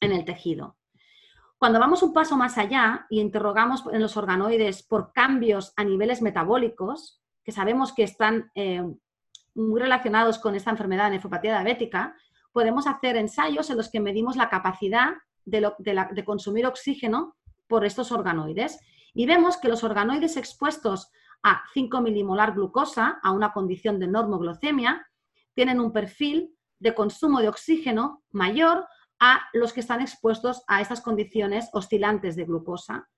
en 0.00 0.12
el 0.12 0.24
tejido. 0.24 0.76
Cuando 1.56 1.78
vamos 1.78 2.02
un 2.02 2.12
paso 2.12 2.36
más 2.36 2.58
allá 2.58 3.06
y 3.08 3.20
interrogamos 3.20 3.84
en 3.92 4.02
los 4.02 4.16
organoides 4.16 4.82
por 4.82 5.12
cambios 5.12 5.72
a 5.76 5.84
niveles 5.84 6.20
metabólicos, 6.20 7.22
que 7.44 7.52
sabemos 7.52 7.94
que 7.94 8.02
están 8.02 8.50
muy 9.54 9.80
relacionados 9.80 10.38
con 10.38 10.54
esta 10.54 10.70
enfermedad 10.70 11.04
de 11.06 11.16
nefropatía 11.16 11.52
diabética, 11.52 12.16
podemos 12.52 12.86
hacer 12.86 13.16
ensayos 13.16 13.70
en 13.70 13.76
los 13.76 13.90
que 13.90 14.00
medimos 14.00 14.36
la 14.36 14.48
capacidad 14.48 15.14
de, 15.44 16.24
consumir 16.24 16.66
oxígeno 16.66 17.36
por 17.66 17.84
estos 17.84 18.12
organoides. 18.12 18.78
Y 19.14 19.26
vemos 19.26 19.56
que 19.56 19.68
los 19.68 19.84
organoides 19.84 20.36
expuestos 20.36 21.10
a 21.42 21.62
5 21.74 22.00
milimolar 22.00 22.54
glucosa, 22.54 23.18
a 23.22 23.32
una 23.32 23.52
condición 23.52 23.98
de 23.98 24.06
normoglucemia, 24.06 25.06
tienen 25.54 25.80
un 25.80 25.92
perfil 25.92 26.56
de 26.78 26.94
consumo 26.94 27.40
de 27.40 27.48
oxígeno 27.48 28.22
mayor 28.30 28.86
a 29.18 29.42
los 29.52 29.72
que 29.72 29.80
están 29.80 30.00
expuestos 30.00 30.62
a 30.66 30.80
estas 30.80 31.00
condiciones 31.00 31.68
oscilantes 31.72 32.36
de 32.36 32.44
glucosa. 32.44 33.08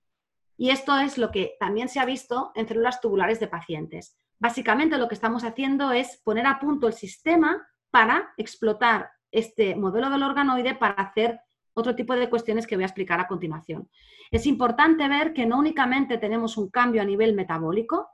Y 0.56 0.70
esto 0.70 0.96
es 0.98 1.18
lo 1.18 1.30
que 1.30 1.56
también 1.58 1.88
se 1.88 2.00
ha 2.00 2.04
visto 2.04 2.52
en 2.54 2.68
células 2.68 3.00
tubulares 3.00 3.40
de 3.40 3.48
pacientes. 3.48 4.16
Básicamente 4.38 4.98
lo 4.98 5.08
que 5.08 5.14
estamos 5.14 5.44
haciendo 5.44 5.92
es 5.92 6.20
poner 6.24 6.46
a 6.46 6.58
punto 6.58 6.86
el 6.86 6.92
sistema 6.92 7.66
para 7.90 8.32
explotar 8.36 9.10
este 9.30 9.74
modelo 9.74 10.10
del 10.10 10.22
organoide 10.22 10.74
para 10.74 10.94
hacer 10.94 11.40
otro 11.74 11.94
tipo 11.94 12.14
de 12.14 12.30
cuestiones 12.30 12.66
que 12.66 12.76
voy 12.76 12.84
a 12.84 12.86
explicar 12.86 13.20
a 13.20 13.26
continuación. 13.26 13.88
Es 14.30 14.46
importante 14.46 15.08
ver 15.08 15.32
que 15.32 15.46
no 15.46 15.58
únicamente 15.58 16.18
tenemos 16.18 16.56
un 16.56 16.70
cambio 16.70 17.02
a 17.02 17.04
nivel 17.04 17.34
metabólico, 17.34 18.08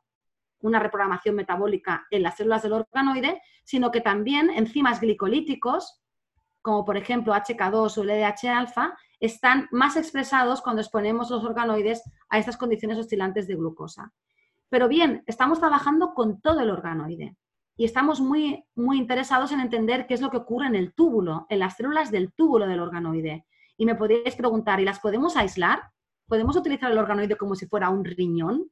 una 0.61 0.79
reprogramación 0.79 1.35
metabólica 1.35 2.07
en 2.11 2.23
las 2.23 2.37
células 2.37 2.63
del 2.63 2.73
organoide, 2.73 3.41
sino 3.65 3.91
que 3.91 4.01
también 4.01 4.51
enzimas 4.51 5.01
glicolíticos, 5.01 6.03
como 6.63 6.85
por 6.85 6.97
ejemplo 6.97 7.35
HK2 7.35 7.99
o 7.99 8.05
LDH-alfa, 8.05 8.97
están 9.21 9.69
más 9.71 9.97
expresados 9.97 10.61
cuando 10.63 10.83
exponemos 10.83 11.31
los 11.31 11.45
organoides 11.45 12.03
a 12.29 12.39
estas 12.39 12.57
condiciones 12.57 12.99
oscilantes 12.99 13.47
de 13.47 13.57
glucosa. 13.57 14.13
Pero 14.71 14.89
bien, 14.89 15.23
estamos 15.27 15.59
trabajando 15.59 16.15
con 16.15 16.41
todo 16.41 16.61
el 16.61 16.71
organoide 16.71 17.37
y 17.77 17.85
estamos 17.85 18.21
muy, 18.21 18.65
muy 18.75 18.99
interesados 18.99 19.53
en 19.53 19.61
entender 19.61 20.07
qué 20.07 20.15
es 20.15 20.21
lo 20.21 20.31
que 20.31 20.37
ocurre 20.37 20.67
en 20.67 20.77
el 20.77 20.95
túbulo, 20.95 21.47
en 21.49 21.59
las 21.59 21.77
células 21.77 22.11
del 22.11 22.33
túbulo 22.33 22.67
del 22.67 22.81
organoide. 22.81 23.45
Y 23.77 23.85
me 23.85 23.97
podríais 23.97 24.37
preguntar, 24.37 24.81
¿y 24.81 24.85
las 24.85 25.01
podemos 25.01 25.37
aislar? 25.37 25.91
¿Podemos 26.27 26.57
utilizar 26.57 26.93
el 26.93 26.99
organoide 26.99 27.37
como 27.37 27.57
si 27.57 27.67
fuera 27.67 27.91
un 27.91 28.05
riñón? 28.05 28.71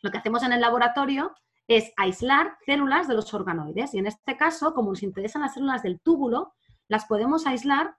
Lo 0.00 0.10
que 0.10 0.18
hacemos 0.18 0.42
en 0.42 0.52
el 0.52 0.60
laboratorio 0.60 1.34
es 1.68 1.92
aislar 1.96 2.56
células 2.64 3.06
de 3.06 3.14
los 3.14 3.32
organoides 3.34 3.94
y 3.94 3.98
en 3.98 4.06
este 4.06 4.36
caso, 4.36 4.72
como 4.72 4.90
nos 4.90 5.02
interesan 5.02 5.42
las 5.42 5.54
células 5.54 5.82
del 5.82 6.00
túbulo, 6.00 6.54
las 6.88 7.04
podemos 7.04 7.46
aislar 7.46 7.94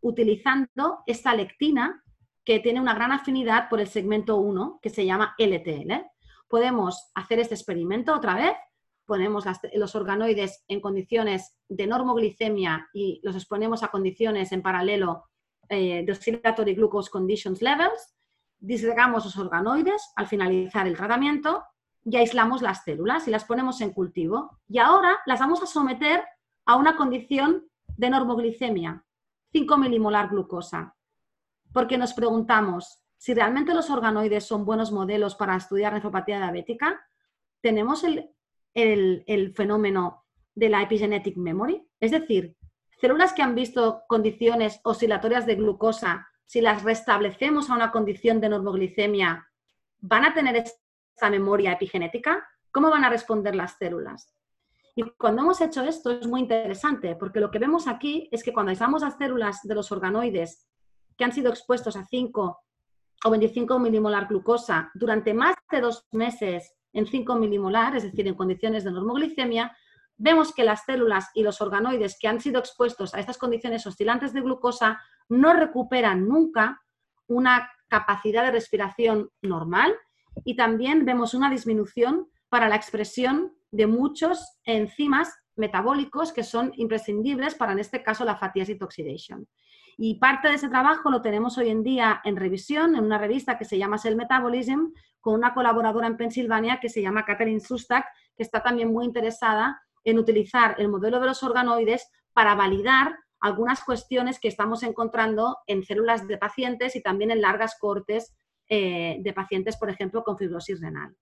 utilizando 0.00 0.98
esta 1.06 1.34
lectina 1.34 2.04
que 2.44 2.60
tiene 2.60 2.80
una 2.80 2.94
gran 2.94 3.12
afinidad 3.12 3.68
por 3.68 3.80
el 3.80 3.88
segmento 3.88 4.36
1 4.36 4.78
que 4.82 4.90
se 4.90 5.06
llama 5.06 5.34
LTL. 5.38 5.92
Podemos 6.48 7.10
hacer 7.14 7.38
este 7.40 7.54
experimento 7.54 8.14
otra 8.14 8.34
vez, 8.34 8.54
ponemos 9.04 9.44
los 9.74 9.94
organoides 9.94 10.64
en 10.68 10.80
condiciones 10.80 11.56
de 11.68 11.86
normoglicemia 11.86 12.88
y 12.92 13.20
los 13.22 13.36
exponemos 13.36 13.82
a 13.82 13.88
condiciones 13.88 14.52
en 14.52 14.62
paralelo 14.62 15.24
eh, 15.68 16.04
de 16.04 16.12
oscillatory 16.12 16.74
glucose 16.74 17.10
conditions 17.10 17.62
levels 17.62 18.16
disgregamos 18.58 19.24
los 19.24 19.36
organoides 19.36 20.12
al 20.16 20.26
finalizar 20.26 20.86
el 20.86 20.96
tratamiento 20.96 21.64
y 22.04 22.16
aislamos 22.16 22.62
las 22.62 22.84
células 22.84 23.26
y 23.26 23.30
las 23.30 23.44
ponemos 23.44 23.80
en 23.80 23.92
cultivo. 23.92 24.60
Y 24.68 24.78
ahora 24.78 25.18
las 25.26 25.40
vamos 25.40 25.62
a 25.62 25.66
someter 25.66 26.24
a 26.64 26.76
una 26.76 26.96
condición 26.96 27.68
de 27.96 28.10
normoglicemia, 28.10 29.04
5 29.52 29.76
milimolar 29.78 30.28
glucosa, 30.28 30.96
porque 31.72 31.98
nos 31.98 32.14
preguntamos 32.14 33.02
si 33.16 33.34
realmente 33.34 33.74
los 33.74 33.90
organoides 33.90 34.44
son 34.44 34.64
buenos 34.64 34.92
modelos 34.92 35.34
para 35.34 35.56
estudiar 35.56 35.92
nefropatía 35.92 36.38
diabética. 36.38 37.00
¿Tenemos 37.60 38.04
el, 38.04 38.34
el 38.74 39.54
fenómeno 39.54 40.24
de 40.54 40.68
la 40.68 40.82
epigenetic 40.82 41.36
memory? 41.36 41.86
Es 42.00 42.10
decir, 42.10 42.56
células 43.00 43.32
que 43.32 43.42
han 43.42 43.54
visto 43.54 44.02
condiciones 44.08 44.80
oscilatorias 44.84 45.46
de 45.46 45.56
glucosa 45.56 46.28
si 46.46 46.60
las 46.60 46.84
restablecemos 46.84 47.68
a 47.68 47.74
una 47.74 47.90
condición 47.90 48.40
de 48.40 48.48
normoglicemia, 48.48 49.50
¿van 49.98 50.24
a 50.24 50.32
tener 50.32 50.56
esa 50.56 51.30
memoria 51.30 51.72
epigenética? 51.72 52.46
¿Cómo 52.70 52.88
van 52.90 53.04
a 53.04 53.10
responder 53.10 53.54
las 53.54 53.76
células? 53.76 54.32
Y 54.94 55.02
cuando 55.18 55.42
hemos 55.42 55.60
hecho 55.60 55.82
esto 55.82 56.10
es 56.10 56.26
muy 56.26 56.40
interesante, 56.40 57.16
porque 57.16 57.40
lo 57.40 57.50
que 57.50 57.58
vemos 57.58 57.86
aquí 57.86 58.28
es 58.32 58.42
que 58.42 58.52
cuando 58.52 58.70
aislamos 58.70 59.02
las 59.02 59.18
células 59.18 59.60
de 59.62 59.74
los 59.74 59.90
organoides 59.92 60.68
que 61.18 61.24
han 61.24 61.32
sido 61.32 61.50
expuestos 61.50 61.96
a 61.96 62.04
5 62.04 62.62
o 63.26 63.30
25 63.30 63.78
milimolar 63.80 64.28
glucosa 64.28 64.90
durante 64.94 65.34
más 65.34 65.56
de 65.70 65.80
dos 65.80 66.06
meses 66.12 66.74
en 66.92 67.06
5 67.06 67.34
milimolar, 67.34 67.96
es 67.96 68.04
decir, 68.04 68.26
en 68.28 68.34
condiciones 68.34 68.84
de 68.84 68.92
normoglicemia, 68.92 69.76
vemos 70.16 70.54
que 70.54 70.64
las 70.64 70.84
células 70.84 71.30
y 71.34 71.42
los 71.42 71.60
organoides 71.60 72.16
que 72.20 72.28
han 72.28 72.40
sido 72.40 72.60
expuestos 72.60 73.14
a 73.14 73.20
estas 73.20 73.36
condiciones 73.36 73.84
oscilantes 73.86 74.32
de 74.32 74.42
glucosa 74.42 75.00
no 75.28 75.52
recuperan 75.52 76.26
nunca 76.28 76.80
una 77.26 77.68
capacidad 77.88 78.44
de 78.44 78.52
respiración 78.52 79.30
normal 79.42 79.94
y 80.44 80.54
también 80.54 81.04
vemos 81.04 81.34
una 81.34 81.50
disminución 81.50 82.28
para 82.48 82.68
la 82.68 82.76
expresión 82.76 83.52
de 83.72 83.88
muchos 83.88 84.56
enzimas 84.64 85.34
metabólicos 85.56 86.32
que 86.32 86.44
son 86.44 86.72
imprescindibles 86.76 87.56
para, 87.56 87.72
en 87.72 87.80
este 87.80 88.04
caso, 88.04 88.24
la 88.24 88.36
fatty 88.36 88.60
acid 88.60 88.82
oxidation. 88.82 89.48
Y 89.98 90.16
parte 90.16 90.48
de 90.48 90.54
ese 90.54 90.68
trabajo 90.68 91.10
lo 91.10 91.22
tenemos 91.22 91.56
hoy 91.56 91.70
en 91.70 91.82
día 91.82 92.20
en 92.24 92.36
revisión 92.36 92.96
en 92.96 93.04
una 93.04 93.18
revista 93.18 93.56
que 93.56 93.64
se 93.64 93.78
llama 93.78 93.98
Cell 93.98 94.16
Metabolism, 94.16 94.92
con 95.20 95.34
una 95.34 95.54
colaboradora 95.54 96.06
en 96.06 96.18
Pensilvania 96.18 96.80
que 96.80 96.90
se 96.90 97.00
llama 97.00 97.24
Catherine 97.24 97.60
Sustak, 97.60 98.06
que 98.36 98.42
está 98.42 98.62
también 98.62 98.92
muy 98.92 99.06
interesada 99.06 99.80
en 100.04 100.18
utilizar 100.18 100.76
el 100.78 100.88
modelo 100.88 101.18
de 101.18 101.26
los 101.26 101.42
organoides 101.42 102.10
para 102.32 102.54
validar 102.54 103.18
algunas 103.40 103.82
cuestiones 103.84 104.38
que 104.38 104.48
estamos 104.48 104.82
encontrando 104.82 105.58
en 105.66 105.82
células 105.82 106.26
de 106.28 106.36
pacientes 106.36 106.94
y 106.94 107.02
también 107.02 107.30
en 107.30 107.40
largas 107.40 107.76
cortes 107.78 108.34
eh, 108.68 109.16
de 109.20 109.32
pacientes, 109.32 109.76
por 109.76 109.88
ejemplo, 109.88 110.22
con 110.22 110.36
fibrosis 110.36 110.80
renal. 110.80 111.16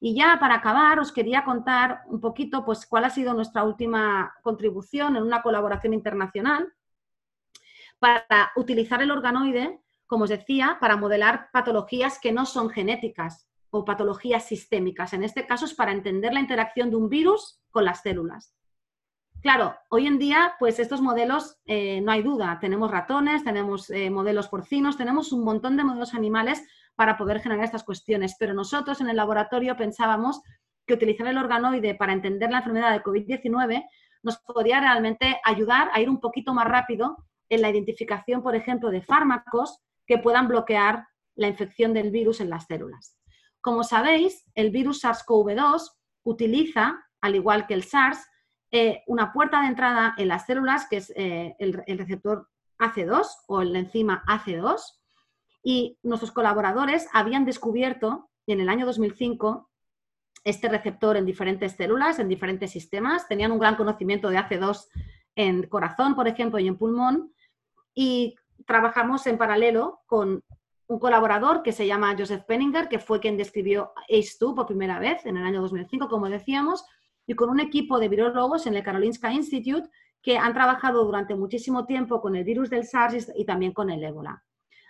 Y 0.00 0.14
ya 0.14 0.38
para 0.38 0.56
acabar, 0.56 1.00
os 1.00 1.10
quería 1.10 1.44
contar 1.44 2.02
un 2.06 2.20
poquito 2.20 2.64
pues, 2.64 2.86
cuál 2.86 3.04
ha 3.04 3.10
sido 3.10 3.34
nuestra 3.34 3.64
última 3.64 4.32
contribución 4.42 5.16
en 5.16 5.22
una 5.22 5.42
colaboración 5.42 5.94
internacional 5.94 6.72
para 7.98 8.52
utilizar 8.56 9.02
el 9.02 9.10
organoide, 9.10 9.80
como 10.06 10.24
os 10.24 10.30
decía, 10.30 10.78
para 10.80 10.96
modelar 10.96 11.50
patologías 11.52 12.18
que 12.20 12.32
no 12.32 12.46
son 12.46 12.70
genéticas, 12.70 13.48
o 13.70 13.84
patologías 13.84 14.46
sistémicas. 14.46 15.12
En 15.12 15.24
este 15.24 15.46
caso 15.46 15.64
es 15.64 15.74
para 15.74 15.92
entender 15.92 16.32
la 16.32 16.40
interacción 16.40 16.90
de 16.90 16.96
un 16.96 17.08
virus 17.08 17.60
con 17.70 17.84
las 17.84 18.02
células. 18.02 18.54
Claro, 19.40 19.76
hoy 19.88 20.06
en 20.06 20.18
día, 20.18 20.54
pues 20.58 20.80
estos 20.80 21.00
modelos, 21.00 21.58
eh, 21.66 22.00
no 22.00 22.10
hay 22.10 22.22
duda, 22.22 22.58
tenemos 22.60 22.90
ratones, 22.90 23.44
tenemos 23.44 23.88
eh, 23.90 24.10
modelos 24.10 24.48
porcinos, 24.48 24.96
tenemos 24.96 25.32
un 25.32 25.44
montón 25.44 25.76
de 25.76 25.84
modelos 25.84 26.14
animales 26.14 26.66
para 26.96 27.16
poder 27.16 27.40
generar 27.40 27.64
estas 27.64 27.84
cuestiones, 27.84 28.34
pero 28.38 28.52
nosotros 28.52 29.00
en 29.00 29.08
el 29.08 29.16
laboratorio 29.16 29.76
pensábamos 29.76 30.42
que 30.84 30.94
utilizar 30.94 31.28
el 31.28 31.38
organoide 31.38 31.94
para 31.94 32.14
entender 32.14 32.50
la 32.50 32.58
enfermedad 32.58 32.90
de 32.92 33.02
COVID-19 33.02 33.84
nos 34.24 34.38
podría 34.38 34.80
realmente 34.80 35.40
ayudar 35.44 35.90
a 35.92 36.00
ir 36.00 36.10
un 36.10 36.18
poquito 36.18 36.52
más 36.52 36.66
rápido 36.66 37.16
en 37.48 37.62
la 37.62 37.70
identificación, 37.70 38.42
por 38.42 38.54
ejemplo, 38.54 38.90
de 38.90 39.02
fármacos 39.02 39.78
que 40.06 40.18
puedan 40.18 40.48
bloquear 40.48 41.06
la 41.34 41.48
infección 41.48 41.94
del 41.94 42.10
virus 42.10 42.40
en 42.40 42.50
las 42.50 42.66
células. 42.66 43.16
Como 43.60 43.84
sabéis, 43.84 44.44
el 44.54 44.70
virus 44.70 45.04
SARS-CoV-2 45.04 45.90
utiliza, 46.24 47.04
al 47.20 47.34
igual 47.34 47.66
que 47.66 47.74
el 47.74 47.84
SARS, 47.84 48.18
eh, 48.70 49.02
una 49.06 49.32
puerta 49.32 49.62
de 49.62 49.68
entrada 49.68 50.14
en 50.18 50.28
las 50.28 50.46
células, 50.46 50.86
que 50.88 50.98
es 50.98 51.12
eh, 51.16 51.56
el, 51.58 51.98
receptor 51.98 52.48
AC2 52.78 53.26
o 53.46 53.62
el 53.62 53.74
enzima 53.74 54.22
AC2. 54.26 54.80
Y 55.62 55.98
nuestros 56.02 56.32
colaboradores 56.32 57.08
habían 57.12 57.44
descubierto 57.44 58.30
en 58.46 58.60
el 58.60 58.68
año 58.68 58.86
2005 58.86 59.70
este 60.44 60.68
receptor 60.68 61.16
en 61.16 61.26
diferentes 61.26 61.72
células, 61.72 62.18
en 62.18 62.28
diferentes 62.28 62.70
sistemas. 62.70 63.26
Tenían 63.26 63.52
un 63.52 63.58
gran 63.58 63.76
conocimiento 63.76 64.30
de 64.30 64.38
AC2 64.38 64.86
en 65.34 65.64
corazón, 65.64 66.14
por 66.14 66.28
ejemplo, 66.28 66.58
y 66.58 66.68
en 66.68 66.76
pulmón. 66.76 67.32
Y 67.94 68.36
trabajamos 68.66 69.26
en 69.26 69.38
paralelo 69.38 70.00
con 70.06 70.44
un 70.86 70.98
colaborador 70.98 71.62
que 71.62 71.72
se 71.72 71.86
llama 71.86 72.14
Joseph 72.18 72.44
Penninger, 72.44 72.88
que 72.88 72.98
fue 72.98 73.20
quien 73.20 73.36
describió 73.36 73.92
ACE2 74.08 74.54
por 74.54 74.66
primera 74.66 74.98
vez 74.98 75.24
en 75.26 75.36
el 75.36 75.44
año 75.44 75.60
2005, 75.60 76.08
como 76.08 76.28
decíamos, 76.28 76.84
y 77.26 77.34
con 77.34 77.50
un 77.50 77.60
equipo 77.60 77.98
de 77.98 78.08
virólogos 78.08 78.66
en 78.66 78.74
el 78.74 78.82
Karolinska 78.82 79.30
Institute 79.32 79.88
que 80.22 80.38
han 80.38 80.54
trabajado 80.54 81.04
durante 81.04 81.34
muchísimo 81.34 81.84
tiempo 81.84 82.20
con 82.22 82.36
el 82.36 82.44
virus 82.44 82.70
del 82.70 82.86
SARS 82.86 83.30
y 83.36 83.44
también 83.44 83.72
con 83.72 83.90
el 83.90 84.02
ébola. 84.02 84.42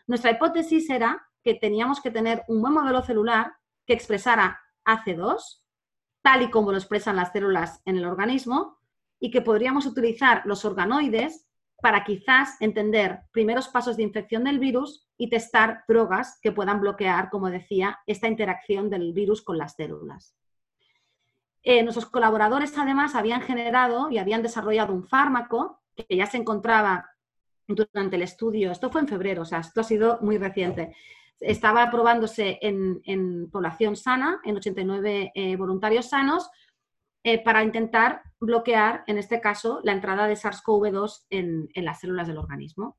Nuestra 0.06 0.30
hipótesis 0.30 0.88
era 0.88 1.28
que 1.42 1.54
teníamos 1.54 2.00
que 2.00 2.12
tener 2.12 2.44
un 2.46 2.60
buen 2.60 2.72
modelo 2.72 3.02
celular 3.02 3.52
que 3.84 3.92
expresara 3.92 4.60
AC2, 4.84 5.62
tal 6.22 6.42
y 6.42 6.50
como 6.50 6.70
lo 6.70 6.78
expresan 6.78 7.16
las 7.16 7.32
células 7.32 7.82
en 7.84 7.96
el 7.96 8.06
organismo, 8.06 8.78
y 9.18 9.32
que 9.32 9.42
podríamos 9.42 9.84
utilizar 9.84 10.42
los 10.44 10.64
organoides 10.64 11.47
para 11.80 12.04
quizás 12.04 12.60
entender 12.60 13.20
primeros 13.32 13.68
pasos 13.68 13.96
de 13.96 14.02
infección 14.02 14.44
del 14.44 14.58
virus 14.58 15.08
y 15.16 15.30
testar 15.30 15.84
drogas 15.86 16.38
que 16.42 16.52
puedan 16.52 16.80
bloquear, 16.80 17.30
como 17.30 17.50
decía, 17.50 18.00
esta 18.06 18.26
interacción 18.26 18.90
del 18.90 19.12
virus 19.12 19.42
con 19.42 19.58
las 19.58 19.74
células. 19.74 20.34
Eh, 21.62 21.82
nuestros 21.82 22.06
colaboradores 22.06 22.76
además 22.78 23.14
habían 23.14 23.42
generado 23.42 24.10
y 24.10 24.18
habían 24.18 24.42
desarrollado 24.42 24.92
un 24.92 25.06
fármaco 25.06 25.80
que 25.94 26.16
ya 26.16 26.26
se 26.26 26.36
encontraba 26.36 27.10
durante 27.66 28.16
el 28.16 28.22
estudio, 28.22 28.72
esto 28.72 28.90
fue 28.90 29.02
en 29.02 29.08
febrero, 29.08 29.42
o 29.42 29.44
sea, 29.44 29.58
esto 29.58 29.80
ha 29.82 29.84
sido 29.84 30.18
muy 30.22 30.38
reciente, 30.38 30.96
estaba 31.40 31.90
probándose 31.90 32.58
en, 32.62 33.50
población 33.50 33.96
sana, 33.96 34.40
en 34.44 34.56
89 34.56 35.32
eh, 35.34 35.56
voluntarios 35.56 36.08
sanos, 36.08 36.50
eh, 37.30 37.42
para 37.44 37.62
intentar 37.62 38.22
bloquear, 38.40 39.04
en 39.06 39.18
este 39.18 39.38
caso, 39.38 39.80
la 39.84 39.92
entrada 39.92 40.26
de 40.26 40.32
SARS-CoV-2 40.34 41.26
en, 41.28 41.68
las 41.74 42.00
células 42.00 42.26
del 42.26 42.38
organismo. 42.38 42.96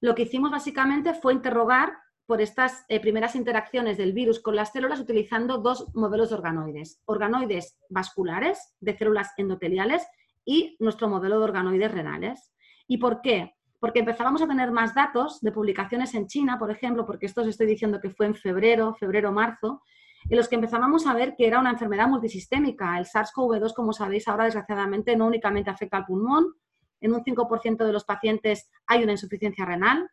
Lo 0.00 0.14
que 0.14 0.22
hicimos 0.22 0.50
básicamente 0.50 1.12
fue 1.12 1.34
interrogar 1.34 1.92
por 2.24 2.40
estas 2.40 2.86
eh, 2.88 3.00
primeras 3.00 3.36
interacciones 3.36 3.98
del 3.98 4.14
virus 4.14 4.40
con 4.40 4.56
las 4.56 4.72
células 4.72 4.98
utilizando 4.98 5.58
dos 5.58 5.94
modelos 5.94 6.30
de 6.30 6.36
organoides. 6.36 7.02
Organoides 7.04 7.78
vasculares 7.90 8.74
de 8.80 8.96
células 8.96 9.34
endoteliales 9.36 10.06
y 10.46 10.78
nuestro 10.80 11.10
modelo 11.10 11.36
de 11.38 11.44
organoides 11.44 11.92
renales. 11.92 12.50
¿Y 12.88 12.96
por 12.96 13.20
qué? 13.20 13.56
Porque 13.78 13.98
empezábamos 13.98 14.40
a 14.40 14.48
tener 14.48 14.72
más 14.72 14.94
datos 14.94 15.42
de 15.42 15.52
publicaciones 15.52 16.14
en 16.14 16.28
China, 16.28 16.58
por 16.58 16.70
ejemplo, 16.70 17.04
porque 17.04 17.26
esto 17.26 17.42
os 17.42 17.48
estoy 17.48 17.66
diciendo 17.66 18.00
que 18.00 18.08
fue 18.08 18.24
en 18.24 18.36
febrero, 18.36 18.94
febrero-marzo, 18.94 19.82
en 20.28 20.36
los 20.36 20.48
que 20.48 20.54
empezábamos 20.54 21.06
a 21.06 21.14
ver 21.14 21.34
que 21.36 21.46
era 21.46 21.60
una 21.60 21.70
enfermedad 21.70 22.08
multisistémica. 22.08 22.98
El 22.98 23.06
SARS-CoV-2, 23.06 23.74
como 23.74 23.92
sabéis, 23.92 24.26
ahora 24.28 24.44
desgraciadamente 24.44 25.16
no 25.16 25.26
únicamente 25.26 25.70
afecta 25.70 25.98
al 25.98 26.06
pulmón, 26.06 26.54
en 27.00 27.12
un 27.12 27.22
5% 27.22 27.84
de 27.84 27.92
los 27.92 28.04
pacientes 28.04 28.70
hay 28.86 29.02
una 29.02 29.12
insuficiencia 29.12 29.64
renal, 29.64 30.08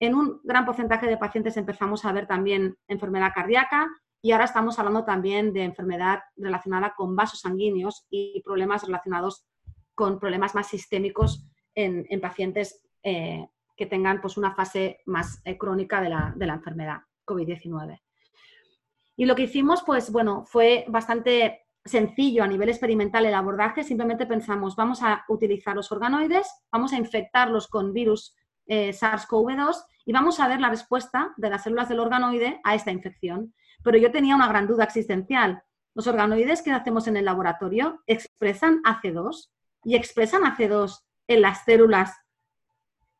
en 0.00 0.14
un 0.14 0.40
gran 0.44 0.66
porcentaje 0.66 1.06
de 1.06 1.16
pacientes 1.16 1.56
empezamos 1.56 2.04
a 2.04 2.12
ver 2.12 2.26
también 2.26 2.76
enfermedad 2.88 3.32
cardíaca 3.34 3.88
y 4.20 4.32
ahora 4.32 4.44
estamos 4.44 4.78
hablando 4.78 5.04
también 5.04 5.52
de 5.52 5.62
enfermedad 5.62 6.20
relacionada 6.36 6.94
con 6.96 7.14
vasos 7.16 7.40
sanguíneos 7.40 8.06
y 8.10 8.42
problemas 8.44 8.84
relacionados 8.84 9.46
con 9.94 10.18
problemas 10.18 10.54
más 10.54 10.66
sistémicos 10.66 11.46
en, 11.74 12.20
pacientes 12.20 12.84
eh, 13.02 13.46
que 13.76 13.86
tengan 13.86 14.20
pues, 14.20 14.36
una 14.36 14.54
fase 14.54 15.00
más 15.06 15.40
eh, 15.44 15.56
crónica 15.56 16.00
de 16.00 16.10
la, 16.10 16.32
de 16.36 16.46
la 16.46 16.54
enfermedad 16.54 16.98
COVID-19. 17.26 18.03
Y 19.16 19.26
lo 19.26 19.34
que 19.34 19.42
hicimos, 19.42 19.82
pues 19.82 20.10
bueno, 20.10 20.44
fue 20.44 20.84
bastante 20.88 21.66
sencillo 21.84 22.42
a 22.42 22.46
nivel 22.46 22.68
experimental 22.68 23.26
el 23.26 23.34
abordaje. 23.34 23.84
Simplemente 23.84 24.26
pensamos, 24.26 24.74
vamos 24.76 25.02
a 25.02 25.24
utilizar 25.28 25.76
los 25.76 25.92
organoides, 25.92 26.48
vamos 26.72 26.92
a 26.92 26.96
infectarlos 26.96 27.68
con 27.68 27.92
virus 27.92 28.34
eh, 28.66 28.90
SARS-CoV-2 28.90 29.76
y 30.06 30.12
vamos 30.12 30.40
a 30.40 30.48
ver 30.48 30.60
la 30.60 30.70
respuesta 30.70 31.32
de 31.36 31.50
las 31.50 31.62
células 31.62 31.88
del 31.88 32.00
organoide 32.00 32.60
a 32.64 32.74
esta 32.74 32.90
infección. 32.90 33.54
Pero 33.82 33.98
yo 33.98 34.10
tenía 34.10 34.34
una 34.34 34.48
gran 34.48 34.66
duda 34.66 34.84
existencial. 34.84 35.62
Los 35.94 36.06
organoides 36.06 36.62
que 36.62 36.72
hacemos 36.72 37.06
en 37.06 37.16
el 37.16 37.24
laboratorio 37.24 38.02
expresan 38.06 38.82
AC2 38.82 39.50
y 39.84 39.96
expresan 39.96 40.42
AC2 40.42 41.00
en 41.28 41.42
las 41.42 41.64
células 41.64 42.12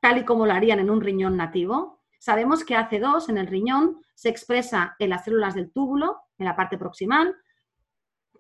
tal 0.01 0.19
y 0.19 0.25
como 0.25 0.45
lo 0.45 0.53
harían 0.53 0.81
en 0.81 0.91
un 0.91 1.01
riñón 1.01 1.37
nativo. 1.37 2.03
Sabemos 2.19 2.65
que 2.65 2.75
AC2 2.75 3.29
en 3.29 3.39
el 3.39 3.47
riñón 3.47 4.01
se 4.15 4.29
expresa 4.29 4.97
en 4.99 5.11
las 5.11 5.25
células 5.25 5.55
del 5.55 5.73
túbulo, 5.73 6.19
en 6.39 6.47
la 6.47 6.57
parte 6.57 6.79
proximal. 6.79 7.35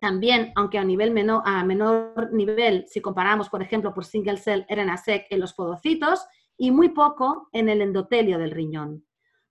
También, 0.00 0.52
aunque 0.56 0.78
a, 0.78 0.84
nivel 0.84 1.12
menor, 1.12 2.32
nivel, 2.32 2.86
si 2.88 3.00
comparamos, 3.00 3.48
por 3.48 3.62
ejemplo, 3.62 3.94
por 3.94 4.04
single 4.04 4.36
cell 4.36 4.64
RNA-seq 4.68 5.26
en 5.30 5.40
los 5.40 5.54
podocitos, 5.54 6.26
y 6.56 6.70
muy 6.70 6.90
poco 6.90 7.48
en 7.52 7.68
el 7.68 7.80
endotelio 7.80 8.38
del 8.38 8.50
riñón. 8.50 9.04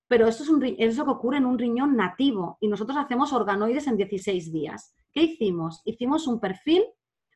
Pero 0.07 0.27
eso 0.27 0.43
es, 0.43 0.49
un, 0.49 0.63
eso 0.77 1.05
que 1.05 1.11
ocurre 1.11 1.37
en 1.37 1.45
un 1.45 1.57
riñón 1.57 1.95
nativo 1.95 2.57
y 2.61 2.67
nosotros 2.67 2.97
hacemos 2.97 3.33
organoides 3.33 3.87
en 3.87 3.97
16 3.97 4.51
días. 4.51 4.95
¿Qué 5.11 5.23
hicimos? 5.23 5.81
Hicimos 5.85 6.27
un 6.27 6.39
perfil 6.39 6.83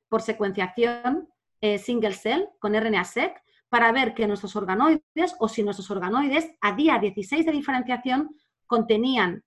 por 0.10 0.22
secuenciación 0.22 1.28
eh, 1.62 1.80
single 1.80 2.14
cell 2.14 2.44
con 2.60 2.74
RNA-seq 2.74 3.42
para 3.70 3.92
ver 3.92 4.14
que 4.14 4.28
nuestros 4.28 4.56
organoides 4.56 5.36
o 5.40 5.48
si 5.48 5.64
nuestros 5.64 5.90
organoides 5.92 6.50
a 6.62 6.74
día 6.74 7.00
16 7.00 7.46
de 7.46 7.52
diferenciación 7.52 8.30
contenían, 8.66 9.44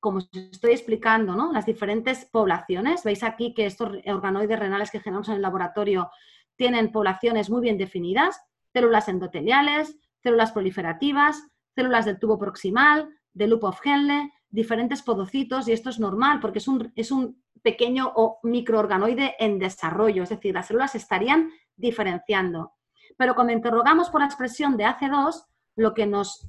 como 0.00 0.18
os 0.18 0.28
estoy 0.32 0.72
explicando, 0.72 1.34
¿no? 1.34 1.52
las 1.52 1.66
diferentes 1.66 2.26
poblaciones. 2.26 3.02
Veis 3.04 3.22
aquí 3.22 3.54
que 3.54 3.66
estos 3.66 3.98
organoides 4.06 4.58
renales 4.58 4.90
que 4.90 5.00
generamos 5.00 5.28
en 5.28 5.36
el 5.36 5.42
laboratorio 5.42 6.10
tienen 6.56 6.92
poblaciones 6.92 7.50
muy 7.50 7.62
bien 7.62 7.78
definidas, 7.78 8.40
células 8.72 9.08
endoteliales, 9.08 9.96
células 10.22 10.52
proliferativas, 10.52 11.42
células 11.74 12.04
del 12.04 12.18
tubo 12.18 12.38
proximal, 12.38 13.08
del 13.32 13.50
loop 13.50 13.64
of 13.64 13.80
Henle, 13.84 14.32
diferentes 14.48 15.02
podocitos, 15.02 15.66
y 15.66 15.72
esto 15.72 15.90
es 15.90 15.98
normal 15.98 16.38
porque 16.40 16.58
es 16.58 16.68
un, 16.68 16.92
es 16.94 17.10
un 17.10 17.42
pequeño 17.62 18.12
o 18.14 18.38
microorganoide 18.42 19.34
en 19.38 19.58
desarrollo, 19.58 20.22
es 20.22 20.28
decir, 20.28 20.54
las 20.54 20.68
células 20.68 20.94
estarían 20.94 21.50
diferenciando. 21.76 22.72
Pero 23.16 23.34
cuando 23.34 23.52
interrogamos 23.52 24.10
por 24.10 24.20
la 24.20 24.26
expresión 24.26 24.76
de 24.76 24.84
AC2, 24.84 25.44
lo 25.76 25.94
que 25.94 26.06
nos 26.06 26.48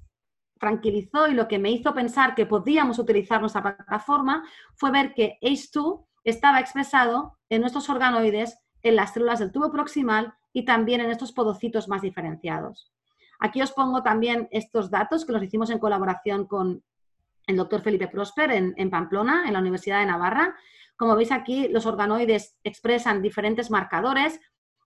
tranquilizó 0.59 1.27
y 1.27 1.33
lo 1.33 1.47
que 1.47 1.59
me 1.59 1.71
hizo 1.71 1.93
pensar 1.93 2.33
que 2.33 2.45
podíamos 2.45 2.99
utilizar 2.99 3.41
nuestra 3.41 3.61
plataforma 3.61 4.43
fue 4.75 4.91
ver 4.91 5.13
que 5.13 5.37
ACE2 5.41 6.05
estaba 6.23 6.59
expresado 6.59 7.37
en 7.49 7.61
nuestros 7.61 7.89
organoides 7.89 8.57
en 8.81 8.95
las 8.95 9.13
células 9.13 9.39
del 9.39 9.51
tubo 9.51 9.71
proximal 9.71 10.33
y 10.53 10.63
también 10.65 11.01
en 11.01 11.11
estos 11.11 11.33
podocitos 11.33 11.87
más 11.87 12.01
diferenciados. 12.01 12.91
Aquí 13.39 13.61
os 13.61 13.73
pongo 13.73 14.01
también 14.01 14.47
estos 14.51 14.89
datos 14.89 15.25
que 15.25 15.33
los 15.33 15.43
hicimos 15.43 15.69
en 15.69 15.79
colaboración 15.79 16.47
con 16.47 16.83
el 17.47 17.57
doctor 17.57 17.81
Felipe 17.81 18.07
Prosper 18.07 18.51
en, 18.51 18.73
en 18.77 18.89
Pamplona, 18.89 19.43
en 19.45 19.53
la 19.53 19.59
Universidad 19.59 19.99
de 19.99 20.05
Navarra. 20.05 20.55
Como 20.95 21.15
veis 21.15 21.31
aquí, 21.31 21.67
los 21.67 21.85
organoides 21.85 22.57
expresan 22.63 23.21
diferentes 23.21 23.69
marcadores 23.69 24.39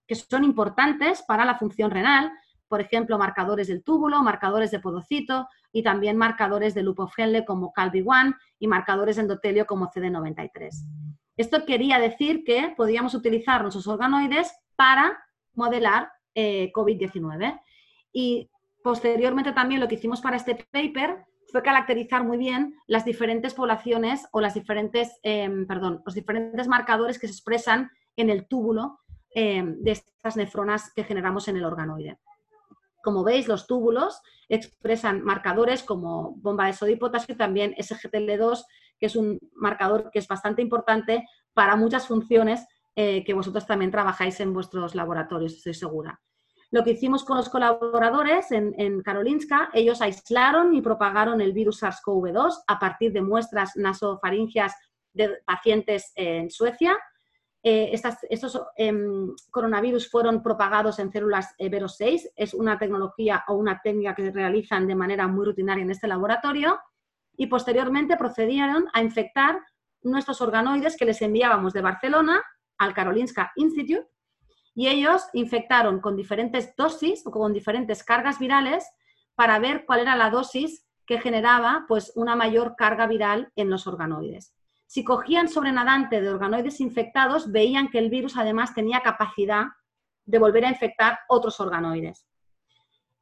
que 0.10 0.16
son 0.16 0.44
importantes 0.44 1.22
para 1.22 1.46
la 1.46 1.54
función 1.54 1.92
renal, 1.92 2.32
por 2.68 2.82
ejemplo, 2.82 3.20
marcadores 3.20 3.68
del 3.68 3.84
túbulo, 3.84 4.24
marcadores 4.24 4.72
de 4.72 4.80
podocito 4.80 5.48
y 5.72 5.84
también 5.84 6.18
marcadores 6.18 6.74
de 6.74 6.82
loop 6.82 7.02
of 7.02 7.14
Henle 7.16 7.46
como 7.46 7.72
CALBI1 7.72 8.36
y 8.58 8.68
marcadores 8.68 9.18
de 9.18 9.22
endotelio 9.22 9.68
como 9.68 9.92
CD93. 9.92 10.72
Esto 11.38 11.64
quería 11.64 12.00
decir 12.00 12.44
que 12.44 12.74
podíamos 12.76 13.14
utilizar 13.14 13.62
nuestros 13.62 13.86
organoides 13.86 14.52
para 14.76 15.16
modelar 15.54 16.12
eh, 16.34 16.72
COVID-19. 16.74 17.62
Y 18.12 18.50
posteriormente 18.82 19.52
también 19.52 19.80
lo 19.80 19.88
que 19.88 19.96
hicimos 19.96 20.22
para 20.22 20.38
este 20.38 20.56
paper 20.56 21.24
fue 21.52 21.62
caracterizar 21.62 22.24
muy 22.24 22.38
bien 22.40 22.74
las 22.88 23.06
diferentes 23.06 23.54
poblaciones 23.54 24.28
o 24.32 24.42
las 24.42 24.56
diferentes, 24.56 25.20
em, 25.22 25.68
perdón, 25.68 26.02
los 26.04 26.16
diferentes 26.16 26.68
marcadores 26.68 27.20
que 27.20 27.28
se 27.28 27.34
expresan 27.34 27.92
en 28.16 28.32
el 28.32 28.48
túbulo 28.48 29.00
em, 29.34 29.82
de 29.82 29.92
estas 29.92 30.36
nefronas 30.36 30.92
que 30.94 31.04
generamos 31.04 31.48
en 31.48 31.58
el 31.58 31.66
organoide. 31.66 32.20
Como 33.02 33.24
veis, 33.24 33.48
los 33.48 33.68
túbulos 33.68 34.22
expresan 34.50 35.24
marcadores 35.24 35.84
como 35.84 36.36
bomba 36.38 36.66
de 36.66 36.74
sodio 36.74 36.96
y 36.96 37.00
potasio 37.00 37.38
también 37.38 37.74
SGTL2, 37.76 38.64
que 39.00 39.06
es 39.06 39.16
un 39.16 39.40
marcador 39.54 40.10
que 40.12 40.20
es 40.20 40.28
bastante 40.28 40.62
importante 40.62 41.26
para 41.54 41.76
muchas 41.76 42.08
funciones 42.08 42.66
eh, 42.96 43.24
que 43.24 43.34
vosotros 43.34 43.66
también 43.66 43.92
trabajáis 43.92 44.40
en 44.42 44.54
vuestros 44.54 44.96
laboratorios, 44.96 45.54
estoy 45.54 45.74
segura. 45.74 46.20
Lo 46.72 46.84
que 46.84 46.92
hicimos 46.92 47.24
con 47.24 47.38
los 47.38 47.50
colaboradores 47.50 48.52
en, 48.52 48.76
en 48.78 49.02
Karolinska, 49.02 49.70
ellos 49.74 50.02
aislaron 50.02 50.76
y 50.76 50.82
propagaron 50.82 51.42
el 51.42 51.54
virus 51.54 51.82
SARS-CoV-2 51.82 52.64
a 52.68 52.78
partir 52.78 53.12
de 53.12 53.22
muestras 53.22 53.76
nasofaringias 53.76 54.74
de 55.14 55.40
pacientes 55.46 56.12
en 56.16 56.52
Suecia. 56.52 56.98
Eh, 57.62 57.92
estos 57.94 58.62
em, 58.78 59.36
coronavirus 59.52 60.10
fueron 60.10 60.42
propagados 60.42 61.00
en 61.00 61.12
células 61.12 61.54
Vero 61.60 61.88
6. 61.88 62.32
Es 62.36 62.54
una 62.54 62.78
tecnología 62.78 63.44
o 63.48 63.56
una 63.56 63.82
técnica 63.82 64.16
que 64.16 64.32
realizan 64.32 64.88
de 64.88 64.96
manera 64.96 65.28
muy 65.28 65.46
rutinaria 65.46 65.84
en 65.84 65.92
este 65.92 66.08
laboratorio. 66.08 66.80
Y 67.36 67.48
posteriormente 67.48 68.18
procedieron 68.18 68.88
a 68.94 69.02
infectar 69.02 69.60
nuestros 70.02 70.42
organoides 70.42 70.96
que 70.98 71.06
les 71.06 71.22
enviábamos 71.22 71.74
de 71.74 71.82
Barcelona 71.82 72.42
al 72.78 72.94
Karolinska 72.94 73.52
Institute. 73.56 74.08
Y 74.74 74.88
ellos 74.88 75.24
infectaron 75.34 76.00
con 76.00 76.16
diferentes 76.16 76.74
dosis 76.78 77.26
o 77.26 77.32
con 77.32 77.52
diferentes 77.52 78.04
cargas 78.04 78.40
virales 78.40 78.90
para 79.36 79.60
ver 79.60 79.86
cuál 79.86 80.02
era 80.02 80.16
la 80.16 80.30
dosis 80.30 80.86
que 81.06 81.20
generaba 81.20 81.86
pues, 81.88 82.14
una 82.16 82.36
mayor 82.36 82.76
carga 82.78 83.08
viral 83.08 83.52
en 83.56 83.70
los 83.70 83.88
organoides. 83.88 84.54
Si 84.90 85.04
cogían 85.04 85.50
sobrenadante 85.50 86.20
de 86.20 86.30
organoides 86.30 86.82
infectados, 86.82 87.52
veían 87.52 87.90
que 87.90 88.00
el 88.00 88.10
virus 88.10 88.36
además 88.38 88.74
tenía 88.74 89.02
capacidad 89.02 89.66
de 90.26 90.40
volver 90.40 90.66
a 90.66 90.70
infectar 90.70 91.20
otros 91.28 91.60
organoides. 91.60 92.26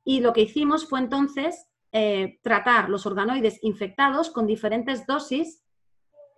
Y 0.05 0.21
lo 0.21 0.31
que 0.31 0.43
hicimos 0.43 0.87
fue 0.87 0.99
entonces 0.99 1.67
eh, 1.91 2.39
tratar 2.41 2.87
los 2.87 3.05
organoides 3.05 3.59
infectados 3.63 4.29
con 4.29 4.47
diferentes 4.47 5.05
dosis 5.05 5.61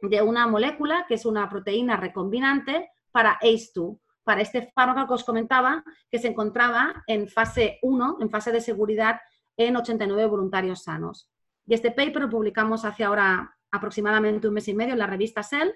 de 0.01 0.19
una 0.23 0.47
molécula 0.47 1.05
que 1.07 1.13
es 1.13 1.27
una 1.27 1.47
proteína 1.47 1.95
recombinante 1.95 2.89
para 3.11 3.37
ACE2, 3.39 3.99
para 4.23 4.41
este 4.41 4.71
fármaco 4.73 5.09
que 5.09 5.13
os 5.13 5.23
comentaba 5.23 5.83
que 6.09 6.17
se 6.17 6.29
encontraba 6.29 7.03
en 7.05 7.27
fase 7.27 7.77
1, 7.83 8.17
en 8.19 8.31
fase 8.31 8.51
de 8.51 8.61
seguridad 8.61 9.19
en 9.57 9.75
89 9.75 10.25
voluntarios 10.25 10.81
sanos. 10.81 11.29
Y 11.67 11.75
este 11.75 11.91
paper 11.91 12.23
lo 12.23 12.29
publicamos 12.31 12.83
hace 12.83 13.03
ahora 13.03 13.58
aproximadamente 13.71 14.47
un 14.47 14.53
mes 14.53 14.67
y 14.67 14.73
medio 14.73 14.93
en 14.93 14.99
la 14.99 15.07
revista 15.07 15.43
Cell 15.43 15.71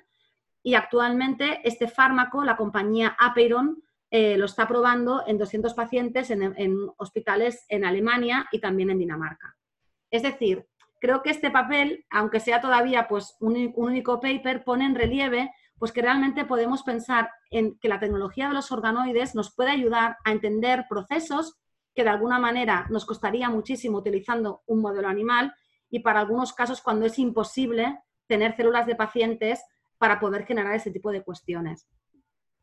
y 0.63 0.75
actualmente 0.75 1.59
este 1.65 1.87
fármaco, 1.87 2.43
la 2.43 2.55
compañía 2.55 3.15
Apeiron, 3.19 3.83
eh, 4.09 4.37
lo 4.37 4.45
está 4.45 4.67
probando 4.67 5.23
en 5.27 5.37
200 5.37 5.73
pacientes 5.73 6.29
en, 6.29 6.89
hospitales 6.97 7.65
en 7.67 7.83
Alemania 7.83 8.47
y 8.51 8.59
también 8.59 8.89
en 8.89 8.99
Dinamarca. 8.99 9.57
Es 10.09 10.21
decir, 10.21 10.67
creo 11.01 11.21
que 11.21 11.31
este 11.31 11.51
papel, 11.51 12.05
aunque 12.11 12.39
sea 12.39 12.61
todavía 12.61 13.07
pues, 13.07 13.35
un, 13.39 13.73
único 13.75 14.19
paper, 14.21 14.63
pone 14.63 14.85
en 14.85 14.95
relieve 14.95 15.51
pues, 15.79 15.91
que 15.91 16.01
realmente 16.01 16.45
podemos 16.45 16.83
pensar 16.83 17.31
en 17.49 17.77
que 17.79 17.89
la 17.89 17.99
tecnología 17.99 18.47
de 18.47 18.53
los 18.53 18.71
organoides 18.71 19.35
nos 19.35 19.53
puede 19.53 19.71
ayudar 19.71 20.17
a 20.23 20.31
entender 20.31 20.85
procesos 20.87 21.57
que 21.93 22.03
de 22.03 22.09
alguna 22.09 22.39
manera 22.39 22.85
nos 22.89 23.05
costaría 23.05 23.49
muchísimo 23.49 23.97
utilizando 23.97 24.61
un 24.65 24.79
modelo 24.79 25.07
animal 25.07 25.53
y 25.93 25.99
para 25.99 26.21
algunos 26.21 26.53
casos 26.53 26.81
cuando 26.81 27.05
es 27.05 27.19
imposible 27.19 27.99
tener 28.25 28.55
células 28.55 28.87
de 28.87 28.95
pacientes 28.95 29.63
para 29.99 30.19
poder 30.19 30.43
generar 30.43 30.73
ese 30.73 30.89
tipo 30.89 31.11
de 31.11 31.21
cuestiones. 31.21 31.87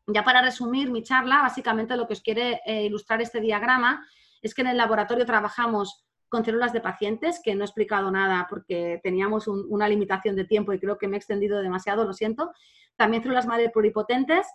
Ya 0.05 0.25
para 0.25 0.41
resumir 0.41 0.91
mi 0.91 1.01
charla, 1.01 1.41
básicamente 1.41 1.95
lo 1.95 2.07
que 2.07 2.13
os 2.13 2.21
quiere 2.21 2.59
eh, 2.65 2.83
ilustrar 2.83 3.21
este 3.21 3.39
diagrama 3.39 4.05
es 4.41 4.53
que 4.53 4.63
en 4.63 4.67
el 4.67 4.75
laboratorio 4.75 5.25
trabajamos 5.25 6.05
con 6.27 6.43
células 6.43 6.73
de 6.73 6.81
pacientes, 6.81 7.39
que 7.41 7.55
no 7.55 7.61
he 7.61 7.65
explicado 7.65 8.11
nada 8.11 8.47
porque 8.49 8.99
teníamos 9.01 9.47
una 9.47 9.87
limitación 9.87 10.35
de 10.35 10.43
tiempo 10.43 10.73
y 10.73 10.79
creo 10.79 10.97
que 10.97 11.07
me 11.07 11.15
he 11.15 11.19
extendido 11.19 11.61
demasiado, 11.61 12.03
lo 12.03 12.11
siento. 12.11 12.51
También 12.97 13.23
células 13.23 13.47
madre 13.47 13.69
pluripotentes, 13.69 14.45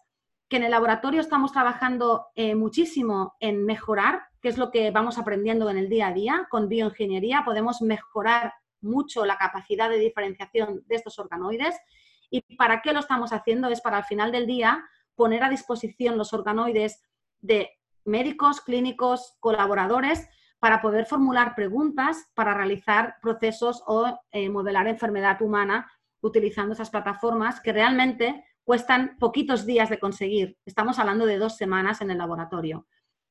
que 0.51 0.59
en 0.59 0.65
el 0.65 0.71
laboratorio 0.71 1.23
estamos 1.23 1.51
trabajando 1.51 2.27
eh, 2.35 2.55
muchísimo 2.55 3.37
en 3.41 3.65
mejorar, 3.65 4.25
que 4.43 4.51
es 4.51 4.59
lo 4.59 4.71
que 4.71 4.91
vamos 4.91 5.17
aprendiendo 5.17 5.71
en 5.71 5.79
el 5.79 5.89
día 5.89 6.09
a 6.09 6.13
día. 6.13 6.47
Con 6.51 6.69
bioingeniería 6.69 7.43
podemos 7.43 7.81
mejorar 7.81 8.53
mucho 8.87 9.27
la 9.27 9.37
capacidad 9.37 9.91
de 9.91 9.99
diferenciación 9.99 10.83
de 10.87 10.95
estos 10.95 11.19
organoides. 11.19 11.77
¿Y 12.31 12.57
para 12.57 12.81
qué 12.83 12.93
lo 12.93 13.01
estamos 13.01 13.33
haciendo? 13.33 13.69
Es 13.69 13.81
para 13.81 13.99
al 13.99 14.05
final 14.05 14.33
del 14.33 14.47
día 14.47 14.85
poner 15.15 15.45
a 15.45 15.51
disposición 15.51 16.17
los 16.17 16.33
organoides 16.33 17.03
de 17.41 17.71
médicos, 18.05 18.61
clínicos, 18.61 19.37
colaboradores, 19.41 20.29
para 20.59 20.81
poder 20.81 21.07
formular 21.07 21.55
preguntas, 21.55 22.31
para 22.35 22.55
realizar 22.55 23.17
procesos 23.21 23.83
o 23.87 24.19
eh, 24.31 24.49
modelar 24.49 24.87
enfermedad 24.87 25.41
humana 25.43 25.91
utilizando 26.21 26.73
esas 26.73 26.91
plataformas 26.91 27.61
que 27.61 27.73
realmente 27.73 28.45
cuestan 28.65 29.17
poquitos 29.19 29.65
días 29.65 29.91
de 29.91 30.01
conseguir. 30.01 30.59
Estamos 30.65 30.99
hablando 30.99 31.27
de 31.27 31.39
dos 31.39 31.57
semanas 31.57 32.01
en 32.01 32.11
el 32.11 32.19
laboratorio. 32.19 32.87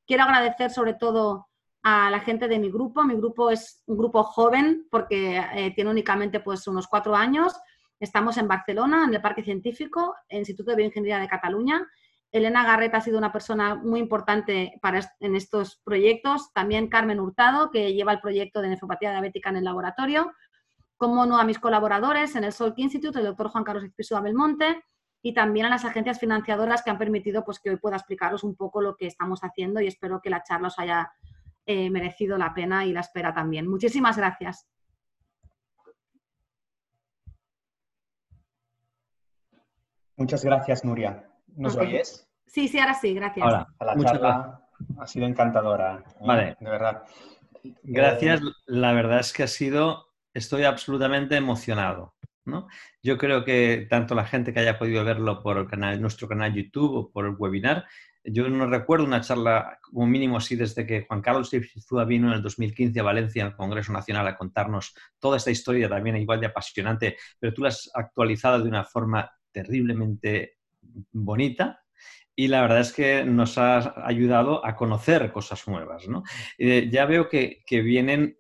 Quiero 0.06 0.24
agradecer 0.24 0.72
sobre 0.72 0.94
todo 0.94 1.48
a 1.88 2.10
la 2.10 2.20
gente 2.20 2.48
de 2.48 2.58
mi 2.58 2.72
grupo. 2.72 3.04
Mi 3.04 3.14
grupo 3.14 3.52
es 3.52 3.84
un 3.86 3.96
grupo 3.96 4.24
joven 4.24 4.88
porque 4.90 5.38
eh, 5.38 5.72
tiene 5.76 5.92
únicamente 5.92 6.40
pues, 6.40 6.68
unos 6.68 6.88
cuatro 6.88 7.16
años. 7.16 7.54
Estamos 8.00 8.38
en 8.38 8.48
Barcelona, 8.48 9.06
en 9.06 9.14
el 9.14 9.22
Parque 9.22 9.44
Científico, 9.44 10.16
Instituto 10.30 10.72
de 10.72 10.78
Bioingeniería 10.78 11.20
de 11.20 11.28
Cataluña. 11.28 11.88
Elena 12.32 12.66
Garreta 12.66 12.98
ha 12.98 13.02
sido 13.02 13.20
una 13.20 13.32
persona 13.32 13.76
muy 13.76 14.00
importante 14.00 14.80
para 14.82 15.00
en 15.20 15.36
estos 15.36 15.80
proyectos. 15.86 16.52
También 16.54 16.90
Carmen 16.90 17.20
Hurtado, 17.20 17.70
que 17.70 17.94
lleva 17.94 18.14
el 18.14 18.20
proyecto 18.20 18.64
de 18.64 18.70
nefropatía 18.70 19.12
diabética 19.12 19.52
en 19.52 19.58
el 19.58 19.64
laboratorio. 19.64 20.34
Como 20.98 21.28
no 21.28 21.38
a 21.38 21.44
mis 21.44 21.60
colaboradores 21.60 22.36
en 22.36 22.46
el 22.46 22.52
Salk 22.52 22.80
Institute, 22.80 23.20
el 23.20 23.26
doctor 23.26 23.50
Juan 23.50 23.64
Carlos 23.64 23.84
Espísua 23.84 24.22
Belmonte, 24.22 24.84
y 25.22 25.36
también 25.36 25.68
a 25.68 25.70
las 25.70 25.86
agencias 25.86 26.20
financiadoras 26.20 26.82
que 26.82 26.90
han 26.90 26.98
permitido 26.98 27.46
pues, 27.46 27.60
que 27.60 27.70
hoy 27.70 27.78
pueda 27.78 27.98
explicaros 27.98 28.44
un 28.44 28.56
poco 28.56 28.82
lo 28.82 28.96
que 28.96 29.06
estamos 29.06 29.42
haciendo 29.42 29.82
y 29.82 29.88
espero 29.88 30.20
que 30.20 30.32
la 30.32 30.42
charla 30.42 30.70
os 30.70 30.80
haya 30.80 31.12
eh, 31.66 31.90
merecido 31.90 32.38
la 32.38 32.54
pena 32.54 32.86
y 32.86 32.94
la 32.94 33.02
espera 33.02 33.34
también. 33.34 33.68
Muchísimas 33.68 34.18
gracias. 34.18 34.68
Muchas 40.18 40.46
gracias, 40.46 40.86
Nuria. 40.86 41.28
¿Nos 41.56 41.76
oyes? 41.76 42.28
Sí, 42.46 42.68
sí, 42.68 42.80
ahora 42.80 42.94
sí, 42.94 43.14
gracias. 43.14 43.46
Ahora, 43.46 43.68
la 43.80 44.04
charla 44.06 44.68
ha 45.00 45.08
sido 45.08 45.26
encantadora, 45.26 45.98
¿eh? 45.98 46.14
vale. 46.22 46.58
de 46.60 46.70
verdad. 46.70 47.04
Gracias, 47.84 48.42
la 48.66 48.94
verdad 48.94 49.20
es 49.20 49.34
que 49.34 49.44
ha 49.44 49.48
sido, 49.48 50.14
estoy 50.34 50.64
absolutamente 50.64 51.36
emocionado. 51.36 52.16
¿no? 52.46 52.68
Yo 53.02 53.18
creo 53.18 53.44
que 53.44 53.88
tanto 53.90 54.16
la 54.16 54.26
gente 54.26 54.54
que 54.54 54.60
haya 54.60 54.78
podido 54.78 55.04
verlo 55.04 55.42
por 55.42 55.58
el 55.58 55.68
canal, 55.68 56.00
nuestro 56.00 56.28
canal 56.28 56.54
YouTube 56.54 56.96
o 56.96 57.12
por 57.12 57.26
el 57.26 57.36
webinar, 57.38 57.86
yo 58.26 58.50
no 58.50 58.68
recuerdo 58.68 59.06
una 59.06 59.22
charla 59.22 59.80
como 59.82 60.08
mínimo 60.08 60.38
así 60.38 60.56
desde 60.56 60.86
que 60.86 61.06
Juan 61.06 61.22
Carlos 61.22 61.54
Ipsizúa 61.54 62.06
vino 62.06 62.28
en 62.28 62.36
el 62.36 62.42
2015 62.42 63.00
a 63.00 63.04
Valencia 63.04 63.46
al 63.46 63.56
Congreso 63.56 63.94
Nacional 63.94 64.28
a 64.28 64.36
contarnos 64.36 64.94
toda 65.20 65.38
esta 65.38 65.52
historia 65.52 65.88
también 65.90 66.18
igual 66.18 66.40
de 66.40 66.48
apasionante, 66.48 67.18
pero 67.40 67.54
tú 67.54 67.62
la 67.64 67.70
has 67.70 67.90
actualizado 67.94 68.64
de 68.64 68.70
una 68.70 68.84
forma 68.84 69.32
terriblemente 69.52 70.58
bonita, 71.12 71.86
y 72.36 72.50
la 72.50 72.62
verdad 72.62 72.82
es 72.82 72.92
que 72.92 73.24
nos 73.24 73.58
ha 73.58 74.06
ayudado 74.06 74.66
a 74.66 74.76
conocer 74.76 75.32
cosas 75.32 75.68
nuevas. 75.68 76.08
¿no? 76.08 76.24
Eh, 76.58 76.90
ya 76.92 77.06
veo 77.06 77.30
que, 77.30 77.64
que 77.66 77.82
vienen 77.82 78.38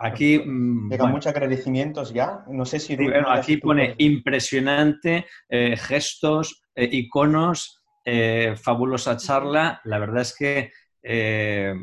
aquí... 0.00 0.38
Mm, 0.38 0.90
Llega 0.90 1.06
muchos 1.06 1.28
agradecimientos 1.28 2.12
ya. 2.12 2.44
No 2.48 2.66
sé 2.66 2.78
si... 2.78 2.94
bueno, 2.96 3.30
aquí 3.30 3.56
pone 3.56 3.94
impresionante, 3.98 5.26
eh, 5.48 5.76
gestos, 5.76 6.62
eh, 6.74 6.88
iconos, 6.92 7.77
eh, 8.10 8.56
fabulosa 8.56 9.18
charla. 9.18 9.82
La 9.84 9.98
verdad 9.98 10.22
es 10.22 10.34
que 10.34 10.72
eh, 11.02 11.74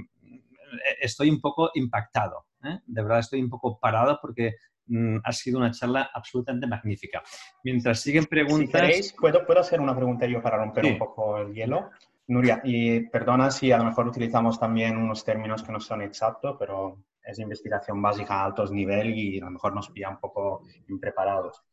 estoy 0.99 1.29
un 1.29 1.39
poco 1.39 1.69
impactado. 1.75 2.47
¿eh? 2.63 2.79
De 2.83 3.03
verdad 3.03 3.19
estoy 3.19 3.41
un 3.41 3.49
poco 3.49 3.79
parado 3.79 4.17
porque 4.19 4.55
mm, 4.87 5.17
ha 5.23 5.31
sido 5.31 5.59
una 5.59 5.69
charla 5.69 6.09
absolutamente 6.11 6.65
magnífica. 6.65 7.21
Mientras 7.63 7.99
siguen 7.99 8.25
preguntas... 8.25 8.81
Si 8.81 8.87
queréis, 8.87 9.13
¿puedo, 9.13 9.45
¿puedo 9.45 9.59
hacer 9.59 9.79
una 9.79 9.95
pregunta 9.95 10.25
yo 10.25 10.41
para 10.41 10.57
romper 10.57 10.85
un 10.85 10.97
poco 10.97 11.37
el 11.37 11.53
hielo? 11.53 11.91
Nuria, 12.27 12.59
y 12.63 13.01
perdona 13.01 13.51
si 13.51 13.71
a 13.71 13.77
lo 13.77 13.83
mejor 13.83 14.07
utilizamos 14.07 14.59
también 14.59 14.97
unos 14.97 15.23
términos 15.23 15.61
que 15.61 15.71
no 15.71 15.79
son 15.79 16.01
exactos, 16.01 16.55
pero 16.57 17.03
es 17.21 17.37
investigación 17.37 18.01
básica 18.01 18.33
a 18.33 18.45
altos 18.45 18.71
niveles 18.71 19.15
y 19.15 19.39
a 19.39 19.45
lo 19.45 19.51
mejor 19.51 19.75
nos 19.75 19.91
pilla 19.91 20.09
un 20.09 20.19
poco 20.19 20.63
impreparados. 20.89 21.63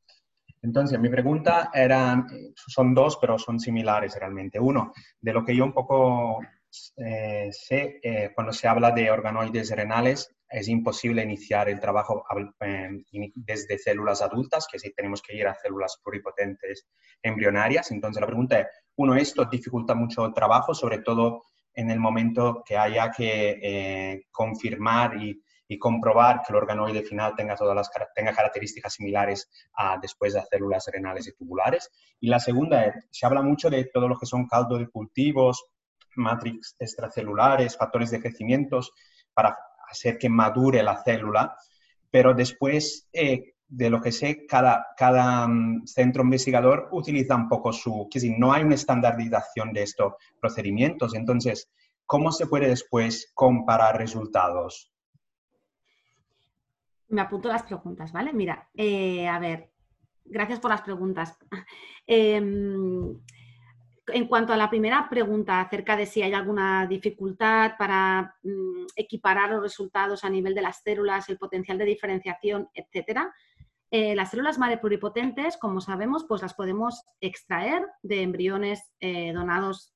Entonces, 0.62 0.98
mi 0.98 1.08
pregunta 1.08 1.70
era, 1.74 2.24
son 2.54 2.94
dos, 2.94 3.18
pero 3.20 3.38
son 3.38 3.58
similares 3.58 4.14
realmente. 4.18 4.60
Uno, 4.60 4.92
de 5.20 5.32
lo 5.32 5.44
que 5.44 5.56
yo 5.56 5.64
un 5.64 5.72
poco 5.72 6.40
eh, 6.96 7.50
sé, 7.52 8.00
eh, 8.02 8.30
cuando 8.34 8.52
se 8.52 8.66
habla 8.66 8.92
de 8.92 9.10
organoides 9.10 9.70
renales, 9.70 10.34
es 10.48 10.68
imposible 10.68 11.22
iniciar 11.22 11.68
el 11.68 11.80
trabajo 11.80 12.24
eh, 12.60 13.02
desde 13.34 13.78
células 13.78 14.22
adultas, 14.22 14.66
que 14.70 14.78
si 14.78 14.92
tenemos 14.92 15.20
que 15.20 15.36
ir 15.36 15.46
a 15.46 15.54
células 15.54 16.00
pluripotentes 16.02 16.86
embrionarias. 17.22 17.90
Entonces, 17.90 18.20
la 18.20 18.26
pregunta 18.26 18.60
es, 18.60 18.66
uno, 18.96 19.14
esto 19.16 19.44
dificulta 19.44 19.94
mucho 19.94 20.24
el 20.26 20.34
trabajo, 20.34 20.74
sobre 20.74 20.98
todo 20.98 21.42
en 21.74 21.90
el 21.90 21.98
momento 21.98 22.62
que 22.66 22.76
haya 22.76 23.10
que 23.10 24.22
confirmar 24.30 25.16
y 25.22 25.42
y 25.72 25.78
comprobar 25.78 26.42
que 26.42 26.52
el 26.52 26.56
organoide 26.56 27.02
final 27.02 27.34
tenga 27.34 27.56
todas 27.56 27.74
las 27.74 27.90
tenga 28.14 28.34
características 28.34 28.92
similares 28.92 29.48
a 29.74 29.98
después 29.98 30.34
de 30.34 30.42
células 30.42 30.86
renales 30.92 31.28
y 31.28 31.32
tubulares. 31.32 31.90
Y 32.20 32.28
la 32.28 32.38
segunda 32.38 32.84
es, 32.84 33.06
se 33.10 33.24
habla 33.24 33.40
mucho 33.40 33.70
de 33.70 33.84
todo 33.86 34.06
lo 34.06 34.18
que 34.18 34.26
son 34.26 34.46
caldo 34.46 34.76
de 34.76 34.88
cultivos, 34.88 35.64
matrix 36.16 36.76
extracelulares, 36.78 37.78
factores 37.78 38.10
de 38.10 38.20
crecimiento 38.20 38.80
para 39.32 39.56
hacer 39.88 40.18
que 40.18 40.28
madure 40.28 40.82
la 40.82 41.02
célula, 41.02 41.56
pero 42.10 42.34
después, 42.34 43.08
eh, 43.14 43.54
de 43.66 43.88
lo 43.88 44.02
que 44.02 44.12
sé, 44.12 44.44
cada, 44.46 44.88
cada 44.98 45.48
mm, 45.48 45.86
centro 45.86 46.22
investigador 46.22 46.90
utiliza 46.92 47.34
un 47.34 47.48
poco 47.48 47.72
su... 47.72 48.08
Que 48.10 48.20
si 48.20 48.36
no 48.36 48.52
hay 48.52 48.62
una 48.62 48.74
estandarización 48.74 49.72
de 49.72 49.84
estos 49.84 50.12
procedimientos. 50.38 51.14
Entonces, 51.14 51.70
¿cómo 52.04 52.30
se 52.30 52.46
puede 52.46 52.68
después 52.68 53.30
comparar 53.32 53.96
resultados? 53.96 54.91
Me 57.12 57.20
apunto 57.20 57.50
las 57.50 57.62
preguntas, 57.64 58.10
¿vale? 58.10 58.32
Mira, 58.32 58.70
eh, 58.74 59.28
a 59.28 59.38
ver, 59.38 59.70
gracias 60.24 60.58
por 60.58 60.70
las 60.70 60.80
preguntas. 60.80 61.38
Em, 62.04 63.16
en 64.08 64.26
cuanto 64.26 64.52
a 64.52 64.56
la 64.56 64.68
primera 64.68 65.08
pregunta 65.08 65.60
acerca 65.60 65.96
de 65.96 66.06
si 66.06 66.20
hay 66.20 66.32
alguna 66.32 66.84
dificultad 66.86 67.74
para 67.78 68.34
mm, 68.42 68.86
equiparar 68.96 69.50
los 69.50 69.62
resultados 69.62 70.24
a 70.24 70.30
nivel 70.30 70.54
de 70.54 70.62
las 70.62 70.82
células, 70.82 71.28
el 71.28 71.38
potencial 71.38 71.78
de 71.78 71.84
diferenciación, 71.84 72.68
etcétera, 72.74 73.32
eh, 73.90 74.16
las 74.16 74.30
células 74.30 74.58
madre 74.58 74.78
pluripotentes, 74.78 75.58
como 75.58 75.80
sabemos, 75.80 76.24
pues 76.26 76.42
las 76.42 76.54
podemos 76.54 77.04
extraer 77.20 77.86
de 78.02 78.22
embriones 78.22 78.90
eh, 78.98 79.32
donados 79.32 79.94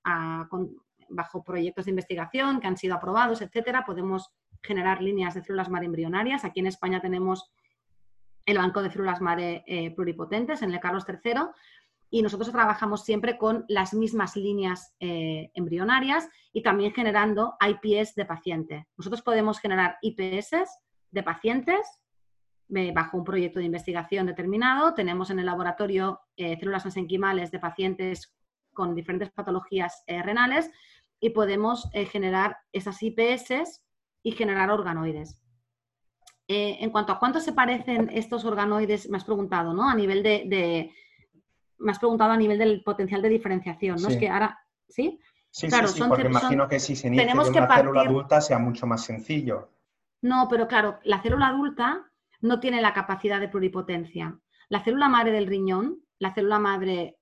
bajo 1.08 1.42
proyectos 1.42 1.86
de 1.86 1.92
investigación 1.92 2.60
que 2.60 2.66
han 2.66 2.76
sido 2.76 2.94
aprobados, 2.94 3.40
etcétera. 3.40 3.84
Podemos 3.86 4.30
generar 4.66 5.00
líneas 5.00 5.34
de 5.34 5.42
células 5.42 5.70
madre 5.70 5.86
embrionarias. 5.86 6.44
Aquí 6.44 6.60
en 6.60 6.66
España 6.66 7.00
tenemos 7.00 7.50
el 8.46 8.58
Banco 8.58 8.82
de 8.82 8.90
Células 8.90 9.20
Madre 9.20 9.64
eh, 9.66 9.90
Pluripotentes 9.90 10.62
en 10.62 10.72
el 10.72 10.80
Carlos 10.80 11.04
III 11.08 11.40
y 12.10 12.22
nosotros 12.22 12.52
trabajamos 12.52 13.04
siempre 13.04 13.36
con 13.36 13.64
las 13.68 13.92
mismas 13.92 14.36
líneas 14.36 14.94
eh, 15.00 15.50
embrionarias 15.54 16.28
y 16.52 16.62
también 16.62 16.92
generando 16.92 17.56
IPS 17.60 18.14
de 18.14 18.24
paciente. 18.24 18.86
Nosotros 18.96 19.22
podemos 19.22 19.58
generar 19.58 19.98
IPS 20.00 20.52
de 21.10 21.22
pacientes 21.24 21.80
eh, 22.74 22.92
bajo 22.92 23.18
un 23.18 23.24
proyecto 23.24 23.58
de 23.58 23.66
investigación 23.66 24.26
determinado. 24.26 24.94
Tenemos 24.94 25.30
en 25.30 25.40
el 25.40 25.46
laboratorio 25.46 26.20
células 26.36 26.84
mesenquimales 26.84 27.50
de 27.50 27.58
pacientes 27.58 28.32
con 28.72 28.94
diferentes 28.94 29.30
patologías 29.30 30.04
renales 30.06 30.70
y 31.18 31.30
podemos 31.30 31.88
generar 32.12 32.58
esas 32.72 33.02
IPS 33.02 33.82
y 34.26 34.32
generar 34.32 34.72
organoides. 34.72 35.40
Eh, 36.48 36.78
en 36.80 36.90
cuanto 36.90 37.12
a 37.12 37.18
cuánto 37.20 37.38
se 37.38 37.52
parecen 37.52 38.10
estos 38.12 38.44
organoides, 38.44 39.08
me 39.08 39.18
has 39.18 39.24
preguntado, 39.24 39.72
¿no? 39.72 39.88
A 39.88 39.94
nivel 39.94 40.24
de, 40.24 40.90
me 41.78 41.92
has 41.92 42.00
preguntado 42.00 42.32
a 42.32 42.36
nivel 42.36 42.58
del 42.58 42.82
potencial 42.82 43.22
de 43.22 43.28
diferenciación, 43.28 44.02
¿no? 44.02 44.08
Es 44.08 44.16
que 44.16 44.28
ahora, 44.28 44.58
¿sí? 44.88 45.20
Sí, 45.48 45.68
claro, 45.68 45.86
sí, 45.86 46.02
porque 46.08 46.26
imagino 46.26 46.66
que 46.66 46.80
si 46.80 46.96
se 46.96 47.06
inicia 47.06 47.24
de 47.24 47.32
una 47.34 47.76
célula 47.76 48.00
adulta 48.00 48.40
sea 48.40 48.58
mucho 48.58 48.84
más 48.88 49.04
sencillo. 49.04 49.70
No, 50.22 50.48
pero 50.50 50.66
claro, 50.66 50.98
la 51.04 51.22
célula 51.22 51.46
adulta 51.46 52.10
no 52.40 52.58
tiene 52.58 52.82
la 52.82 52.92
capacidad 52.92 53.38
de 53.38 53.48
pluripotencia. 53.48 54.36
La 54.68 54.82
célula 54.82 55.08
madre 55.08 55.30
del 55.30 55.46
riñón, 55.46 56.00
la 56.18 56.34
célula 56.34 56.58
madre 56.58 57.20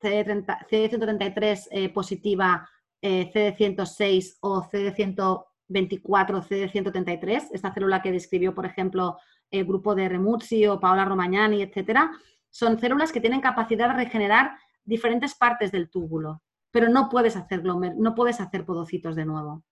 CD133 0.00 1.68
eh, 1.70 1.90
positiva, 1.90 2.66
eh, 3.02 3.30
CD106 3.30 4.38
o 4.40 4.62
CD100 4.62 5.44
24CD133, 5.68 7.48
esta 7.52 7.72
célula 7.72 8.02
que 8.02 8.12
describió, 8.12 8.54
por 8.54 8.66
ejemplo, 8.66 9.18
el 9.50 9.64
grupo 9.64 9.94
de 9.94 10.08
Remuzzi 10.08 10.66
o 10.66 10.80
Paola 10.80 11.04
Romagnani, 11.04 11.62
etcétera, 11.62 12.10
son 12.50 12.78
células 12.78 13.12
que 13.12 13.20
tienen 13.20 13.40
capacidad 13.40 13.88
de 13.88 14.04
regenerar 14.04 14.56
diferentes 14.84 15.34
partes 15.34 15.72
del 15.72 15.90
túbulo, 15.90 16.42
pero 16.70 16.88
no 16.88 17.08
puedes 17.08 17.36
hacer, 17.36 17.62
no 17.64 18.14
puedes 18.14 18.40
hacer 18.40 18.64
podocitos 18.64 19.16
de 19.16 19.24
nuevo. 19.26 19.64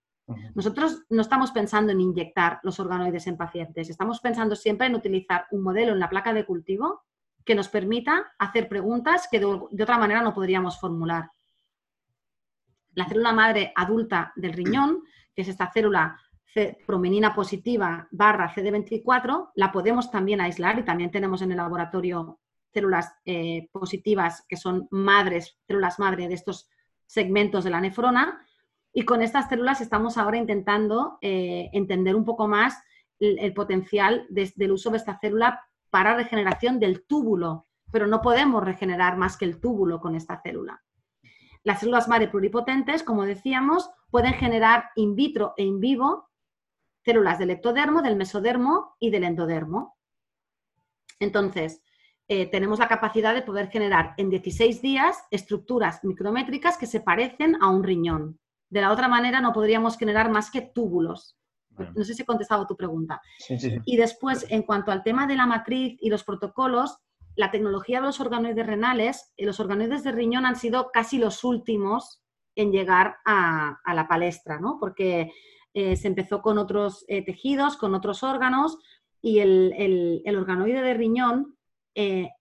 Nosotros 0.55 1.05
no 1.11 1.21
estamos 1.21 1.51
pensando 1.53 1.93
en 1.93 2.01
inyectar 2.01 2.59
los 2.63 2.81
organoides 2.81 3.27
en 3.27 3.37
pacientes, 3.37 3.91
estamos 3.91 4.21
pensando 4.21 4.57
siempre 4.57 4.87
en 4.87 4.95
utilizar 4.95 5.47
un 5.51 5.63
modelo 5.63 5.93
en 5.93 5.99
la 5.99 6.09
placa 6.09 6.33
de 6.33 6.47
cultivo 6.47 7.03
que 7.45 7.55
nos 7.55 7.69
permita 7.69 8.33
hacer 8.39 8.69
preguntas 8.69 9.29
que 9.31 9.39
de 9.39 9.83
otra 9.83 9.99
manera 9.99 10.23
no 10.23 10.33
podríamos 10.33 10.81
formular. 10.81 11.31
La 12.95 13.07
célula 13.07 13.33
madre 13.33 13.73
adulta 13.77 14.33
del 14.35 14.55
riñón 14.55 15.03
que 15.35 15.43
es 15.43 15.49
esta 15.49 15.71
célula 15.73 16.19
promenina 16.87 17.35
positiva 17.35 18.07
barra 18.13 18.55
CD24, 18.55 19.51
la 19.55 19.73
podemos 19.73 20.11
también 20.11 20.41
aislar 20.41 20.79
y 20.79 20.85
también 20.85 21.11
tenemos 21.11 21.43
en 21.43 21.51
el 21.51 21.57
laboratorio 21.57 22.39
células 22.73 23.15
eh, 23.25 23.69
positivas 23.73 24.45
que 24.49 24.57
son 24.57 24.89
madres, 24.91 25.59
células 25.67 25.99
madre 25.99 26.29
de 26.29 26.35
estos 26.35 26.69
segmentos 27.07 27.65
de 27.65 27.71
la 27.71 27.81
nefrona. 27.81 28.45
Y 28.93 29.03
con 29.03 29.23
estas 29.23 29.49
células 29.49 29.81
estamos 29.81 30.17
ahora 30.17 30.37
intentando 30.37 31.19
eh, 31.21 31.71
entender 31.73 32.15
un 32.15 32.25
poco 32.25 32.47
más 32.47 32.81
el, 33.19 33.53
potencial 33.55 34.27
del 34.29 34.73
uso 34.73 34.91
de 34.91 34.99
esta 34.99 35.19
célula 35.19 35.61
para 35.91 36.15
regeneración 36.15 36.79
del 36.79 37.05
túbulo, 37.07 37.67
pero 37.91 38.07
no 38.07 38.21
podemos 38.21 38.63
regenerar 38.63 39.17
más 39.17 39.37
que 39.37 39.45
el 39.45 39.61
túbulo 39.61 40.01
con 40.01 40.15
esta 40.15 40.41
célula. 40.43 40.83
Las 41.63 41.81
células 41.81 42.09
madre 42.09 42.29
pluripotentes, 42.29 43.03
como 43.03 43.25
decíamos, 43.25 43.91
pueden 44.15 44.35
generar 44.35 44.93
in 44.95 45.17
vitro 45.17 45.55
e 45.57 45.65
in 45.65 45.81
vivo 45.81 46.31
células 47.05 47.37
del 47.37 47.51
ectodermo, 47.51 48.01
del 48.01 48.15
mesodermo 48.15 48.95
y 49.01 49.11
del 49.11 49.25
endodermo. 49.25 49.97
Entonces, 51.19 51.83
eh, 52.29 52.47
tenemos 52.47 52.79
la 52.79 52.87
capacidad 52.87 53.35
de 53.35 53.43
poder 53.43 53.71
generar 53.71 54.15
en 54.17 54.31
16 54.31 54.81
días 54.81 55.19
estructuras 55.33 56.05
micrométricas 56.05 56.79
que 56.79 56.87
se 56.87 57.01
parecen 57.01 57.61
a 57.61 57.69
un 57.71 57.83
riñón. 57.83 58.39
De 58.71 58.83
la 58.83 58.93
otra 58.93 59.09
manera, 59.09 59.41
no 59.41 59.53
podríamos 59.53 59.99
generar 59.99 60.31
más 60.31 60.49
que 60.49 60.61
túbulos. 60.61 61.37
No 61.97 62.05
sé 62.05 62.15
si 62.15 62.23
he 62.23 62.25
contestado 62.25 62.69
tu 62.69 62.77
pregunta. 62.77 63.21
Y 63.85 63.97
después, 63.97 64.47
en 64.49 64.63
cuanto 64.63 64.93
al 64.93 65.03
tema 65.03 65.27
de 65.27 65.35
la 65.35 65.47
matriz 65.47 65.99
y 66.01 66.09
los 66.09 66.23
protocolos, 66.23 66.99
la 67.35 67.51
tecnología 67.51 67.99
de 67.99 68.07
los 68.07 68.21
organoides 68.21 68.65
renales, 68.65 69.33
eh, 69.37 69.45
los 69.45 69.59
organoides 69.59 70.05
de 70.05 70.13
riñón 70.13 70.47
han 70.47 70.55
sido 70.55 70.93
casi 70.93 71.19
los 71.19 71.43
últimos 71.43 72.24
en 72.57 72.73
llegar 72.73 73.17
a, 73.25 73.79
la 73.95 74.09
palestra, 74.09 74.59
¿no? 74.61 74.79
Porque 74.79 75.33
eh, 75.73 75.97
se 75.97 76.09
empezó 76.09 76.43
con 76.43 76.59
otros 76.59 77.05
eh, 77.09 77.25
tejidos, 77.25 77.77
con 77.77 77.95
otros 77.95 78.23
órganos, 78.23 78.79
y 79.21 79.39
el, 79.39 80.23
organoide 80.37 80.83
de 80.83 80.95
riñón, 80.95 81.57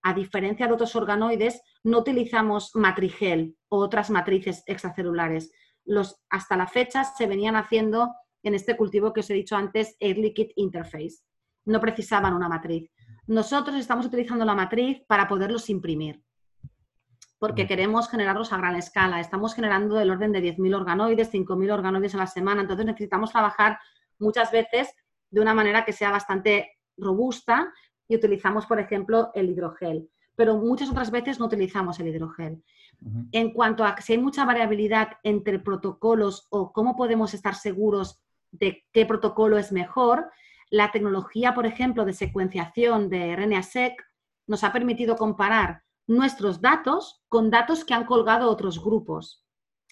a 0.02 0.14
diferencia 0.14 0.68
de 0.68 0.74
otros 0.74 0.96
organoides, 0.96 1.62
no 1.84 2.00
utilizamos 2.00 2.72
matrigel 2.76 3.56
o 3.70 3.78
otras 3.78 4.10
matrices 4.10 4.64
extracelulares. 4.66 5.52
Los, 5.86 6.20
hasta 6.30 6.58
la 6.58 6.68
fecha 6.68 7.04
se 7.04 7.28
venían 7.28 7.56
haciendo 7.56 8.14
en 8.44 8.54
este 8.54 8.76
cultivo 8.76 9.14
que 9.14 9.22
os 9.22 9.30
he 9.30 9.34
dicho 9.34 9.56
antes, 9.56 9.96
Air 10.00 10.18
Liquid 10.18 10.52
Interface. 10.56 11.24
No 11.66 11.80
precisaban 11.80 12.34
una 12.34 12.50
matriz. 12.50 12.92
Nosotros 13.26 13.78
estamos 13.78 14.06
utilizando 14.06 14.44
la 14.44 14.56
matriz 14.56 15.02
para 15.08 15.28
poderlos 15.28 15.70
imprimir, 15.70 16.22
porque 17.44 17.68
queremos 17.68 18.08
generarlos 18.08 18.54
a 18.54 18.58
gran 18.58 18.78
escala. 18.78 19.20
Estamos 19.20 19.54
generando 19.54 19.96
del 19.96 20.12
orden 20.12 20.32
de 20.32 20.40
10.000 20.42 20.76
organoides, 20.78 21.30
5.000 21.30 21.74
organoides 21.74 22.16
a 22.16 22.20
la 22.20 22.28
semana, 22.28 22.62
entonces 22.62 22.86
necesitamos 22.86 23.34
trabajar 23.34 23.80
muchas 24.18 24.50
veces 24.50 24.96
de 25.30 25.42
una 25.42 25.54
manera 25.54 25.84
que 25.84 25.92
sea 25.92 26.10
bastante 26.10 26.78
robusta 26.96 27.74
y 28.08 28.16
utilizamos, 28.16 28.66
por 28.66 28.80
ejemplo, 28.80 29.30
el 29.36 29.50
hidrogel. 29.50 30.10
Pero 30.38 30.56
muchas 30.56 30.90
otras 30.90 31.12
veces 31.12 31.38
no 31.38 31.48
utilizamos 31.48 32.00
el 32.00 32.08
hidrogel. 32.08 32.64
En 33.34 33.52
cuanto 33.52 33.84
a 33.84 34.00
si 34.00 34.14
hay 34.14 34.20
mucha 34.20 34.46
variabilidad 34.46 35.10
entre 35.22 35.60
protocolos 35.60 36.48
o 36.50 36.72
cómo 36.72 36.96
podemos 36.96 37.34
estar 37.34 37.56
seguros 37.56 38.24
de 38.52 38.86
qué 38.94 39.06
protocolo 39.06 39.58
es 39.58 39.74
mejor, 39.74 40.32
la 40.70 40.92
tecnología, 40.92 41.54
por 41.54 41.66
ejemplo, 41.66 42.06
de 42.06 42.14
secuenciación 42.14 43.10
de 43.10 43.36
RNA-seq 43.36 44.02
nos 44.48 44.64
ha 44.64 44.72
permitido 44.72 45.18
comparar 45.18 45.84
nuestros 46.08 46.62
datos 46.62 47.24
con 47.30 47.50
datos 47.50 47.86
que 47.86 47.94
han 47.94 48.06
colgado 48.06 48.50
otros 48.50 48.84
grupos. 48.84 49.46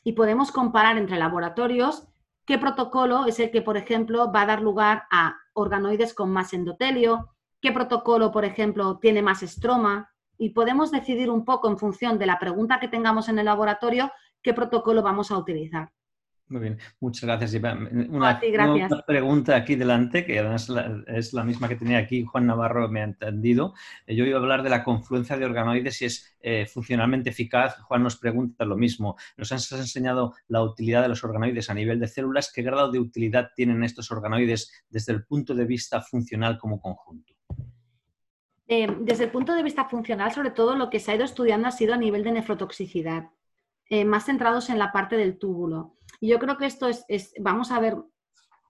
Y 0.03 0.13
podemos 0.13 0.51
comparar 0.51 0.97
entre 0.97 1.17
laboratorios 1.17 2.07
qué 2.45 2.57
protocolo 2.57 3.25
es 3.25 3.39
el 3.39 3.51
que, 3.51 3.61
por 3.61 3.77
ejemplo, 3.77 4.31
va 4.31 4.41
a 4.41 4.47
dar 4.47 4.61
lugar 4.61 5.03
a 5.11 5.37
organoides 5.53 6.13
con 6.13 6.31
más 6.31 6.53
endotelio, 6.53 7.29
qué 7.61 7.71
protocolo, 7.71 8.31
por 8.31 8.45
ejemplo, 8.45 8.97
tiene 8.99 9.21
más 9.21 9.43
estroma. 9.43 10.11
Y 10.37 10.49
podemos 10.49 10.91
decidir 10.91 11.29
un 11.29 11.45
poco 11.45 11.69
en 11.69 11.77
función 11.77 12.17
de 12.17 12.25
la 12.25 12.39
pregunta 12.39 12.79
que 12.79 12.87
tengamos 12.87 13.29
en 13.29 13.37
el 13.39 13.45
laboratorio 13.45 14.11
qué 14.41 14.53
protocolo 14.53 15.03
vamos 15.03 15.29
a 15.31 15.37
utilizar. 15.37 15.91
Muy 16.51 16.59
bien, 16.59 16.79
muchas 16.99 17.23
gracias. 17.23 17.53
Una, 18.09 18.41
pregunta 19.07 19.55
aquí 19.55 19.75
delante, 19.75 20.25
que 20.25 20.37
además 20.37 20.69
es 21.07 21.31
la 21.31 21.45
misma 21.45 21.69
que 21.69 21.77
tenía 21.77 21.97
aquí 21.97 22.25
Juan 22.25 22.45
Navarro, 22.45 22.89
me 22.89 22.99
ha 22.99 23.05
entendido. 23.05 23.73
Eh, 24.05 24.17
yo 24.17 24.25
iba 24.25 24.37
a 24.37 24.41
hablar 24.41 24.61
de 24.61 24.69
la 24.69 24.83
confluencia 24.83 25.37
de 25.37 25.45
organoides, 25.45 25.95
si 25.95 26.05
es 26.05 26.35
eh, 26.41 26.65
funcionalmente 26.65 27.29
eficaz. 27.29 27.77
Juan 27.83 28.03
nos 28.03 28.17
pregunta 28.17 28.65
lo 28.65 28.75
mismo. 28.75 29.15
Nos 29.37 29.53
has 29.53 29.71
enseñado 29.71 30.33
la 30.49 30.61
utilidad 30.61 31.01
de 31.01 31.07
los 31.07 31.23
organoides 31.23 31.69
a 31.69 31.73
nivel 31.73 32.01
de 32.01 32.09
células. 32.09 32.51
¿Qué 32.53 32.63
grado 32.63 32.91
de 32.91 32.99
utilidad 32.99 33.51
tienen 33.55 33.81
estos 33.85 34.11
organoides 34.11 34.83
desde 34.89 35.13
el 35.13 35.23
punto 35.23 35.55
de 35.55 35.63
vista 35.63 36.01
funcional 36.01 36.57
como 36.57 36.81
conjunto? 36.81 37.33
Eh, 38.67 38.93
desde 38.99 39.23
el 39.23 39.31
punto 39.31 39.55
de 39.55 39.63
vista 39.63 39.85
funcional, 39.85 40.33
sobre 40.33 40.51
todo 40.51 40.75
lo 40.75 40.89
que 40.89 40.99
se 40.99 41.13
ha 41.13 41.15
ido 41.15 41.23
estudiando 41.23 41.69
ha 41.69 41.71
sido 41.71 41.93
a 41.93 41.97
nivel 41.97 42.25
de 42.25 42.33
nefrotoxicidad, 42.33 43.29
más 44.05 44.25
centrados 44.25 44.69
en 44.69 44.79
la 44.79 44.91
parte 44.91 45.15
del 45.15 45.37
túbulo. 45.37 45.95
Y 46.21 46.29
yo 46.29 46.39
creo 46.39 46.55
que 46.55 46.67
esto 46.67 46.87
es, 46.87 47.33
vamos 47.39 47.71
a 47.71 47.79
ver 47.79 47.97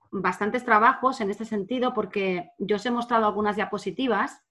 bastantes 0.09 0.63
trabajos 0.63 1.19
en 1.19 1.29
este 1.29 1.45
sentido 1.45 1.93
porque 1.93 2.49
yo 2.57 2.77
os 2.77 2.85
he 2.85 2.91
mostrado 2.91 3.27
algunas 3.27 3.57
diapositivas 3.57 4.41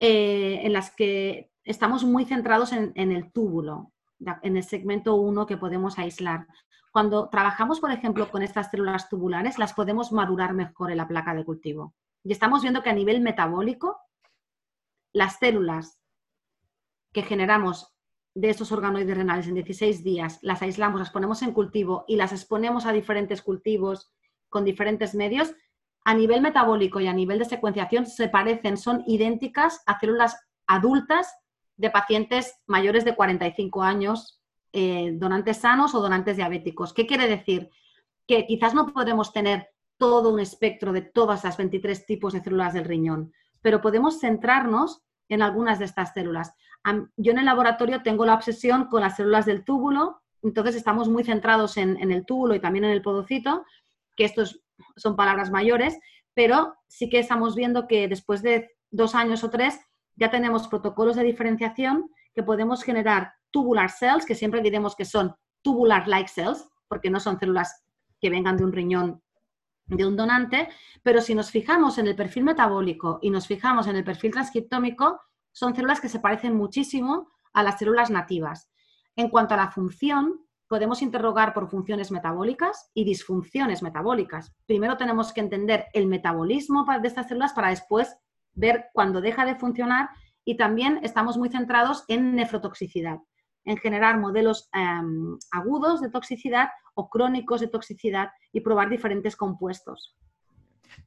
eh, 0.00 0.60
en 0.64 0.72
las 0.72 0.90
que 0.90 1.52
estamos 1.62 2.04
muy 2.04 2.24
centrados 2.24 2.72
en, 2.72 2.92
el 2.96 3.32
túbulo, 3.32 3.92
en 4.42 4.56
el 4.56 4.64
segmento 4.64 5.14
1 5.16 5.46
que 5.46 5.58
podemos 5.58 5.98
aislar. 5.98 6.46
Cuando 6.90 7.28
trabajamos, 7.28 7.80
por 7.80 7.90
ejemplo, 7.90 8.30
con 8.30 8.42
estas 8.42 8.70
células 8.70 9.10
tubulares, 9.10 9.58
las 9.58 9.74
podemos 9.74 10.12
madurar 10.12 10.54
mejor 10.54 10.90
en 10.90 10.96
la 10.96 11.08
placa 11.08 11.34
de 11.34 11.44
cultivo. 11.44 11.94
Y 12.24 12.32
estamos 12.32 12.62
viendo 12.62 12.82
que 12.82 12.88
a 12.88 12.94
nivel 12.94 13.20
metabólico, 13.20 14.00
las 15.12 15.38
células 15.38 16.00
que 17.12 17.22
generamos 17.22 17.95
de 18.36 18.50
estos 18.50 18.70
organoides 18.70 19.16
renales 19.16 19.48
en 19.48 19.54
16 19.54 20.04
días, 20.04 20.38
las 20.42 20.60
aislamos, 20.60 21.00
las 21.00 21.10
ponemos 21.10 21.40
en 21.40 21.52
cultivo 21.52 22.04
y 22.06 22.16
las 22.16 22.32
exponemos 22.32 22.84
a 22.84 22.92
diferentes 22.92 23.40
cultivos 23.40 24.12
con 24.50 24.62
diferentes 24.62 25.14
medios, 25.14 25.54
a 26.04 26.12
nivel 26.12 26.42
metabólico 26.42 27.00
y 27.00 27.06
a 27.06 27.14
nivel 27.14 27.38
de 27.38 27.46
secuenciación 27.46 28.04
se 28.04 28.28
parecen, 28.28 28.76
son 28.76 29.02
idénticas 29.06 29.82
a 29.86 29.98
células 29.98 30.36
adultas 30.66 31.34
de 31.78 31.88
pacientes 31.88 32.60
mayores 32.66 33.06
de 33.06 33.16
45 33.16 33.82
años, 33.82 34.42
eh, 34.74 35.12
donantes 35.14 35.56
sanos 35.56 35.94
o 35.94 36.02
donantes 36.02 36.36
diabéticos. 36.36 36.92
¿Qué 36.92 37.06
quiere 37.06 37.28
decir? 37.28 37.70
Que 38.26 38.44
quizás 38.44 38.74
no 38.74 38.92
podremos 38.92 39.32
tener 39.32 39.70
todo 39.96 40.30
un 40.30 40.40
espectro 40.40 40.92
de 40.92 41.00
todas 41.00 41.42
las 41.42 41.56
23 41.56 42.04
tipos 42.04 42.34
de 42.34 42.42
células 42.42 42.74
del 42.74 42.84
riñón, 42.84 43.32
pero 43.62 43.80
podemos 43.80 44.20
centrarnos 44.20 45.06
en 45.30 45.40
algunas 45.40 45.78
de 45.78 45.86
estas 45.86 46.12
células. 46.12 46.52
Yo 47.16 47.32
en 47.32 47.38
el 47.38 47.44
laboratorio 47.44 48.02
tengo 48.02 48.24
la 48.24 48.34
obsesión 48.34 48.86
con 48.86 49.02
las 49.02 49.16
células 49.16 49.46
del 49.46 49.64
túbulo, 49.64 50.22
entonces 50.42 50.76
estamos 50.76 51.08
muy 51.08 51.24
centrados 51.24 51.76
en, 51.76 51.98
el 52.10 52.24
túbulo 52.24 52.54
y 52.54 52.60
también 52.60 52.84
en 52.84 52.92
el 52.92 53.02
podocito, 53.02 53.64
que 54.14 54.24
estos 54.24 54.62
son 54.96 55.16
palabras 55.16 55.50
mayores, 55.50 55.98
pero 56.34 56.76
sí 56.86 57.08
que 57.08 57.18
estamos 57.18 57.54
viendo 57.54 57.88
que 57.88 58.08
después 58.08 58.42
de 58.42 58.70
dos 58.90 59.14
años 59.14 59.42
o 59.42 59.50
tres 59.50 59.80
ya 60.14 60.30
tenemos 60.30 60.68
protocolos 60.68 61.16
de 61.16 61.24
diferenciación 61.24 62.10
que 62.34 62.42
podemos 62.42 62.82
generar 62.82 63.34
tubular 63.50 63.90
cells, 63.90 64.24
que 64.24 64.34
siempre 64.34 64.60
diremos 64.60 64.94
que 64.94 65.04
son 65.04 65.34
tubular-like 65.62 66.28
cells, 66.28 66.68
porque 66.88 67.10
no 67.10 67.18
son 67.18 67.38
células 67.38 67.82
que 68.20 68.30
vengan 68.30 68.56
de 68.56 68.64
un 68.64 68.72
riñón 68.72 69.22
de 69.86 70.06
un 70.06 70.16
donante, 70.16 70.68
pero 71.02 71.20
si 71.20 71.34
nos 71.34 71.50
fijamos 71.50 71.98
en 71.98 72.08
el 72.08 72.16
perfil 72.16 72.44
metabólico 72.44 73.18
y 73.22 73.30
nos 73.30 73.46
fijamos 73.46 73.86
en 73.86 73.96
el 73.96 74.04
perfil 74.04 74.32
transcriptómico, 74.32 75.20
son 75.56 75.74
células 75.74 76.02
que 76.02 76.10
se 76.10 76.20
parecen 76.20 76.54
muchísimo 76.54 77.30
a 77.54 77.62
las 77.62 77.78
células 77.78 78.10
nativas. 78.10 78.70
En 79.16 79.30
cuanto 79.30 79.54
a 79.54 79.56
la 79.56 79.70
función, 79.70 80.46
podemos 80.68 81.00
interrogar 81.00 81.54
por 81.54 81.70
funciones 81.70 82.10
metabólicas 82.10 82.90
y 82.92 83.04
disfunciones 83.04 83.82
metabólicas. 83.82 84.54
Primero 84.66 84.98
tenemos 84.98 85.32
que 85.32 85.40
entender 85.40 85.86
el 85.94 86.08
metabolismo 86.08 86.84
de 87.00 87.08
estas 87.08 87.28
células 87.28 87.54
para 87.54 87.70
después 87.70 88.18
ver 88.52 88.90
cuándo 88.92 89.22
deja 89.22 89.46
de 89.46 89.54
funcionar 89.54 90.10
y 90.44 90.58
también 90.58 91.00
estamos 91.02 91.38
muy 91.38 91.48
centrados 91.48 92.04
en 92.08 92.34
nefrotoxicidad, 92.34 93.20
en 93.64 93.78
generar 93.78 94.20
modelos 94.20 94.68
em, 94.74 95.38
agudos 95.52 96.02
de 96.02 96.10
toxicidad 96.10 96.68
o 96.92 97.08
crónicos 97.08 97.62
de 97.62 97.68
toxicidad 97.68 98.28
y 98.52 98.60
probar 98.60 98.90
diferentes 98.90 99.36
compuestos. 99.36 100.18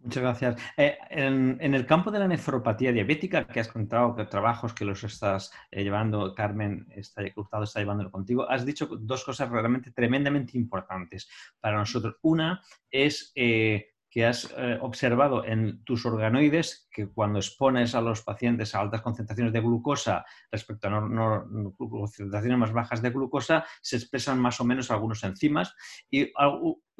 Muchas 0.01 0.23
gracias. 0.23 0.61
Eh, 0.77 0.97
en, 1.09 1.73
el 1.73 1.85
campo 1.85 2.11
de 2.11 2.19
la 2.19 2.27
nefropatía 2.27 2.91
diabética, 2.91 3.45
que 3.45 3.59
has 3.59 3.67
contado 3.67 4.15
que 4.15 4.25
trabajos 4.25 4.73
que 4.73 4.85
los 4.85 5.03
estás 5.03 5.51
eh, 5.71 5.83
llevando, 5.83 6.33
Carmen 6.35 6.87
está, 6.95 7.23
Hurtado 7.35 7.63
está 7.63 7.79
llevándolo 7.79 8.11
contigo, 8.11 8.49
has 8.49 8.65
dicho 8.65 8.87
dos 8.87 9.23
cosas 9.23 9.49
realmente 9.49 9.91
tremendamente 9.91 10.57
importantes 10.57 11.29
para 11.59 11.77
nosotros. 11.77 12.15
Una 12.21 12.61
es 12.89 13.31
eh, 13.35 13.93
que 14.09 14.25
has 14.25 14.53
eh, 14.57 14.77
observado 14.81 15.45
en 15.45 15.83
tus 15.83 16.05
organoides 16.05 16.87
que 16.91 17.07
cuando 17.07 17.39
expones 17.39 17.93
a 17.93 18.01
los 18.01 18.23
pacientes 18.23 18.73
a 18.73 18.79
altas 18.79 19.01
concentraciones 19.01 19.53
de 19.53 19.61
glucosa 19.61 20.25
respecto 20.51 20.87
a 20.87 21.45
concentraciones 21.77 22.57
más 22.57 22.73
bajas 22.73 23.01
de 23.01 23.11
glucosa, 23.11 23.65
se 23.81 23.97
expresan 23.97 24.39
más 24.39 24.59
o 24.59 24.65
menos 24.65 24.89
algunos 24.89 25.23
enzimas 25.23 25.75
y, 26.09 26.31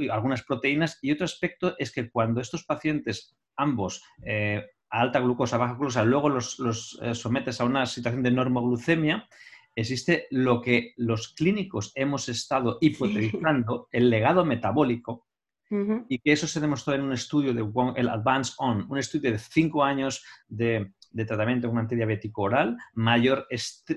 algunas 0.09 0.43
proteínas. 0.43 0.99
Y 1.01 1.11
otro 1.11 1.25
aspecto 1.25 1.75
es 1.79 1.91
que 1.91 2.09
cuando 2.09 2.41
estos 2.41 2.63
pacientes, 2.63 3.35
ambos, 3.57 4.03
eh, 4.23 4.65
a 4.91 5.01
alta 5.01 5.19
glucosa, 5.19 5.57
baja 5.57 5.73
glucosa, 5.73 6.03
luego 6.03 6.29
los, 6.29 6.59
los 6.59 6.99
eh, 7.01 7.15
sometes 7.15 7.59
a 7.59 7.65
una 7.65 7.85
situación 7.85 8.23
de 8.23 8.31
normoglucemia, 8.31 9.27
existe 9.75 10.27
lo 10.29 10.61
que 10.61 10.93
los 10.97 11.33
clínicos 11.33 11.91
hemos 11.95 12.29
estado 12.29 12.77
hipotetizando, 12.81 13.87
el 13.91 14.09
legado 14.09 14.45
metabólico, 14.45 15.28
y 15.71 16.19
que 16.19 16.31
eso 16.31 16.47
se 16.47 16.59
demostró 16.59 16.93
en 16.93 17.01
un 17.01 17.13
estudio 17.13 17.53
de 17.53 17.65
el 17.95 18.09
Advance 18.09 18.53
On, 18.57 18.85
un 18.89 18.97
estudio 18.97 19.31
de 19.31 19.37
cinco 19.37 19.83
años 19.83 20.23
de, 20.47 20.91
tratamiento 21.27 21.67
con 21.67 21.77
un 21.77 21.83
antidiabético 21.83 22.43
oral, 22.43 22.77
mayor 22.93 23.47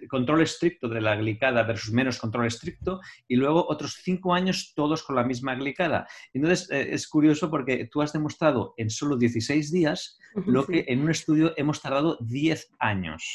control 0.09 0.43
estricto 0.43 0.89
de 0.89 1.01
la 1.01 1.17
glicada 1.17 1.63
versus 1.63 1.93
menos 1.93 2.19
control 2.19 2.47
estricto, 2.47 3.01
y 3.27 3.37
luego 3.37 3.67
otros 3.69 4.01
cinco 4.03 4.35
años 4.35 4.73
todos 4.75 5.03
con 5.03 5.17
la 5.17 5.25
misma 5.25 5.55
glicada. 5.55 6.07
Entonces, 6.35 6.71
eh, 6.71 6.89
es 6.93 7.09
curioso 7.09 7.51
porque 7.51 7.89
tú 7.91 8.03
has 8.03 8.13
demostrado 8.13 8.75
en 8.77 8.91
solo 8.91 9.17
16 9.17 9.73
días 9.73 10.19
lo 10.47 10.67
que 10.67 10.85
en 10.89 11.03
un 11.03 11.11
estudio 11.11 11.53
hemos 11.57 11.81
tardado 11.81 12.17
10 12.21 12.71
años 12.79 13.35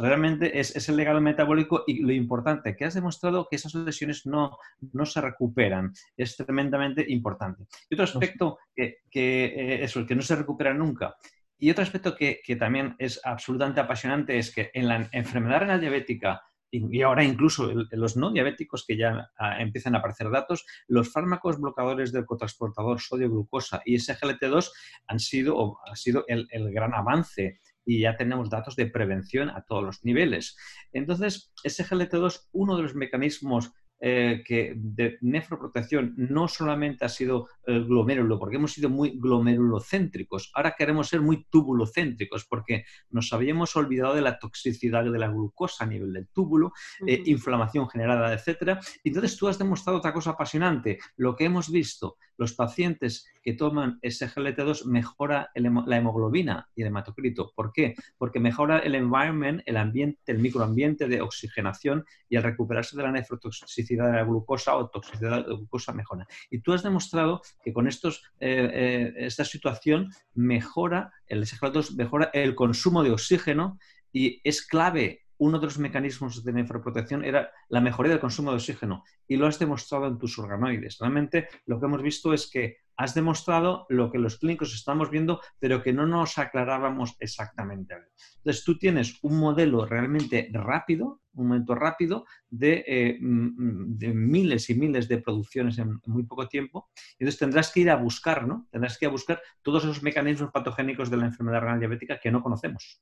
realmente 0.00 0.58
es, 0.58 0.88
el 0.88 0.96
legado 0.96 1.20
metabólico 1.20 1.84
y 1.86 2.02
lo 2.02 2.12
importante, 2.12 2.76
que 2.76 2.84
has 2.84 2.94
demostrado 2.94 3.46
que 3.48 3.56
esas 3.56 3.74
lesiones 3.74 4.26
no, 4.26 4.56
no 4.92 5.06
se 5.06 5.20
recuperan. 5.20 5.92
Es 6.16 6.36
tremendamente 6.36 7.04
importante. 7.08 7.64
Y 7.88 7.94
otro 7.94 8.04
aspecto 8.04 8.58
que, 8.74 8.98
que 9.10 9.44
eh, 9.44 9.84
eso, 9.84 10.06
que 10.06 10.14
no 10.14 10.22
se 10.22 10.36
recupera 10.36 10.74
nunca. 10.74 11.16
Y 11.60 11.70
otro 11.70 11.82
aspecto 11.82 12.16
que, 12.16 12.40
también 12.58 12.96
es 12.98 13.20
absolutamente 13.22 13.80
apasionante 13.80 14.38
es 14.38 14.52
que 14.52 14.70
en 14.72 14.88
la 14.88 15.08
enfermedad 15.12 15.60
renal 15.60 15.80
diabética 15.80 16.42
y 16.72 17.02
ahora 17.02 17.24
incluso 17.24 17.70
los 17.90 18.16
no 18.16 18.30
diabéticos 18.30 18.86
que 18.86 18.96
ya 18.96 19.30
ah, 19.36 19.60
empiezan 19.60 19.94
a 19.94 19.98
aparecer 19.98 20.30
datos, 20.30 20.64
los 20.86 21.12
fármacos 21.12 21.60
bloqueadores 21.60 22.12
del 22.12 22.24
cotransportador 22.24 23.00
sodio-glucosa 23.00 23.82
y 23.84 23.96
SGLT2 23.96 24.70
han 25.08 25.18
sido, 25.18 25.78
ha 25.84 25.96
sido 25.96 26.24
el, 26.28 26.46
el, 26.50 26.72
gran 26.72 26.94
avance 26.94 27.58
y 27.90 27.98
ya 27.98 28.16
tenemos 28.16 28.48
datos 28.48 28.76
de 28.76 28.86
prevención 28.86 29.50
a 29.50 29.62
todos 29.62 29.82
los 29.82 30.04
niveles. 30.04 30.56
Entonces, 30.92 31.52
SGLT2, 31.64 32.48
uno 32.52 32.76
de 32.76 32.84
los 32.84 32.94
mecanismos 32.94 33.72
eh, 34.02 34.42
que 34.46 34.74
de 34.76 35.18
nefroprotección 35.20 36.14
no 36.16 36.46
solamente 36.46 37.04
ha 37.04 37.08
sido 37.08 37.48
el 37.66 37.84
glomérulo, 37.84 38.38
porque 38.38 38.56
hemos 38.56 38.72
sido 38.72 38.88
muy 38.88 39.18
glomerulocéntricos, 39.18 40.52
ahora 40.54 40.74
queremos 40.78 41.08
ser 41.08 41.20
muy 41.20 41.44
tubulocéntricos, 41.50 42.46
porque 42.46 42.84
nos 43.10 43.32
habíamos 43.32 43.74
olvidado 43.76 44.14
de 44.14 44.22
la 44.22 44.38
toxicidad 44.38 45.04
de 45.04 45.18
la 45.18 45.28
glucosa 45.28 45.84
a 45.84 45.88
nivel 45.88 46.12
del 46.12 46.28
túbulo, 46.28 46.72
eh, 47.06 47.22
inflamación 47.26 47.90
generada, 47.90 48.32
etc. 48.32 48.78
Entonces 49.04 49.36
tú 49.36 49.48
has 49.48 49.58
demostrado 49.58 49.98
otra 49.98 50.14
cosa 50.14 50.30
apasionante. 50.30 50.98
Lo 51.16 51.34
que 51.34 51.44
hemos 51.44 51.70
visto, 51.70 52.16
los 52.40 52.54
pacientes 52.54 53.26
que 53.42 53.52
toman 53.52 54.00
SGLT2 54.00 54.86
mejora 54.86 55.50
la 55.54 55.96
hemoglobina 55.98 56.66
y 56.74 56.80
el 56.80 56.88
hematocrito. 56.88 57.52
¿Por 57.54 57.70
qué? 57.70 57.94
Porque 58.16 58.40
mejora 58.40 58.78
el 58.78 58.94
environment, 58.94 59.60
el 59.66 59.76
ambiente, 59.76 60.32
el 60.32 60.38
microambiente 60.38 61.06
de 61.06 61.20
oxigenación 61.20 62.06
y 62.30 62.36
al 62.36 62.42
recuperarse 62.42 62.96
de 62.96 63.02
la 63.02 63.12
nefrotoxicidad 63.12 64.06
de 64.06 64.16
la 64.16 64.24
glucosa 64.24 64.74
o 64.76 64.88
toxicidad 64.88 65.32
de 65.32 65.36
la 65.36 65.42
glucosa 65.42 65.92
mejora. 65.92 66.26
Y 66.50 66.60
tú 66.60 66.72
has 66.72 66.82
demostrado 66.82 67.42
que 67.62 67.74
con 67.74 67.86
estos, 67.86 68.22
eh, 68.40 68.70
eh, 68.72 69.12
esta 69.16 69.44
situación 69.44 70.10
mejora, 70.32 71.12
el 71.26 71.44
SGLT2 71.44 71.94
mejora 71.94 72.30
el 72.32 72.54
consumo 72.54 73.04
de 73.04 73.10
oxígeno 73.10 73.78
y 74.14 74.40
es 74.44 74.66
clave 74.66 75.26
uno 75.40 75.58
de 75.58 75.66
los 75.66 75.78
mecanismos 75.78 76.44
de 76.44 76.52
nefroprotección 76.52 77.24
era 77.24 77.50
la 77.70 77.80
mejoría 77.80 78.12
del 78.12 78.20
consumo 78.20 78.50
de 78.50 78.56
oxígeno 78.56 79.04
y 79.26 79.36
lo 79.36 79.46
has 79.46 79.58
demostrado 79.58 80.06
en 80.06 80.18
tus 80.18 80.38
organoides. 80.38 80.98
Realmente 80.98 81.48
lo 81.64 81.80
que 81.80 81.86
hemos 81.86 82.02
visto 82.02 82.34
es 82.34 82.50
que 82.50 82.76
has 82.96 83.14
demostrado 83.14 83.86
lo 83.88 84.12
que 84.12 84.18
los 84.18 84.36
clínicos 84.36 84.74
estamos 84.74 85.08
viendo, 85.08 85.40
pero 85.58 85.82
que 85.82 85.94
no 85.94 86.06
nos 86.06 86.36
aclarábamos 86.36 87.16
exactamente. 87.20 87.94
Entonces, 88.36 88.62
tú 88.62 88.76
tienes 88.76 89.18
un 89.22 89.40
modelo 89.40 89.86
realmente 89.86 90.50
rápido, 90.52 91.22
un 91.32 91.48
momento 91.48 91.74
rápido 91.74 92.26
de, 92.50 92.84
eh, 92.86 93.18
mm, 93.18 93.96
de 93.96 94.12
miles 94.12 94.68
y 94.68 94.74
miles 94.74 95.08
de 95.08 95.22
producciones 95.22 95.78
en 95.78 95.98
muy 96.04 96.24
poco 96.24 96.46
tiempo. 96.48 96.90
Entonces, 97.18 97.38
tendrás 97.38 97.72
que 97.72 97.80
ir 97.80 97.90
a 97.90 97.96
buscar, 97.96 98.46
¿no? 98.46 98.68
Tendrás 98.70 98.98
que 98.98 99.06
ir 99.06 99.08
a 99.08 99.12
buscar 99.12 99.40
todos 99.62 99.84
esos 99.84 100.02
mecanismos 100.02 100.50
patogénicos 100.50 101.10
de 101.10 101.16
la 101.16 101.26
enfermedad 101.26 101.62
renal 101.62 101.78
diabética 101.78 102.20
que 102.20 102.30
no 102.30 102.42
conocemos. 102.42 103.00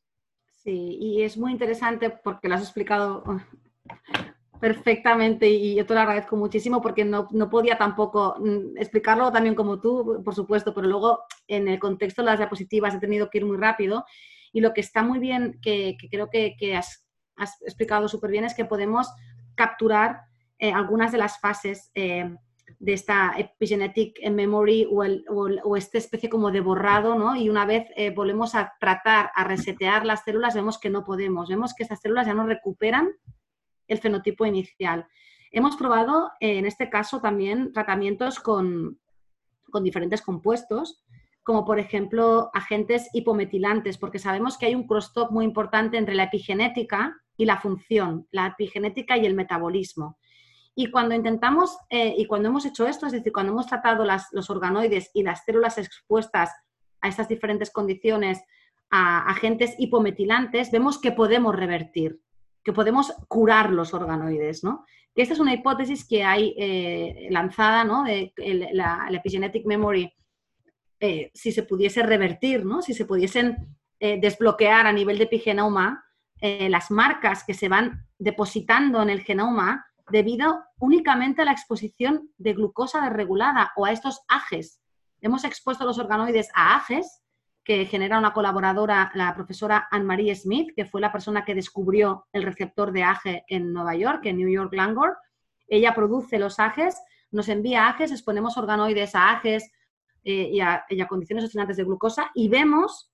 Sí, 0.68 0.98
y 1.00 1.22
es 1.22 1.38
muy 1.38 1.52
interesante 1.52 2.10
porque 2.10 2.46
lo 2.46 2.56
has 2.56 2.60
explicado 2.60 3.24
uh, 3.24 3.40
perfectamente 4.60 5.48
y 5.48 5.74
yo 5.74 5.86
te 5.86 5.94
lo 5.94 6.00
agradezco 6.00 6.36
muchísimo 6.36 6.82
porque 6.82 7.06
no, 7.06 7.26
podía 7.48 7.78
tampoco 7.78 8.36
mm, 8.38 8.76
explicarlo 8.76 9.32
también 9.32 9.54
como 9.54 9.80
tú, 9.80 10.20
por 10.22 10.34
supuesto, 10.34 10.74
pero 10.74 10.86
luego 10.86 11.20
en 11.46 11.68
el 11.68 11.78
contexto 11.78 12.20
de 12.20 12.26
las 12.26 12.38
diapositivas 12.38 12.94
he 12.94 12.98
tenido 12.98 13.30
que 13.30 13.38
ir 13.38 13.46
muy 13.46 13.56
rápido 13.56 14.04
y 14.52 14.60
lo 14.60 14.74
que 14.74 14.82
está 14.82 15.02
muy 15.02 15.18
bien, 15.18 15.58
que, 15.62 15.96
creo 16.10 16.28
que, 16.28 16.76
has, 16.76 17.02
explicado 17.62 18.06
súper 18.06 18.30
bien, 18.30 18.44
es 18.44 18.54
que 18.54 18.66
podemos 18.66 19.10
capturar 19.54 20.20
eh, 20.58 20.70
algunas 20.70 21.12
de 21.12 21.18
las 21.18 21.40
fases. 21.40 21.90
Eh, 21.94 22.30
de 22.78 22.92
esta 22.92 23.34
epigenetic 23.36 24.18
memory 24.30 24.86
o, 24.90 25.04
el, 25.04 25.24
o, 25.28 25.76
esta 25.76 25.98
especie 25.98 26.28
como 26.28 26.50
de 26.50 26.60
borrado, 26.60 27.14
¿no? 27.14 27.36
Y 27.36 27.48
una 27.48 27.66
vez 27.66 27.88
eh, 27.96 28.10
volvemos 28.10 28.54
a 28.54 28.74
tratar, 28.78 29.30
a 29.34 29.44
resetear 29.44 30.04
las 30.04 30.24
células, 30.24 30.54
vemos 30.54 30.78
que 30.78 30.90
no 30.90 31.04
podemos, 31.04 31.48
vemos 31.48 31.74
que 31.74 31.82
estas 31.82 32.00
células 32.00 32.26
ya 32.26 32.34
no 32.34 32.46
recuperan 32.46 33.08
el 33.86 33.98
fenotipo 33.98 34.44
inicial. 34.46 35.06
Hemos 35.50 35.76
probado, 35.76 36.30
en 36.40 36.66
este 36.66 36.90
caso, 36.90 37.20
también 37.20 37.72
tratamientos 37.72 38.38
con, 38.38 39.00
con 39.70 39.82
diferentes 39.82 40.22
compuestos, 40.22 41.04
como 41.42 41.64
por 41.64 41.78
ejemplo 41.78 42.50
agentes 42.52 43.08
hipometilantes, 43.14 43.96
porque 43.96 44.18
sabemos 44.18 44.58
que 44.58 44.66
hay 44.66 44.74
un 44.74 44.86
crosstalk 44.86 45.30
muy 45.30 45.46
importante 45.46 45.96
entre 45.96 46.14
la 46.14 46.24
epigenética 46.24 47.16
y 47.38 47.46
la 47.46 47.58
función, 47.58 48.26
la 48.30 48.48
epigenética 48.48 49.16
y 49.16 49.24
el 49.24 49.34
metabolismo. 49.34 50.18
Y 50.81 50.93
cuando 50.93 51.16
intentamos, 51.16 51.76
eh, 51.91 52.14
y 52.16 52.26
cuando 52.26 52.51
hemos 52.51 52.64
hecho 52.64 52.87
esto, 52.87 53.07
es 53.07 53.12
decir, 53.12 53.33
cuando 53.33 53.51
hemos 53.51 53.66
tratado 53.66 54.05
los 54.31 54.49
organoides 54.49 55.11
y 55.12 55.24
las 55.24 55.45
células 55.45 55.76
expuestas 55.76 56.53
a 57.01 57.09
estas 57.09 57.26
diferentes 57.26 57.72
condiciones, 57.72 58.41
a 58.89 59.29
agentes 59.29 59.74
hipometilantes, 59.76 60.70
vemos 60.70 61.01
que 61.01 61.11
podemos 61.11 61.57
revertir, 61.57 62.20
que 62.62 62.72
podemos 62.72 63.12
curar 63.26 63.72
los 63.72 63.93
organoides, 63.93 64.62
¿no? 64.62 64.85
Esta 65.16 65.35
es 65.35 65.41
una 65.41 65.53
hipótesis 65.53 66.07
que 66.07 66.22
hay 66.22 66.55
eh, 66.57 67.26
lanzada, 67.29 67.83
¿no? 67.83 68.05
De 68.05 68.33
la, 68.72 69.09
epigenetic 69.11 69.66
memory, 69.66 70.12
eh, 71.01 71.33
si 71.35 71.51
se 71.51 71.64
pudiese 71.64 72.05
revertir, 72.05 72.64
¿no? 72.64 72.83
Si 72.83 72.95
se 72.95 73.05
pudiesen 73.05 73.76
desbloquear 73.99 74.87
a 74.87 74.93
nivel 74.93 75.18
de 75.18 75.24
epigenoma 75.24 76.05
las 76.41 76.93
marcas 76.93 77.43
que 77.43 77.53
se 77.53 77.68
van 77.68 78.07
depositando 78.16 79.03
en 79.03 79.11
el 79.11 79.22
genoma, 79.22 79.89
debido 80.11 80.64
únicamente 80.78 81.42
a 81.42 81.44
la 81.44 81.52
exposición 81.52 82.30
de 82.38 82.54
glucosa 82.54 83.00
desregulada 83.00 83.72
o 83.76 83.84
a 83.84 83.92
estos 83.92 84.22
AGEs. 84.28 84.80
Hemos 85.20 85.44
expuesto 85.44 85.84
los 85.84 85.98
organoides 85.98 86.50
a 86.54 86.76
AGEs, 86.76 87.22
que 87.64 87.84
genera 87.84 88.18
una 88.18 88.32
colaboradora, 88.32 89.11
la 89.14 89.34
profesora 89.34 89.88
Anne-Marie 89.90 90.34
Smith, 90.34 90.70
que 90.74 90.86
fue 90.86 91.00
la 91.00 91.12
persona 91.12 91.44
que 91.44 91.54
descubrió 91.54 92.26
el 92.32 92.44
receptor 92.44 92.92
de 92.92 93.02
AGE 93.02 93.44
en 93.48 93.72
Nueva 93.72 93.94
York, 93.94 94.24
en 94.24 94.38
New 94.38 94.48
York 94.48 94.72
Langor. 94.72 95.18
Ella 95.66 95.94
produce 95.94 96.38
los 96.38 96.59
AGEs, 96.59 96.96
nos 97.30 97.48
envía 97.48 97.88
AGEs, 97.88 98.12
exponemos 98.12 98.56
organoides 98.56 99.14
a 99.14 99.32
AGEs 99.32 99.70
eh, 100.24 100.48
y, 100.50 100.61
a, 100.61 100.84
y, 100.88 101.00
a, 101.00 101.06
condiciones 101.06 101.44
oscilantes 101.44 101.76
de 101.76 101.84
glucosa 101.84 102.30
y 102.34 102.48
vemos 102.48 103.12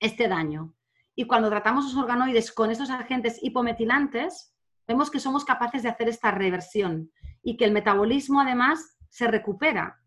este 0.00 0.26
daño. 0.26 0.74
Y 1.14 1.26
cuando 1.26 1.48
tratamos 1.48 1.84
los 1.84 1.96
organoides 1.96 2.50
con 2.52 2.70
estos 2.70 2.90
agentes 2.90 3.38
hipometilantes, 3.42 4.52
vemos 4.88 5.10
que 5.10 5.20
somos 5.20 5.44
capaces 5.44 5.82
de 5.82 5.90
hacer 5.90 6.08
esta 6.08 6.30
reversión 6.30 7.12
y 7.42 7.56
que 7.56 7.66
el 7.66 7.72
metabolismo 7.72 8.40
además 8.40 8.98
se 9.10 9.28
recupera. 9.28 10.00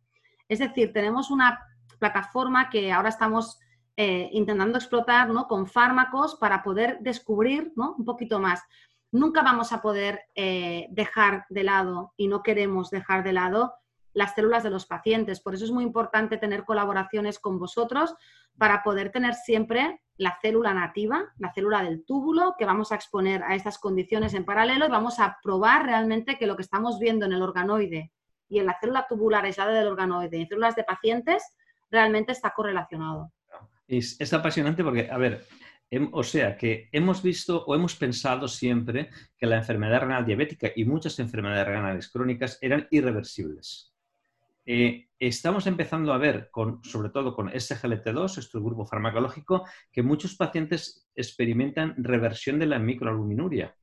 Es 0.50 0.60
decir, 0.60 0.92
tenemos 0.92 1.30
una 1.30 1.60
plataforma 2.00 2.70
que 2.70 2.92
ahora 2.92 3.10
estamos 3.10 3.60
eh, 3.96 4.30
intentando 4.34 4.78
explotar 4.78 5.30
¿no? 5.30 5.48
con 5.48 5.68
fármacos 5.68 6.36
para 6.36 6.64
poder 6.64 6.98
descubrir 7.02 7.72
¿no? 7.76 7.96
un 7.98 8.04
poquito 8.04 8.40
más. 8.40 8.62
Nunca 9.12 9.44
vamos 9.44 9.72
a 9.72 9.82
poder 9.82 10.22
eh, 10.36 10.88
dejar 10.90 11.46
de 11.50 11.64
lado 11.64 12.14
y 12.18 12.28
no 12.28 12.42
queremos 12.42 12.90
dejar 12.90 13.24
de 13.24 13.34
lado 13.34 13.74
las 14.14 14.34
células 14.34 14.64
de 14.64 14.72
los 14.72 14.86
pacientes. 14.86 15.42
Por 15.42 15.54
eso 15.54 15.66
es 15.66 15.72
muy 15.72 15.84
importante 15.84 16.38
tener 16.38 16.64
colaboraciones 16.64 17.40
con 17.40 17.60
vosotros 17.60 18.16
para 18.58 18.84
poder 18.84 19.12
tener 19.12 19.36
siempre 19.36 20.02
la 20.22 20.38
célula 20.40 20.72
nativa, 20.76 21.34
la 21.40 21.52
célula 21.52 21.82
del 21.82 22.06
túbulo, 22.06 22.54
que 22.56 22.66
vamos 22.66 22.92
a 22.92 22.96
exponer 22.96 23.42
a 23.42 23.56
estas 23.56 23.80
condiciones 23.80 24.36
en 24.36 24.46
paralelo 24.46 24.86
y 24.86 24.90
vamos 24.90 25.20
a 25.20 25.40
probar 25.42 25.84
realmente 25.88 26.38
que 26.38 26.46
lo 26.46 26.56
que 26.56 26.62
estamos 26.62 27.00
viendo 27.00 27.26
en 27.26 27.34
el 27.34 27.42
organoide 27.42 28.12
y 28.48 28.60
en 28.60 28.68
la 28.68 28.78
célula 28.80 29.08
tubular 29.10 29.44
aislada 29.46 29.72
del 29.72 29.88
organoide 29.88 30.38
y 30.38 30.42
en 30.42 30.48
células 30.48 30.76
de 30.76 30.84
pacientes 30.84 31.42
realmente 31.90 32.34
está 32.34 32.54
correlacionado. 32.56 33.34
Es, 33.88 34.32
apasionante 34.32 34.84
porque, 34.84 35.10
a 35.10 35.18
ver, 35.18 35.44
o 36.12 36.22
sea, 36.22 36.56
que 36.56 36.88
hemos 36.92 37.24
visto 37.24 37.66
o 37.66 37.74
hemos 37.74 37.96
pensado 37.96 38.48
siempre 38.48 39.10
que 39.36 39.48
la 39.48 39.58
enfermedad 39.58 40.02
renal 40.02 40.24
diabética 40.24 40.72
y 40.76 40.86
muchas 40.86 41.18
enfermedades 41.18 41.66
renales 41.66 42.10
crónicas 42.10 42.60
eran 42.62 42.88
irreversibles. 42.92 43.92
Eh, 44.68 45.08
estamos 45.28 45.68
empezando 45.68 46.14
a 46.14 46.18
ver, 46.18 46.50
sobre 46.84 47.10
todo 47.10 47.36
con 47.36 47.50
SGLT2, 47.50 48.40
este 48.40 48.60
grupo 48.60 48.86
farmacológico, 48.86 49.66
que 49.92 50.02
muchos 50.02 50.36
pacientes 50.36 51.08
experimentan 51.16 51.94
reversión 51.98 52.58
de 52.58 52.66
la 52.66 52.80
microalbuminuria. 52.80 53.76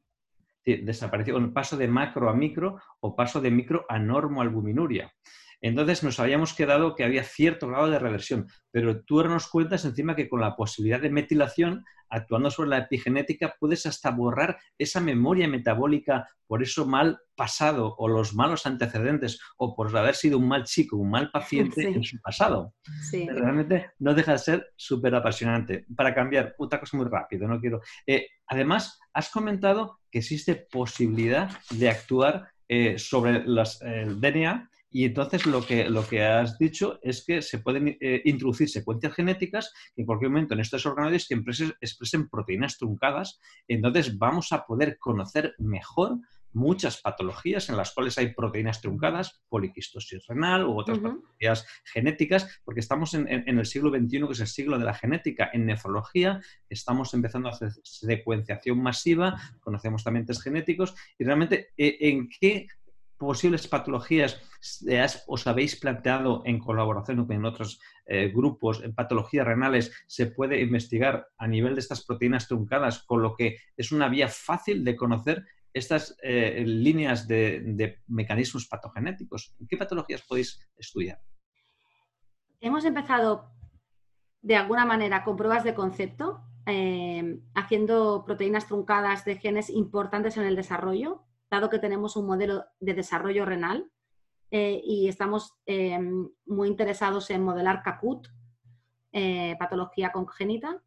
Desaparición, 0.65 1.55
paso 1.55 1.77
de 1.77 1.89
macro 1.89 2.29
a 2.29 2.35
micro 2.35 2.81
o 3.01 3.15
paso 3.15 3.41
de 3.41 3.51
micro 3.51 3.87
a 3.89 3.99
normoalbuminuria. 3.99 5.13
Entonces 5.61 6.03
nos 6.03 6.21
habíamos 6.21 6.55
quedado 6.55 6.95
que 6.95 7.05
había 7.05 7.25
cierto 7.25 7.69
grado 7.69 7.91
de 7.91 7.99
reversión, 7.99 8.47
pero 8.71 9.03
tú 9.03 9.23
nos 9.25 9.49
cuentas 9.49 9.85
encima 9.85 10.15
que 10.15 10.29
con 10.29 10.41
la 10.41 10.57
posibilidad 10.57 11.01
de 11.01 11.11
metilación, 11.11 11.85
actuando 12.09 12.51
sobre 12.51 12.71
la 12.71 12.79
epigenética, 12.79 13.55
puedes 13.59 13.85
hasta 13.87 14.11
borrar 14.11 14.59
esa 14.79 15.01
memoria 15.01 15.49
metabólica 15.49 16.29
por 16.47 16.63
eso 16.63 16.87
mal 16.87 17.21
pasado 17.37 17.95
o 17.99 18.09
los 18.09 18.35
malos 18.35 18.67
antecedentes 18.67 19.39
o 19.59 19.77
por 19.77 19.95
haber 19.97 20.15
sido 20.15 20.39
un 20.39 20.49
mal 20.49 20.65
chico, 20.65 20.97
un 20.97 21.11
mal 21.11 21.31
paciente 21.31 21.87
en 21.87 22.03
su 22.03 22.19
pasado. 22.21 22.75
Realmente 23.13 23.91
no 23.99 24.15
deja 24.15 24.33
de 24.33 24.39
ser 24.39 24.73
súper 24.77 25.15
apasionante. 25.15 25.85
Para 25.95 26.15
cambiar, 26.15 26.55
otra 26.59 26.81
cosa 26.81 26.97
muy 26.97 27.07
rápido, 27.07 27.47
no 27.47 27.61
quiero. 27.61 27.81
Eh, 28.07 28.29
además, 28.47 28.99
has 29.13 29.29
comentado 29.29 30.01
que 30.11 30.21
existe 30.21 30.55
posibilidad 30.71 31.51
de 31.71 31.91
actuar 31.91 32.49
eh, 32.67 32.99
sobre 32.99 33.45
las, 33.47 33.81
el 33.83 34.21
DNA 34.21 34.68
y 34.91 35.05
entonces 35.05 35.45
lo 35.47 35.65
que, 35.65 35.89
lo 35.89 36.07
que 36.07 36.25
has 36.25 36.59
dicho 36.59 36.99
es 37.03 37.25
que 37.25 37.43
se 37.43 37.59
pueden 37.59 37.99
eh, 38.01 38.23
introducir 38.25 38.69
secuencias 38.71 39.15
genéticas 39.15 39.73
que 39.95 40.03
en 40.03 40.07
cualquier 40.07 40.31
momento 40.31 40.55
en 40.55 40.61
estos 40.61 40.87
organoides 40.87 41.29
que 41.29 41.35
expresen, 41.35 42.29
proteínas 42.29 42.79
truncadas. 42.79 43.39
Entonces 43.67 44.17
vamos 44.17 44.53
a 44.53 44.65
poder 44.65 44.99
conocer 44.99 45.55
mejor 45.59 46.19
muchas 46.55 47.03
patologías 47.03 47.69
en 47.69 47.77
las 47.77 47.93
cuales 47.93 48.17
hay 48.17 48.33
proteínas 48.33 48.81
truncadas, 48.81 49.43
poliquistosis 49.51 50.27
renal 50.27 50.65
u 50.65 50.79
otras 50.79 50.99
patologías 50.99 51.67
genéticas, 51.85 52.61
porque 52.65 52.81
estamos 52.81 53.13
en, 53.13 53.29
el 53.29 53.67
siglo 53.67 53.91
XXI, 53.91 54.27
que 54.27 54.33
es 54.33 54.41
el 54.41 54.47
siglo 54.47 54.79
de 54.79 54.87
la 54.87 54.95
genética. 54.95 55.51
En 55.53 55.67
nefrología 55.67 56.41
estamos 56.71 57.13
empezando 57.13 57.49
a 57.49 57.53
hacer 57.53 57.73
secuenciación 57.83 58.83
masiva, 58.83 59.39
conocemos 59.61 60.03
también 60.03 60.25
test 60.25 60.43
genéticos, 60.43 60.95
y 61.19 61.25
realmente, 61.25 61.69
eh, 61.77 61.99
¿en 62.01 62.29
qué 62.29 62.67
posibles 63.19 63.67
patologías 63.67 64.41
os 65.27 65.47
habéis 65.47 65.77
planteado 65.77 66.43
en 66.47 66.59
colaboración 66.59 67.27
con 67.27 67.45
otros 67.45 67.81
eh, 68.07 68.29
grupos 68.29 68.83
en 68.83 68.95
patologías 68.95 69.47
renales 69.47 69.93
se 70.07 70.27
puede 70.27 70.61
investigar 70.61 71.29
a 71.37 71.47
nivel 71.47 71.75
de 71.75 71.81
estas 71.81 72.05
proteínas 72.05 72.49
truncadas, 72.49 73.03
con 73.03 73.21
lo 73.21 73.35
que 73.35 73.59
es 73.77 73.93
una 73.93 74.09
vía 74.09 74.29
fácil 74.29 74.85
de 74.85 74.97
conocer 74.97 75.45
estas 75.75 76.17
eh, 76.23 76.65
líneas 76.65 77.29
de, 77.29 77.99
mecanismos 78.07 78.67
patogenéticos. 78.67 79.55
¿En 79.61 79.67
qué 79.67 79.77
patologías 79.77 80.23
podéis 80.23 80.59
estudiar? 80.77 81.21
Hemos 82.61 82.85
empezado 82.85 83.53
de 84.41 84.57
alguna 84.57 84.87
manera 84.87 85.25
con 85.25 85.37
pruebas 85.37 85.65
de 85.65 85.75
concepto, 85.75 86.41
eh, 86.67 87.41
haciendo 87.55 88.25
proteínas 88.25 88.67
truncadas 88.67 89.25
de 89.25 89.37
genes 89.37 89.71
importantes 89.71 90.37
en 90.37 90.45
el 90.45 90.57
desarrollo 90.57 91.28
dado 91.51 91.71
que 91.71 91.79
tenemos 91.79 92.17
un 92.17 92.27
modelo 92.27 92.65
de 92.81 92.95
desarrollo 92.95 93.45
renal 93.45 93.91
eh, 94.51 94.81
y 94.85 95.09
estamos 95.09 95.55
eh, 95.67 95.99
muy 96.47 96.69
interesados 96.69 97.31
en 97.31 97.43
modelar 97.43 97.83
CACUT, 97.83 98.29
eh, 99.13 99.57
patología 99.59 100.13
congénita, 100.13 100.83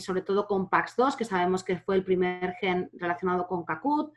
sobre 0.00 0.20
todo 0.20 0.46
con 0.46 0.68
PAX2, 0.68 1.16
que 1.16 1.24
sabemos 1.24 1.64
que 1.64 1.78
fue 1.78 1.94
el 1.94 2.04
primer 2.04 2.52
gen 2.60 2.90
relacionado 2.92 3.46
con 3.46 3.64
CACUT, 3.64 4.12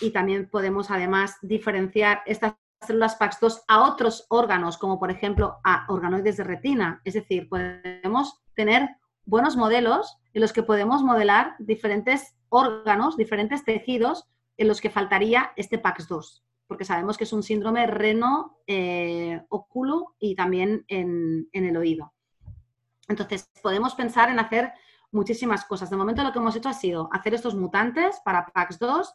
y 0.00 0.10
también 0.10 0.48
podemos 0.50 0.90
además 0.90 1.36
diferenciar 1.42 2.22
estas 2.26 2.54
células 2.80 3.16
PAX2 3.16 3.62
a 3.68 3.82
otros 3.88 4.26
órganos, 4.30 4.76
como 4.76 4.98
por 4.98 5.12
ejemplo 5.12 5.58
a 5.62 5.86
organoides 5.88 6.38
de 6.38 6.44
retina. 6.44 7.00
Es 7.04 7.14
decir, 7.14 7.48
podemos 7.48 8.42
tener 8.54 8.88
buenos 9.24 9.56
modelos 9.56 10.18
en 10.32 10.42
los 10.42 10.52
que 10.52 10.64
podemos 10.64 11.04
modelar 11.04 11.54
diferentes 11.60 12.36
órganos, 12.48 13.16
diferentes 13.16 13.64
tejidos 13.64 14.28
en 14.56 14.68
los 14.68 14.80
que 14.80 14.90
faltaría 14.90 15.52
este 15.56 15.82
PAX2, 15.82 16.42
porque 16.66 16.84
sabemos 16.84 17.16
que 17.16 17.24
es 17.24 17.32
un 17.32 17.42
síndrome 17.42 17.86
reno 17.86 18.58
eh, 18.66 19.42
óculo 19.48 20.14
y 20.18 20.34
también 20.34 20.84
en, 20.88 21.48
el 21.52 21.76
oído. 21.76 22.12
Entonces, 23.08 23.50
podemos 23.62 23.94
pensar 23.94 24.30
en 24.30 24.38
hacer 24.38 24.72
muchísimas 25.10 25.64
cosas. 25.64 25.90
De 25.90 25.96
momento 25.96 26.22
lo 26.22 26.32
que 26.32 26.38
hemos 26.38 26.56
hecho 26.56 26.68
ha 26.68 26.74
sido 26.74 27.08
hacer 27.12 27.34
estos 27.34 27.54
mutantes 27.54 28.20
para 28.24 28.46
PAX2, 28.46 29.12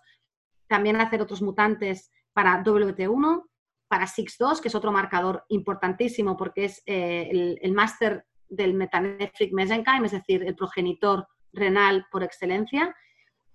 también 0.68 0.98
hacer 1.02 1.22
otros 1.22 1.42
mutantes 1.42 2.12
para 2.34 2.64
WT1, 2.64 3.46
para 3.88 4.06
SIX2, 4.06 4.62
que 4.62 4.68
es 4.68 4.76
otro 4.76 4.92
marcador 4.92 5.46
importantísimo 5.50 6.38
porque 6.38 6.66
es 6.66 6.84
eh, 6.86 7.28
el, 7.32 7.60
el 7.62 7.74
máster 7.74 8.26
del 8.48 8.76
metanephric 8.76 9.52
mesenchyme, 9.52 10.06
es 10.06 10.12
decir, 10.12 10.44
el 10.44 10.56
progenitor 10.56 11.28
renal 11.52 12.06
por 12.12 12.24
excelencia, 12.24 12.96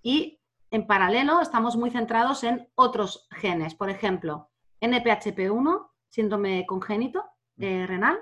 y 0.01 0.39
en 0.71 0.87
paralelo 0.87 1.41
estamos 1.41 1.75
muy 1.75 1.89
centrados 1.89 2.43
en 2.43 2.67
otros 2.75 3.27
genes. 3.31 3.75
Por 3.75 3.89
ejemplo, 3.89 4.49
NPHP1, 4.81 5.89
síndrome 6.09 6.65
congénito 6.65 7.23
eh, 7.57 7.85
renal, 7.87 8.17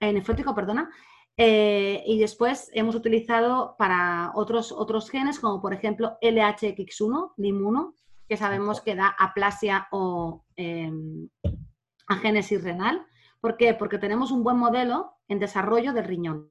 eh, 0.00 0.12
nefrótico, 0.12 0.54
perdona, 0.54 0.90
eh, 1.36 2.02
y 2.06 2.18
después 2.18 2.70
hemos 2.72 2.94
utilizado 2.94 3.74
para 3.78 4.32
otros, 4.34 4.72
otros 4.72 5.10
genes, 5.10 5.38
como 5.38 5.60
por 5.60 5.74
ejemplo 5.74 6.16
LHX1, 6.22 7.34
LIM1, 7.36 7.94
que 8.28 8.36
sabemos 8.36 8.80
que 8.80 8.94
da 8.94 9.08
aplasia 9.18 9.88
o 9.90 10.44
em, 10.56 11.28
agénesis 12.06 12.62
renal. 12.62 13.04
¿Por 13.40 13.56
qué? 13.56 13.74
Porque 13.74 13.98
tenemos 13.98 14.30
un 14.30 14.42
buen 14.42 14.56
modelo 14.56 15.16
en 15.28 15.38
desarrollo 15.38 15.92
del 15.92 16.04
riñón. 16.04 16.50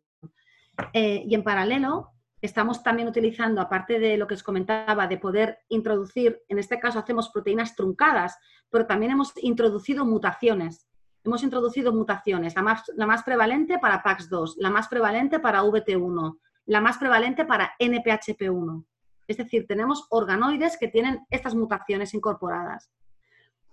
y 0.93 1.35
en 1.35 1.43
paralelo, 1.43 2.13
estamos 2.43 2.83
también 2.83 3.07
utilizando, 3.07 3.61
aparte 3.61 3.99
de 3.99 4.17
lo 4.17 4.27
que 4.27 4.33
os 4.33 4.43
comentaba, 4.43 5.07
de 5.07 5.17
poder 5.17 5.59
introducir, 5.69 6.43
en 6.49 6.59
este 6.59 6.77
caso 6.77 6.99
hacemos 6.99 7.29
proteínas 7.29 7.73
truncadas, 7.73 8.37
pero 8.69 8.85
también 8.85 9.13
hemos 9.13 9.31
introducido 9.41 10.05
mutaciones. 10.05 10.89
Hemos 11.23 11.41
introducido 11.41 11.93
mutaciones, 11.93 12.53
la 12.53 12.61
más, 12.61 12.83
la 12.97 13.07
más 13.07 13.23
prevalente 13.23 13.79
para 13.79 14.03
PAX2, 14.03 14.55
la 14.57 14.69
más 14.69 14.89
prevalente 14.89 15.39
para 15.39 15.63
VT1, 15.63 16.37
la 16.65 16.81
más 16.81 16.97
prevalente 16.97 17.45
para 17.45 17.71
NPHP1. 17.79 18.85
Es 19.25 19.37
decir, 19.37 19.65
tenemos 19.65 20.05
organoides 20.09 20.77
que 20.77 20.89
tienen 20.89 21.25
estas 21.29 21.55
mutaciones 21.55 22.13
incorporadas. 22.13 22.91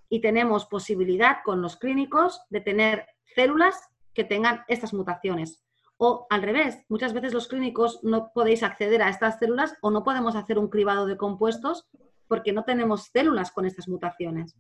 Y 0.09 0.21
tenemos 0.21 0.67
posibilidad 0.67 1.39
con 1.45 1.61
los 1.61 1.77
clínicos 1.77 2.41
de 2.51 2.61
tener 2.61 3.07
células 3.35 3.89
que 4.15 4.23
tengan 4.23 4.63
estas 4.69 4.95
mutaciones. 4.95 5.61
O 6.03 6.27
al 6.31 6.41
revés, 6.41 6.83
muchas 6.89 7.13
veces 7.13 7.35
los 7.35 7.47
clínicos 7.47 8.03
no 8.03 8.33
podéis 8.33 8.63
acceder 8.63 9.03
a 9.03 9.11
estas 9.11 9.39
células 9.39 9.77
o 9.83 9.91
no 9.91 10.03
podemos 10.03 10.35
hacer 10.35 10.59
un 10.59 10.69
cribado 10.69 11.05
de 11.05 11.19
compuestos 11.19 11.91
porque 12.27 12.55
no 12.55 12.65
tenemos 12.65 13.11
células 13.13 13.51
con 13.51 13.67
estas 13.67 13.87
mutaciones. 13.87 14.57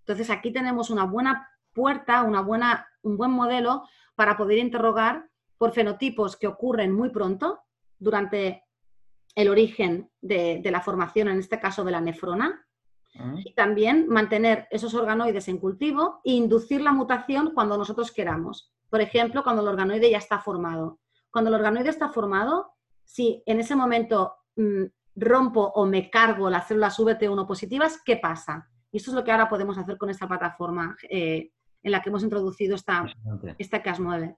Entonces 0.00 0.30
aquí 0.30 0.52
tenemos 0.52 0.90
una 0.90 1.04
buena 1.04 1.48
puerta, 1.72 2.24
una 2.24 2.40
buena, 2.40 2.88
un 3.02 3.16
buen 3.16 3.30
modelo 3.30 3.84
para 4.16 4.36
poder 4.36 4.58
interrogar 4.58 5.28
por 5.58 5.70
fenotipos 5.70 6.36
que 6.36 6.48
ocurren 6.48 6.92
muy 6.92 7.10
pronto 7.10 7.60
durante 7.96 8.64
el 9.36 9.48
origen 9.48 10.10
de, 10.20 10.58
de 10.60 10.70
la 10.72 10.80
formación, 10.80 11.28
en 11.28 11.38
este 11.38 11.60
caso 11.60 11.84
de 11.84 11.92
la 11.92 12.00
nefrona. 12.00 12.66
Y 13.44 13.54
también 13.54 14.06
mantener 14.08 14.66
esos 14.70 14.94
organoides 14.94 15.48
en 15.48 15.58
cultivo 15.58 16.20
e 16.24 16.32
inducir 16.32 16.80
la 16.80 16.92
mutación 16.92 17.52
cuando 17.54 17.76
nosotros 17.76 18.12
queramos. 18.12 18.72
Por 18.88 19.00
ejemplo, 19.00 19.42
cuando 19.42 19.62
el 19.62 19.68
organoide 19.68 20.10
ya 20.10 20.18
está 20.18 20.38
formado. 20.38 21.00
Cuando 21.30 21.48
el 21.48 21.56
organoide 21.56 21.90
está 21.90 22.08
formado, 22.08 22.72
si 23.04 23.42
en 23.46 23.60
ese 23.60 23.76
momento 23.76 24.34
mm, 24.56 24.84
rompo 25.16 25.72
o 25.74 25.86
me 25.86 26.10
cargo 26.10 26.50
las 26.50 26.68
células 26.68 26.98
VT1 26.98 27.46
positivas, 27.46 28.00
¿qué 28.04 28.16
pasa? 28.16 28.68
Y 28.90 28.98
eso 28.98 29.10
es 29.10 29.14
lo 29.14 29.24
que 29.24 29.32
ahora 29.32 29.48
podemos 29.48 29.78
hacer 29.78 29.96
con 29.98 30.10
esta 30.10 30.26
plataforma 30.26 30.96
eh, 31.08 31.52
en 31.82 31.92
la 31.92 32.02
que 32.02 32.10
hemos 32.10 32.22
introducido 32.22 32.74
esta, 32.74 33.06
esta 33.58 33.82
CAS9. 33.82 34.36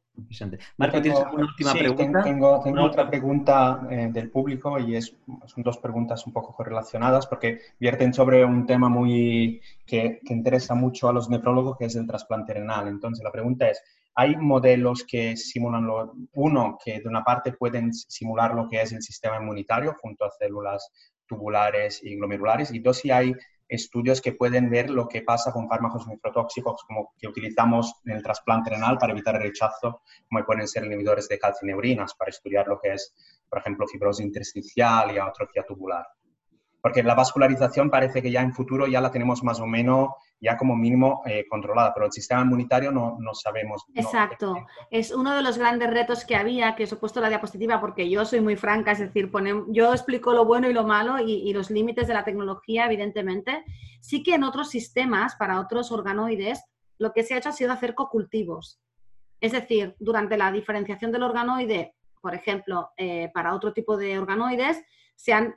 Marco, 0.76 1.03
¿tienes 1.03 1.20
alguna 1.20 1.45
última 1.45 1.72
pregunta? 1.72 2.22
Tengo, 2.22 2.61
tengo 2.62 2.82
otra 2.82 3.09
pregunta 3.09 3.86
eh, 3.90 4.11
del 4.12 4.30
público 4.30 4.78
y 4.78 4.97
es, 4.97 5.16
son 5.47 5.62
dos 5.64 5.78
preguntas 5.78 6.26
un 6.26 6.32
poco 6.32 6.55
correlacionadas 6.55 7.26
porque 7.26 7.61
vierten 7.80 8.14
sobre 8.14 8.45
un 8.45 8.66
tema 8.66 8.88
muy 8.88 9.61
que, 9.84 10.20
que 10.24 10.34
interesa 10.34 10.74
mucho 10.74 11.09
a 11.09 11.12
los 11.12 11.28
nefrólogos, 11.28 11.76
que 11.76 11.86
es 11.86 11.97
el 11.97 12.07
trasplante 12.07 12.55
renal. 12.55 12.86
Entonces, 12.86 13.24
la 13.24 13.32
pregunta 13.32 13.68
es, 13.68 13.82
hay 14.14 14.36
modelos 14.36 15.05
que 15.05 15.36
simulan, 15.36 15.86
lo, 15.86 16.14
uno, 16.34 16.78
que 16.84 17.01
de 17.01 17.09
una 17.09 17.24
parte 17.24 17.53
pueden 17.53 17.93
simular 17.93 18.55
lo 18.55 18.68
que 18.68 18.82
es 18.82 18.93
el 18.93 19.03
sistema 19.03 19.38
inmunitario 19.38 19.97
junto 20.01 20.24
a 20.24 20.30
células 20.30 20.90
tubulares 21.26 22.03
y 22.03 22.16
glomerulares, 22.16 22.72
y 22.72 22.80
dos, 22.80 22.99
si 22.99 23.11
hay 23.11 23.34
estudios 23.69 24.21
que 24.21 24.33
pueden 24.33 24.71
ver 24.71 24.91
lo 24.91 25.09
que 25.09 25.23
pasa 25.23 25.53
con 25.53 25.69
fármacos 25.69 26.07
nefrotóxicos 26.07 26.85
como 26.85 27.15
que 27.19 27.29
utilizamos 27.29 27.95
en 28.05 28.13
el 28.17 28.23
trasplante 28.23 28.71
renal 28.71 28.99
para 28.99 29.13
evitar 29.13 29.37
el 29.37 29.43
rechazo, 29.43 30.03
como 30.29 30.45
pueden 30.45 30.69
ser 30.69 30.85
inhibidores 30.85 31.29
de 31.29 31.39
calcineurinas 31.39 32.15
para 32.15 32.31
estudiar 32.31 32.67
lo 32.69 32.79
que 32.81 32.93
es, 32.93 33.15
por 33.49 33.59
ejemplo, 33.59 33.87
fibrosis 33.87 34.25
intersticial 34.25 35.15
y 35.15 35.19
atrofia 35.19 35.65
tubular 35.65 36.07
porque 36.83 37.03
la 37.05 37.14
vascularización 37.14 37.89
parece 37.91 38.20
que 38.20 38.33
ya 38.33 38.43
en 38.43 38.53
futuro 38.53 38.89
ya 38.89 39.01
la 39.01 39.12
tenemos 39.12 39.45
más 39.45 39.61
o 39.61 39.66
menos 39.66 40.11
ya 40.41 40.57
como 40.57 40.74
mínimo 40.74 41.22
eh, 41.24 41.47
controlada, 41.49 41.95
pero 41.95 42.07
el 42.07 42.12
sistema 42.12 42.43
inmunitario 42.43 42.91
no, 42.91 43.16
no 43.20 43.33
sabemos. 43.33 43.85
Exacto, 43.95 44.57
es 44.91 45.12
uno 45.12 45.37
de 45.37 45.43
los 45.43 45.57
grandes 45.57 45.91
retos 45.91 46.24
que 46.24 46.35
había, 46.35 46.74
que 46.74 46.83
os 46.83 46.93
he 46.93 46.97
puesto 46.97 47.20
la 47.20 47.28
diapositiva 47.28 47.80
porque 47.80 48.11
yo 48.11 48.24
soy 48.24 48.41
muy 48.41 48.57
franca, 48.57 48.91
es 48.91 48.99
decir, 48.99 49.30
yo 49.68 49.93
explico 49.93 50.33
lo 50.33 50.45
bueno 50.45 50.68
y 50.68 50.72
lo 50.72 50.83
malo 50.83 51.20
y, 51.20 51.49
y 51.49 51.53
los 51.53 51.70
límites 51.70 52.09
de 52.09 52.14
la 52.14 52.24
tecnología, 52.24 52.87
evidentemente. 52.87 53.64
Sí 54.01 54.24
que 54.24 54.35
en 54.35 54.43
otros 54.43 54.68
sistemas, 54.68 55.37
para 55.37 55.61
otros 55.61 55.93
organoides, 55.93 56.64
lo 56.99 57.12
que 57.12 57.22
se 57.22 57.35
ha 57.35 57.39
hecho 57.39 57.51
ha 57.51 57.53
sido 57.53 57.72
hacer 57.72 57.95
cocultivos. 57.95 58.80
Es 59.41 59.53
decir, 59.53 59.95
durante 60.01 60.37
la 60.37 60.51
diferenciación 60.51 61.12
del 61.12 61.22
organoide, 61.22 61.95
por 62.20 62.35
ejemplo, 62.35 62.91
eh, 62.97 63.30
para 63.33 63.55
otro 63.55 63.72
tipo 63.72 63.97
de 63.97 64.18
organoides, 64.18 64.83
se 65.14 65.33
han 65.33 65.55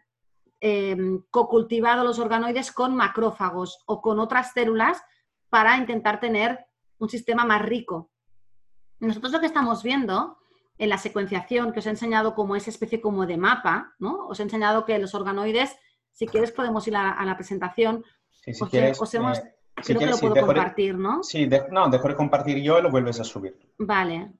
eh, 0.62 0.97
cocultivado 1.30 2.03
los 2.03 2.20
organoides 2.20 2.72
con 2.72 2.95
macrófagos 2.95 3.84
o 3.86 4.01
con 4.01 4.20
otras 4.20 4.53
células 4.53 5.01
para 5.49 5.78
intentar 5.78 6.20
tener 6.20 6.66
un 6.97 7.10
sistema 7.10 7.45
más 7.45 7.62
rico. 7.62 8.12
Nosotros 8.99 9.32
lo 9.32 9.39
que 9.39 9.45
estamos 9.45 9.84
viendo 9.84 10.38
en 10.78 10.89
la 10.89 10.97
secuenciación 10.97 11.72
que 11.72 11.80
os 11.80 11.86
he 11.86 11.89
enseñado 11.89 12.36
como 12.36 12.56
esa 12.56 12.70
especie 12.70 13.01
como 13.01 13.26
de 13.26 13.38
mapa, 13.38 13.93
¿no? 13.99 14.28
Os 14.28 14.39
he 14.39 14.43
enseñado 14.43 14.86
que 14.86 14.99
los 14.99 15.14
organoides, 15.16 15.76
si 16.12 16.28
quieres 16.28 16.51
podemos 16.51 16.88
ir 16.88 16.95
a, 16.95 17.24
la 17.24 17.36
presentación. 17.36 18.03
Sí, 18.32 18.53
si 18.53 18.66
quieres, 18.66 18.99
hemos, 19.14 19.39
eh, 19.39 19.56
creo 19.76 19.99
que 19.99 20.06
lo 20.08 20.18
puedo 20.18 20.36
compartir, 20.45 20.97
¿no? 20.97 21.24
Sí, 21.24 21.49
no, 21.72 21.89
dejo 21.89 22.08
de 22.08 22.16
compartir 22.16 22.62
yo 22.62 22.80
y 22.80 22.82
lo 22.82 22.91
vuelves 22.91 23.20
a 23.20 23.24
subir. 23.24 23.58
Vale. 23.78 24.34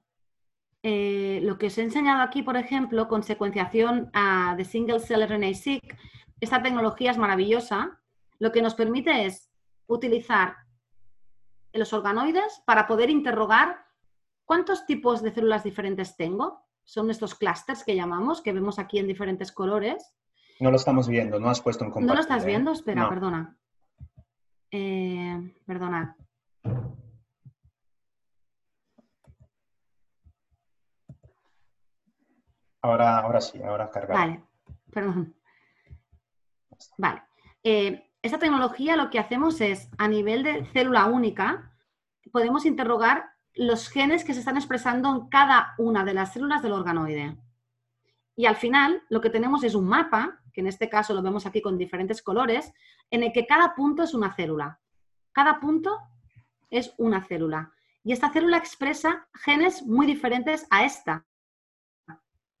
Eh, 0.88 1.40
lo 1.42 1.58
que 1.58 1.66
os 1.66 1.76
he 1.78 1.82
enseñado 1.82 2.22
aquí, 2.22 2.44
por 2.44 2.56
ejemplo, 2.56 3.08
con 3.08 3.24
secuenciación 3.24 4.08
de 4.56 4.64
single 4.64 5.00
cell 5.00 5.26
RNA-seq, 5.26 5.82
esta 6.40 6.62
tecnología 6.62 7.10
es 7.10 7.18
maravillosa. 7.18 8.00
Lo 8.38 8.52
que 8.52 8.62
nos 8.62 8.76
permite 8.76 9.26
es 9.26 9.50
utilizar 9.88 10.54
los 11.72 11.92
organoides 11.92 12.62
para 12.66 12.86
poder 12.86 13.10
interrogar 13.10 13.84
cuántos 14.44 14.86
tipos 14.86 15.22
de 15.22 15.34
células 15.34 15.64
diferentes 15.64 16.16
tengo. 16.16 16.62
Son 16.84 17.10
estos 17.10 17.34
clústeres 17.34 17.82
que 17.82 17.96
llamamos, 17.96 18.40
que 18.40 18.52
vemos 18.52 18.78
aquí 18.78 19.00
en 19.00 19.08
diferentes 19.08 19.50
colores. 19.50 20.14
No 20.60 20.70
lo 20.70 20.76
estamos 20.76 21.08
viendo, 21.08 21.40
no 21.40 21.50
has 21.50 21.60
puesto 21.60 21.84
en 21.84 21.90
compartir. 21.90 22.08
¿No 22.08 22.14
lo 22.14 22.20
estás 22.20 22.44
¿eh? 22.44 22.46
viendo? 22.46 22.70
Espera, 22.70 23.08
perdona. 23.08 23.58
Eh, 24.70 25.52
perdonad. 25.66 26.10
Ahora, 32.86 33.18
ahora 33.18 33.40
sí, 33.40 33.60
ahora. 33.62 33.90
Vale, 34.08 34.44
perdón. 34.92 35.34
Vale. 36.96 37.22
Eh, 37.64 38.10
esta 38.22 38.38
tecnología 38.38 38.96
lo 38.96 39.10
que 39.10 39.18
hacemos 39.18 39.60
es, 39.60 39.88
a 39.98 40.06
nivel 40.06 40.44
de 40.44 40.64
célula 40.66 41.06
única, 41.06 41.72
podemos 42.32 42.64
interrogar 42.64 43.30
los 43.54 43.88
genes 43.88 44.24
que 44.24 44.34
se 44.34 44.40
están 44.40 44.56
expresando 44.56 45.10
en 45.10 45.28
cada 45.28 45.74
una 45.78 46.04
de 46.04 46.14
las 46.14 46.32
células 46.32 46.62
del 46.62 46.72
organoide. 46.72 47.36
Y 48.36 48.46
al 48.46 48.56
final 48.56 49.02
lo 49.08 49.20
que 49.20 49.30
tenemos 49.30 49.64
es 49.64 49.74
un 49.74 49.86
mapa, 49.86 50.40
que 50.52 50.60
en 50.60 50.68
este 50.68 50.88
caso 50.88 51.12
lo 51.12 51.22
vemos 51.22 51.46
aquí 51.46 51.60
con 51.62 51.78
diferentes 51.78 52.22
colores, 52.22 52.72
en 53.10 53.22
el 53.24 53.32
que 53.32 53.46
cada 53.46 53.74
punto 53.74 54.02
es 54.02 54.14
una 54.14 54.34
célula. 54.34 54.78
Cada 55.32 55.58
punto 55.58 55.98
es 56.70 56.94
una 56.98 57.24
célula. 57.24 57.72
Y 58.04 58.12
esta 58.12 58.30
célula 58.30 58.58
expresa 58.58 59.26
genes 59.34 59.82
muy 59.82 60.06
diferentes 60.06 60.66
a 60.70 60.84
esta. 60.84 61.24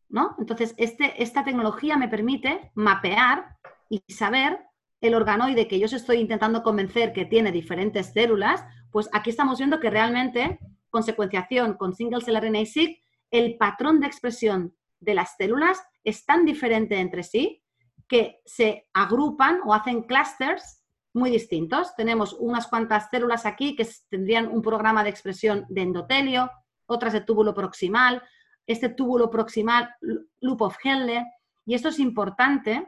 ¿No? 0.08 0.34
Entonces, 0.38 0.74
este, 0.76 1.22
esta 1.22 1.44
tecnología 1.44 1.96
me 1.96 2.08
permite 2.08 2.70
mapear 2.74 3.56
y 3.88 4.02
saber 4.12 4.58
el 5.00 5.14
organoide 5.14 5.68
que 5.68 5.78
yo 5.78 5.86
os 5.86 5.92
estoy 5.92 6.18
intentando 6.18 6.62
convencer 6.62 7.12
que 7.12 7.24
tiene 7.24 7.52
diferentes 7.52 8.12
células, 8.12 8.64
pues 8.90 9.08
aquí 9.12 9.30
estamos 9.30 9.58
viendo 9.58 9.78
que 9.78 9.90
realmente 9.90 10.58
con 10.90 11.02
secuenciación, 11.02 11.74
con 11.74 11.94
single 11.94 12.22
cell 12.22 12.36
RNA-seq, 12.36 12.98
el 13.30 13.56
patrón 13.56 14.00
de 14.00 14.06
expresión 14.06 14.74
de 15.00 15.14
las 15.14 15.36
células 15.36 15.82
es 16.04 16.24
tan 16.24 16.44
diferente 16.44 16.98
entre 16.98 17.22
sí 17.22 17.62
que 18.08 18.40
se 18.44 18.88
agrupan 18.94 19.60
o 19.64 19.74
hacen 19.74 20.02
clusters 20.02 20.82
muy 21.12 21.30
distintos. 21.30 21.94
Tenemos 21.96 22.34
unas 22.34 22.68
cuantas 22.68 23.08
células 23.10 23.46
aquí 23.46 23.74
que 23.74 23.86
tendrían 24.08 24.48
un 24.48 24.62
programa 24.62 25.02
de 25.02 25.10
expresión 25.10 25.66
de 25.68 25.82
endotelio, 25.82 26.50
otras 26.86 27.12
de 27.12 27.20
túbulo 27.20 27.52
proximal, 27.52 28.22
este 28.66 28.88
túbulo 28.88 29.30
proximal, 29.30 29.94
loop 30.40 30.62
of 30.62 30.76
Henle. 30.82 31.24
Y 31.64 31.74
esto 31.74 31.88
es 31.88 31.98
importante 31.98 32.86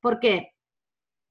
porque 0.00 0.54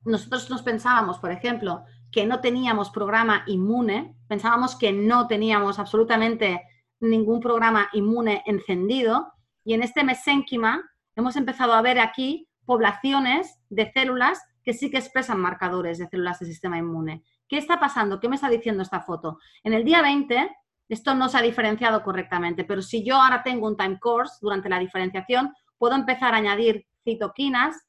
nosotros 0.05 0.49
nos 0.49 0.61
pensábamos, 0.61 1.19
por 1.19 1.31
ejemplo, 1.31 1.83
que 2.11 2.25
no 2.25 2.41
teníamos 2.41 2.89
programa 2.89 3.43
inmune, 3.47 4.15
pensábamos 4.27 4.75
que 4.75 4.91
no 4.91 5.27
teníamos 5.27 5.79
absolutamente 5.79 6.61
ningún 6.99 7.39
programa 7.39 7.89
inmune 7.93 8.43
encendido 8.45 9.31
y 9.63 9.73
en 9.73 9.83
este 9.83 10.03
mesénquima 10.03 10.83
hemos 11.15 11.35
empezado 11.35 11.73
a 11.73 11.81
ver 11.81 11.99
aquí 11.99 12.47
poblaciones 12.65 13.59
de 13.69 13.91
células 13.91 14.41
que 14.63 14.73
sí 14.73 14.89
que 14.89 14.97
expresan 14.97 15.39
marcadores 15.39 15.97
de 15.97 16.07
células 16.07 16.39
del 16.39 16.49
sistema 16.49 16.77
inmune. 16.77 17.23
¿qué 17.49 17.57
está 17.57 17.79
pasando? 17.79 18.19
¿Qué 18.21 18.29
me 18.29 18.35
está 18.35 18.47
diciendo 18.47 18.83
esta 18.83 19.01
foto? 19.01 19.39
En 19.63 19.73
el 19.73 19.83
día 19.83 20.01
20, 20.01 20.55
esto 20.89 21.13
no 21.13 21.29
se 21.29 21.37
ha 21.37 21.41
diferenciado 21.41 22.03
correctamente, 22.03 22.63
pero 22.63 22.81
si 22.81 23.03
yo 23.05 23.15
ahora 23.15 23.43
tengo 23.43 23.67
un 23.67 23.77
time 23.77 23.99
course 23.99 24.37
durante 24.41 24.69
la 24.69 24.79
diferenciación, 24.79 25.53
puedo 25.77 25.95
empezar 25.95 26.33
a 26.33 26.37
añadir 26.37 26.87
citoquinas 27.03 27.87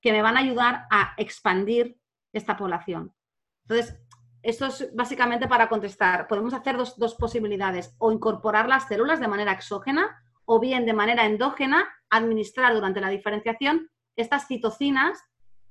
que 0.00 0.12
me 0.12 0.22
van 0.22 0.36
a 0.36 0.40
ayudar 0.40 0.86
a 0.90 1.14
expandir 1.16 1.98
esta 2.32 2.56
población. 2.56 3.14
Entonces, 3.62 3.98
esto 4.42 4.66
es 4.66 4.94
básicamente 4.94 5.48
para 5.48 5.68
contestar. 5.68 6.28
Podemos 6.28 6.54
hacer 6.54 6.76
dos, 6.76 6.96
dos, 6.96 7.14
posibilidades, 7.14 7.94
o 7.98 8.12
incorporar 8.12 8.68
las 8.68 8.86
células 8.86 9.20
de 9.20 9.28
manera 9.28 9.52
exógena 9.52 10.22
o 10.44 10.60
bien 10.60 10.86
de 10.86 10.92
manera 10.92 11.26
endógena 11.26 11.88
administrar 12.08 12.72
durante 12.74 13.00
la 13.00 13.08
diferenciación 13.08 13.90
estas 14.16 14.46
citocinas 14.46 15.18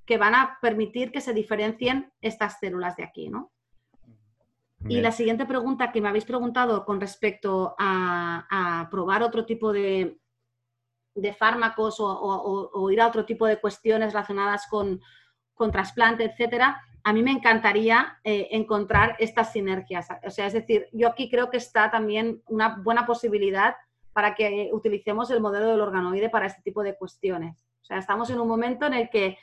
que 0.05 0.17
van 0.17 0.35
a 0.35 0.57
permitir 0.61 1.11
que 1.11 1.21
se 1.21 1.33
diferencien 1.33 2.11
estas 2.21 2.59
células 2.59 2.95
de 2.95 3.03
aquí, 3.03 3.29
¿no? 3.29 3.51
Y 4.87 5.01
la 5.01 5.11
siguiente 5.11 5.45
pregunta 5.45 5.91
que 5.91 6.01
me 6.01 6.09
habéis 6.09 6.25
preguntado 6.25 6.85
con 6.85 7.01
respecto 7.01 7.75
a, 7.77 8.87
probar 8.91 9.23
otro 9.23 9.45
tipo 9.45 9.73
de, 9.73 10.19
fármacos 11.37 11.97
o, 11.99 12.91
ir 12.91 13.01
a 13.01 13.07
otro 13.07 13.25
tipo 13.25 13.47
de 13.47 13.59
cuestiones 13.59 14.13
relacionadas 14.13 14.67
con, 14.69 15.01
con 15.53 15.71
trasplante, 15.71 16.23
etcétera, 16.23 16.81
a 17.03 17.13
mí 17.13 17.23
me 17.23 17.31
encantaría 17.31 18.19
eh, 18.23 18.49
encontrar 18.51 19.15
estas 19.19 19.53
sinergias. 19.53 20.07
O 20.25 20.29
sea, 20.29 20.45
es 20.45 20.53
decir, 20.53 20.87
yo 20.91 21.07
aquí 21.07 21.29
creo 21.29 21.49
que 21.49 21.55
está 21.55 21.89
también 21.89 22.43
una 22.47 22.75
buena 22.83 23.05
posibilidad 23.05 23.75
para 24.11 24.35
que 24.35 24.69
utilicemos 24.73 25.31
el 25.31 25.39
modelo 25.39 25.67
del 25.67 25.79
organoide 25.79 26.29
para 26.29 26.47
este 26.47 26.61
tipo 26.63 26.83
de 26.83 26.97
cuestiones. 26.97 27.65
O 27.81 27.85
sea, 27.85 27.97
estamos 27.97 28.29
en 28.29 28.41
un 28.41 28.47
momento 28.47 28.85
en 28.85 28.93
el 28.93 29.09
que 29.09 29.37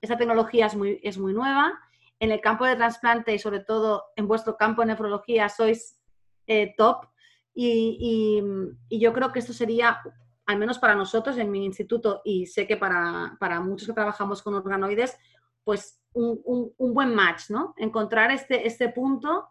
esta 0.00 0.16
tecnología 0.16 0.66
es 0.66 0.74
muy, 0.74 0.98
es 1.04 1.16
muy 1.16 1.32
nueva. 1.32 1.78
En 2.18 2.30
el 2.30 2.40
campo 2.40 2.64
de 2.64 2.76
trasplante 2.76 3.34
y 3.34 3.38
sobre 3.38 3.60
todo 3.60 4.04
en 4.16 4.28
vuestro 4.28 4.56
campo 4.56 4.82
de 4.82 4.86
nefrología 4.88 5.48
sois 5.48 6.00
eh, 6.46 6.74
top 6.76 7.06
y, 7.54 8.42
yo 8.90 9.12
creo 9.12 9.32
que 9.32 9.38
esto 9.38 9.52
sería, 9.52 10.02
al 10.46 10.58
menos 10.58 10.78
para 10.78 10.94
nosotros 10.94 11.38
en 11.38 11.50
mi 11.50 11.64
instituto 11.64 12.20
y 12.24 12.46
sé 12.46 12.66
que 12.66 12.76
para, 12.76 13.60
muchos 13.60 13.86
que 13.88 13.94
trabajamos 13.94 14.42
con 14.42 14.54
organoides, 14.54 15.16
pues 15.62 16.00
un, 16.12 16.74
buen 16.78 17.14
match, 17.14 17.50
¿no? 17.50 17.74
Encontrar 17.76 18.30
este, 18.30 18.66
este 18.66 18.88
punto 18.88 19.48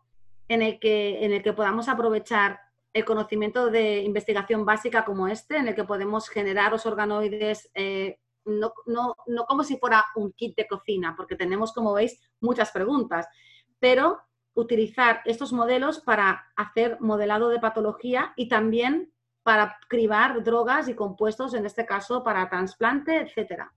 en 0.48 0.62
el, 0.62 0.80
que, 0.80 1.26
en 1.26 1.32
el 1.32 1.42
que 1.42 1.54
podamos 1.54 1.88
aprovechar 1.88 2.60
el 2.94 3.06
conocimiento 3.06 3.70
de 3.70 4.02
investigación 4.04 4.66
básica 4.66 5.04
como 5.04 5.28
este, 5.28 5.58
en 5.58 5.68
el 5.68 5.76
que 5.76 5.84
podemos 5.84 6.30
generar 6.30 6.72
los 6.72 6.86
organoides 6.86 7.72
eh, 7.74 8.20
no, 8.46 8.74
como 9.48 9.64
si 9.64 9.78
fuera 9.78 10.06
un 10.16 10.32
kit 10.34 10.56
de 10.56 10.68
cocina, 10.68 11.14
porque 11.16 11.36
tenemos, 11.36 11.74
como 11.74 11.94
veis, 11.94 12.20
muchas 12.42 12.72
preguntas, 12.72 13.28
pero 13.80 14.20
utilizar 14.54 15.22
estos 15.26 15.52
modelos 15.52 16.00
para 16.00 16.52
hacer 16.56 16.98
modelado 17.00 17.50
de 17.50 17.60
patología 17.60 18.34
y 18.36 18.48
también 18.48 19.12
para 19.44 19.78
cribar 19.90 20.44
drogas 20.44 20.88
y 20.88 20.94
compuestos, 20.94 21.54
en 21.54 21.66
este 21.66 21.86
caso 21.86 22.24
para 22.24 22.50
trasplante, 22.50 23.18
etcétera 23.18 23.74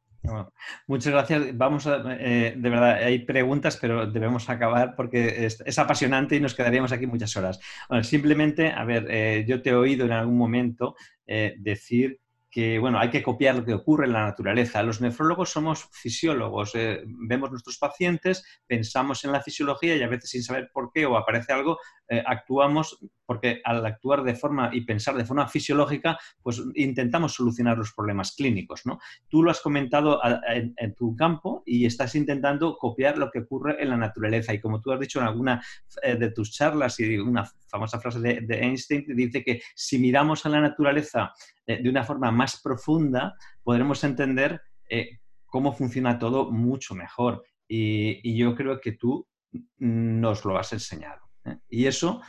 muchas 0.86 1.12
gracias. 1.12 1.56
Vamos 1.56 1.86
a, 1.86 2.02
eh, 2.18 2.54
de 2.56 2.70
verdad, 2.70 2.96
hay 2.96 3.20
preguntas, 3.20 3.78
pero 3.80 4.06
debemos 4.06 4.48
acabar 4.48 4.94
porque 4.96 5.46
es, 5.46 5.78
apasionante 5.78 6.36
y 6.36 6.40
nos 6.40 6.54
quedaríamos 6.54 6.92
aquí 6.92 7.06
muchas 7.06 7.36
horas. 7.36 7.60
simplemente, 8.02 8.70
a 8.70 8.84
ver, 8.84 9.06
eh, 9.10 9.44
yo 9.46 9.62
te 9.62 9.70
he 9.70 9.74
oído 9.74 10.04
en 10.06 10.12
algún 10.12 10.36
momento 10.36 10.96
eh, 11.26 11.54
decir 11.58 12.20
que 12.56 12.78
bueno, 12.78 12.98
hay 12.98 13.10
que 13.10 13.22
copiar 13.22 13.54
lo 13.54 13.66
que 13.66 13.74
ocurre 13.74 14.06
en 14.06 14.14
la 14.14 14.24
naturaleza. 14.24 14.82
Los 14.82 15.02
nefrólogos 15.02 15.50
somos 15.50 15.90
fisiólogos, 15.92 16.74
eh, 16.74 17.02
vemos 17.04 17.50
nuestros 17.50 17.76
pacientes, 17.76 18.42
pensamos 18.66 19.22
en 19.26 19.32
la 19.32 19.42
fisiología 19.42 19.94
y 19.94 20.02
a 20.02 20.08
veces 20.08 20.30
sin 20.30 20.42
saber 20.42 20.70
por 20.72 20.90
qué 20.90 21.04
o 21.04 21.18
aparece 21.18 21.52
algo, 21.52 21.78
eh, 22.08 22.22
actuamos 22.24 22.98
porque 23.24 23.60
al 23.64 23.84
actuar 23.84 24.22
de 24.22 24.36
forma 24.36 24.70
y 24.72 24.82
pensar 24.82 25.16
de 25.16 25.24
forma 25.24 25.48
fisiológica, 25.48 26.16
pues 26.40 26.62
intentamos 26.74 27.34
solucionar 27.34 27.76
los 27.76 27.92
problemas 27.92 28.36
clínicos. 28.36 28.82
Tú 29.28 29.42
lo 29.42 29.50
has 29.50 29.60
comentado 29.60 30.20
en, 30.46 30.94
tu 30.94 31.16
campo 31.16 31.64
y 31.66 31.86
estás 31.86 32.14
intentando 32.14 32.78
copiar 32.78 33.18
lo 33.18 33.30
que 33.30 33.40
ocurre 33.40 33.82
en 33.82 33.90
la 33.90 33.96
naturaleza. 33.96 34.54
Y 34.54 34.60
como 34.60 34.80
tú 34.80 34.92
has 34.92 35.00
dicho 35.00 35.20
en 35.20 35.26
alguna 35.26 35.60
eh, 36.02 36.14
de 36.14 36.30
tus 36.30 36.52
charlas 36.52 37.00
y 37.00 37.18
una 37.18 37.44
famosa 37.66 37.98
frase 37.98 38.20
de, 38.20 38.58
Einstein, 38.60 39.04
dice 39.08 39.42
que 39.42 39.60
si 39.74 39.98
miramos 39.98 40.46
a 40.46 40.48
la 40.48 40.60
naturaleza 40.60 41.32
eh, 41.66 41.82
de 41.82 41.90
una 41.90 42.04
forma 42.04 42.30
más 42.30 42.60
profunda, 42.62 43.34
podremos 43.64 44.04
entender 44.04 44.60
cómo 45.46 45.72
funciona 45.72 46.18
todo 46.18 46.52
mucho 46.52 46.94
mejor. 46.94 47.42
Y, 47.68 48.36
yo 48.36 48.54
creo 48.54 48.80
que 48.80 48.92
tú 48.92 49.26
nos 49.78 50.44
lo 50.44 50.58
has 50.58 50.72
enseñado. 50.72 51.25
¿Eh? 51.46 51.58
Y 51.68 51.86
eso 51.86 52.22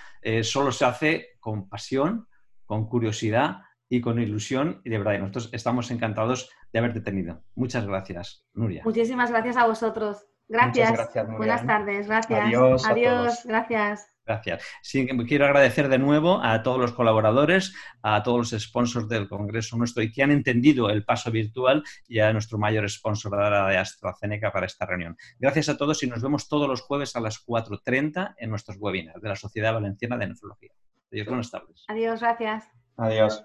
solo 0.43 0.71
se 0.71 0.85
hace 0.85 1.27
con 1.39 1.69
pasión, 1.69 2.27
con 2.65 2.87
curiosidad 2.87 3.61
y 3.89 4.01
con 4.01 4.21
ilusión. 4.21 4.81
Y 4.83 4.89
de 4.89 4.97
verdad, 4.97 5.19
nosotros 5.19 5.49
estamos 5.53 5.89
encantados 5.91 6.49
de 6.73 6.79
haberte 6.79 7.01
tenido. 7.01 7.43
Muchas 7.55 7.85
gracias, 7.85 8.45
Nuria. 8.53 8.83
Muchísimas 8.83 9.31
gracias 9.31 9.57
a 9.57 9.65
vosotros. 9.65 10.25
Gracias. 10.49 11.09
Buenas 11.37 11.65
tardes. 11.65 12.07
Gracias. 12.07 12.41
Adiós. 12.41 12.85
Adiós. 12.85 13.45
Gracias. 13.45 14.16
Gracias. 14.27 14.63
Sí, 14.81 15.07
quiero 15.25 15.45
agradecer 15.45 15.87
de 15.87 15.97
nuevo 15.97 16.43
a 16.43 16.61
todos 16.61 16.79
los 16.79 16.91
colaboradores, 16.91 17.73
a 18.01 18.21
todos 18.23 18.51
los 18.51 18.61
sponsors 18.61 19.07
del 19.07 19.29
Congreso 19.29 19.77
nuestro 19.77 20.03
y 20.03 20.11
que 20.11 20.21
han 20.21 20.31
entendido 20.31 20.89
el 20.89 21.05
paso 21.05 21.31
virtual 21.31 21.83
y 22.07 22.19
a 22.19 22.33
nuestro 22.33 22.57
mayor 22.57 22.89
sponsor 22.89 23.37
de 23.37 23.77
AstraZeneca 23.77 24.51
para 24.51 24.65
esta 24.65 24.85
reunión. 24.85 25.15
Gracias 25.39 25.69
a 25.69 25.77
todos 25.77 26.03
y 26.03 26.07
nos 26.07 26.21
vemos 26.21 26.49
todos 26.49 26.67
los 26.67 26.81
jueves 26.81 27.15
a 27.15 27.21
las 27.21 27.45
4.30 27.45 28.35
en 28.37 28.49
nuestros 28.49 28.77
webinars 28.79 29.21
de 29.21 29.29
la 29.29 29.35
Sociedad 29.35 29.73
Valenciana 29.73 30.17
de 30.17 30.27
Nefrología. 30.27 30.71
Adiós, 31.11 31.27
buenas 31.27 31.49
tardes. 31.49 31.85
Adiós, 31.87 32.19
gracias. 32.19 32.65
Adiós. 32.97 33.43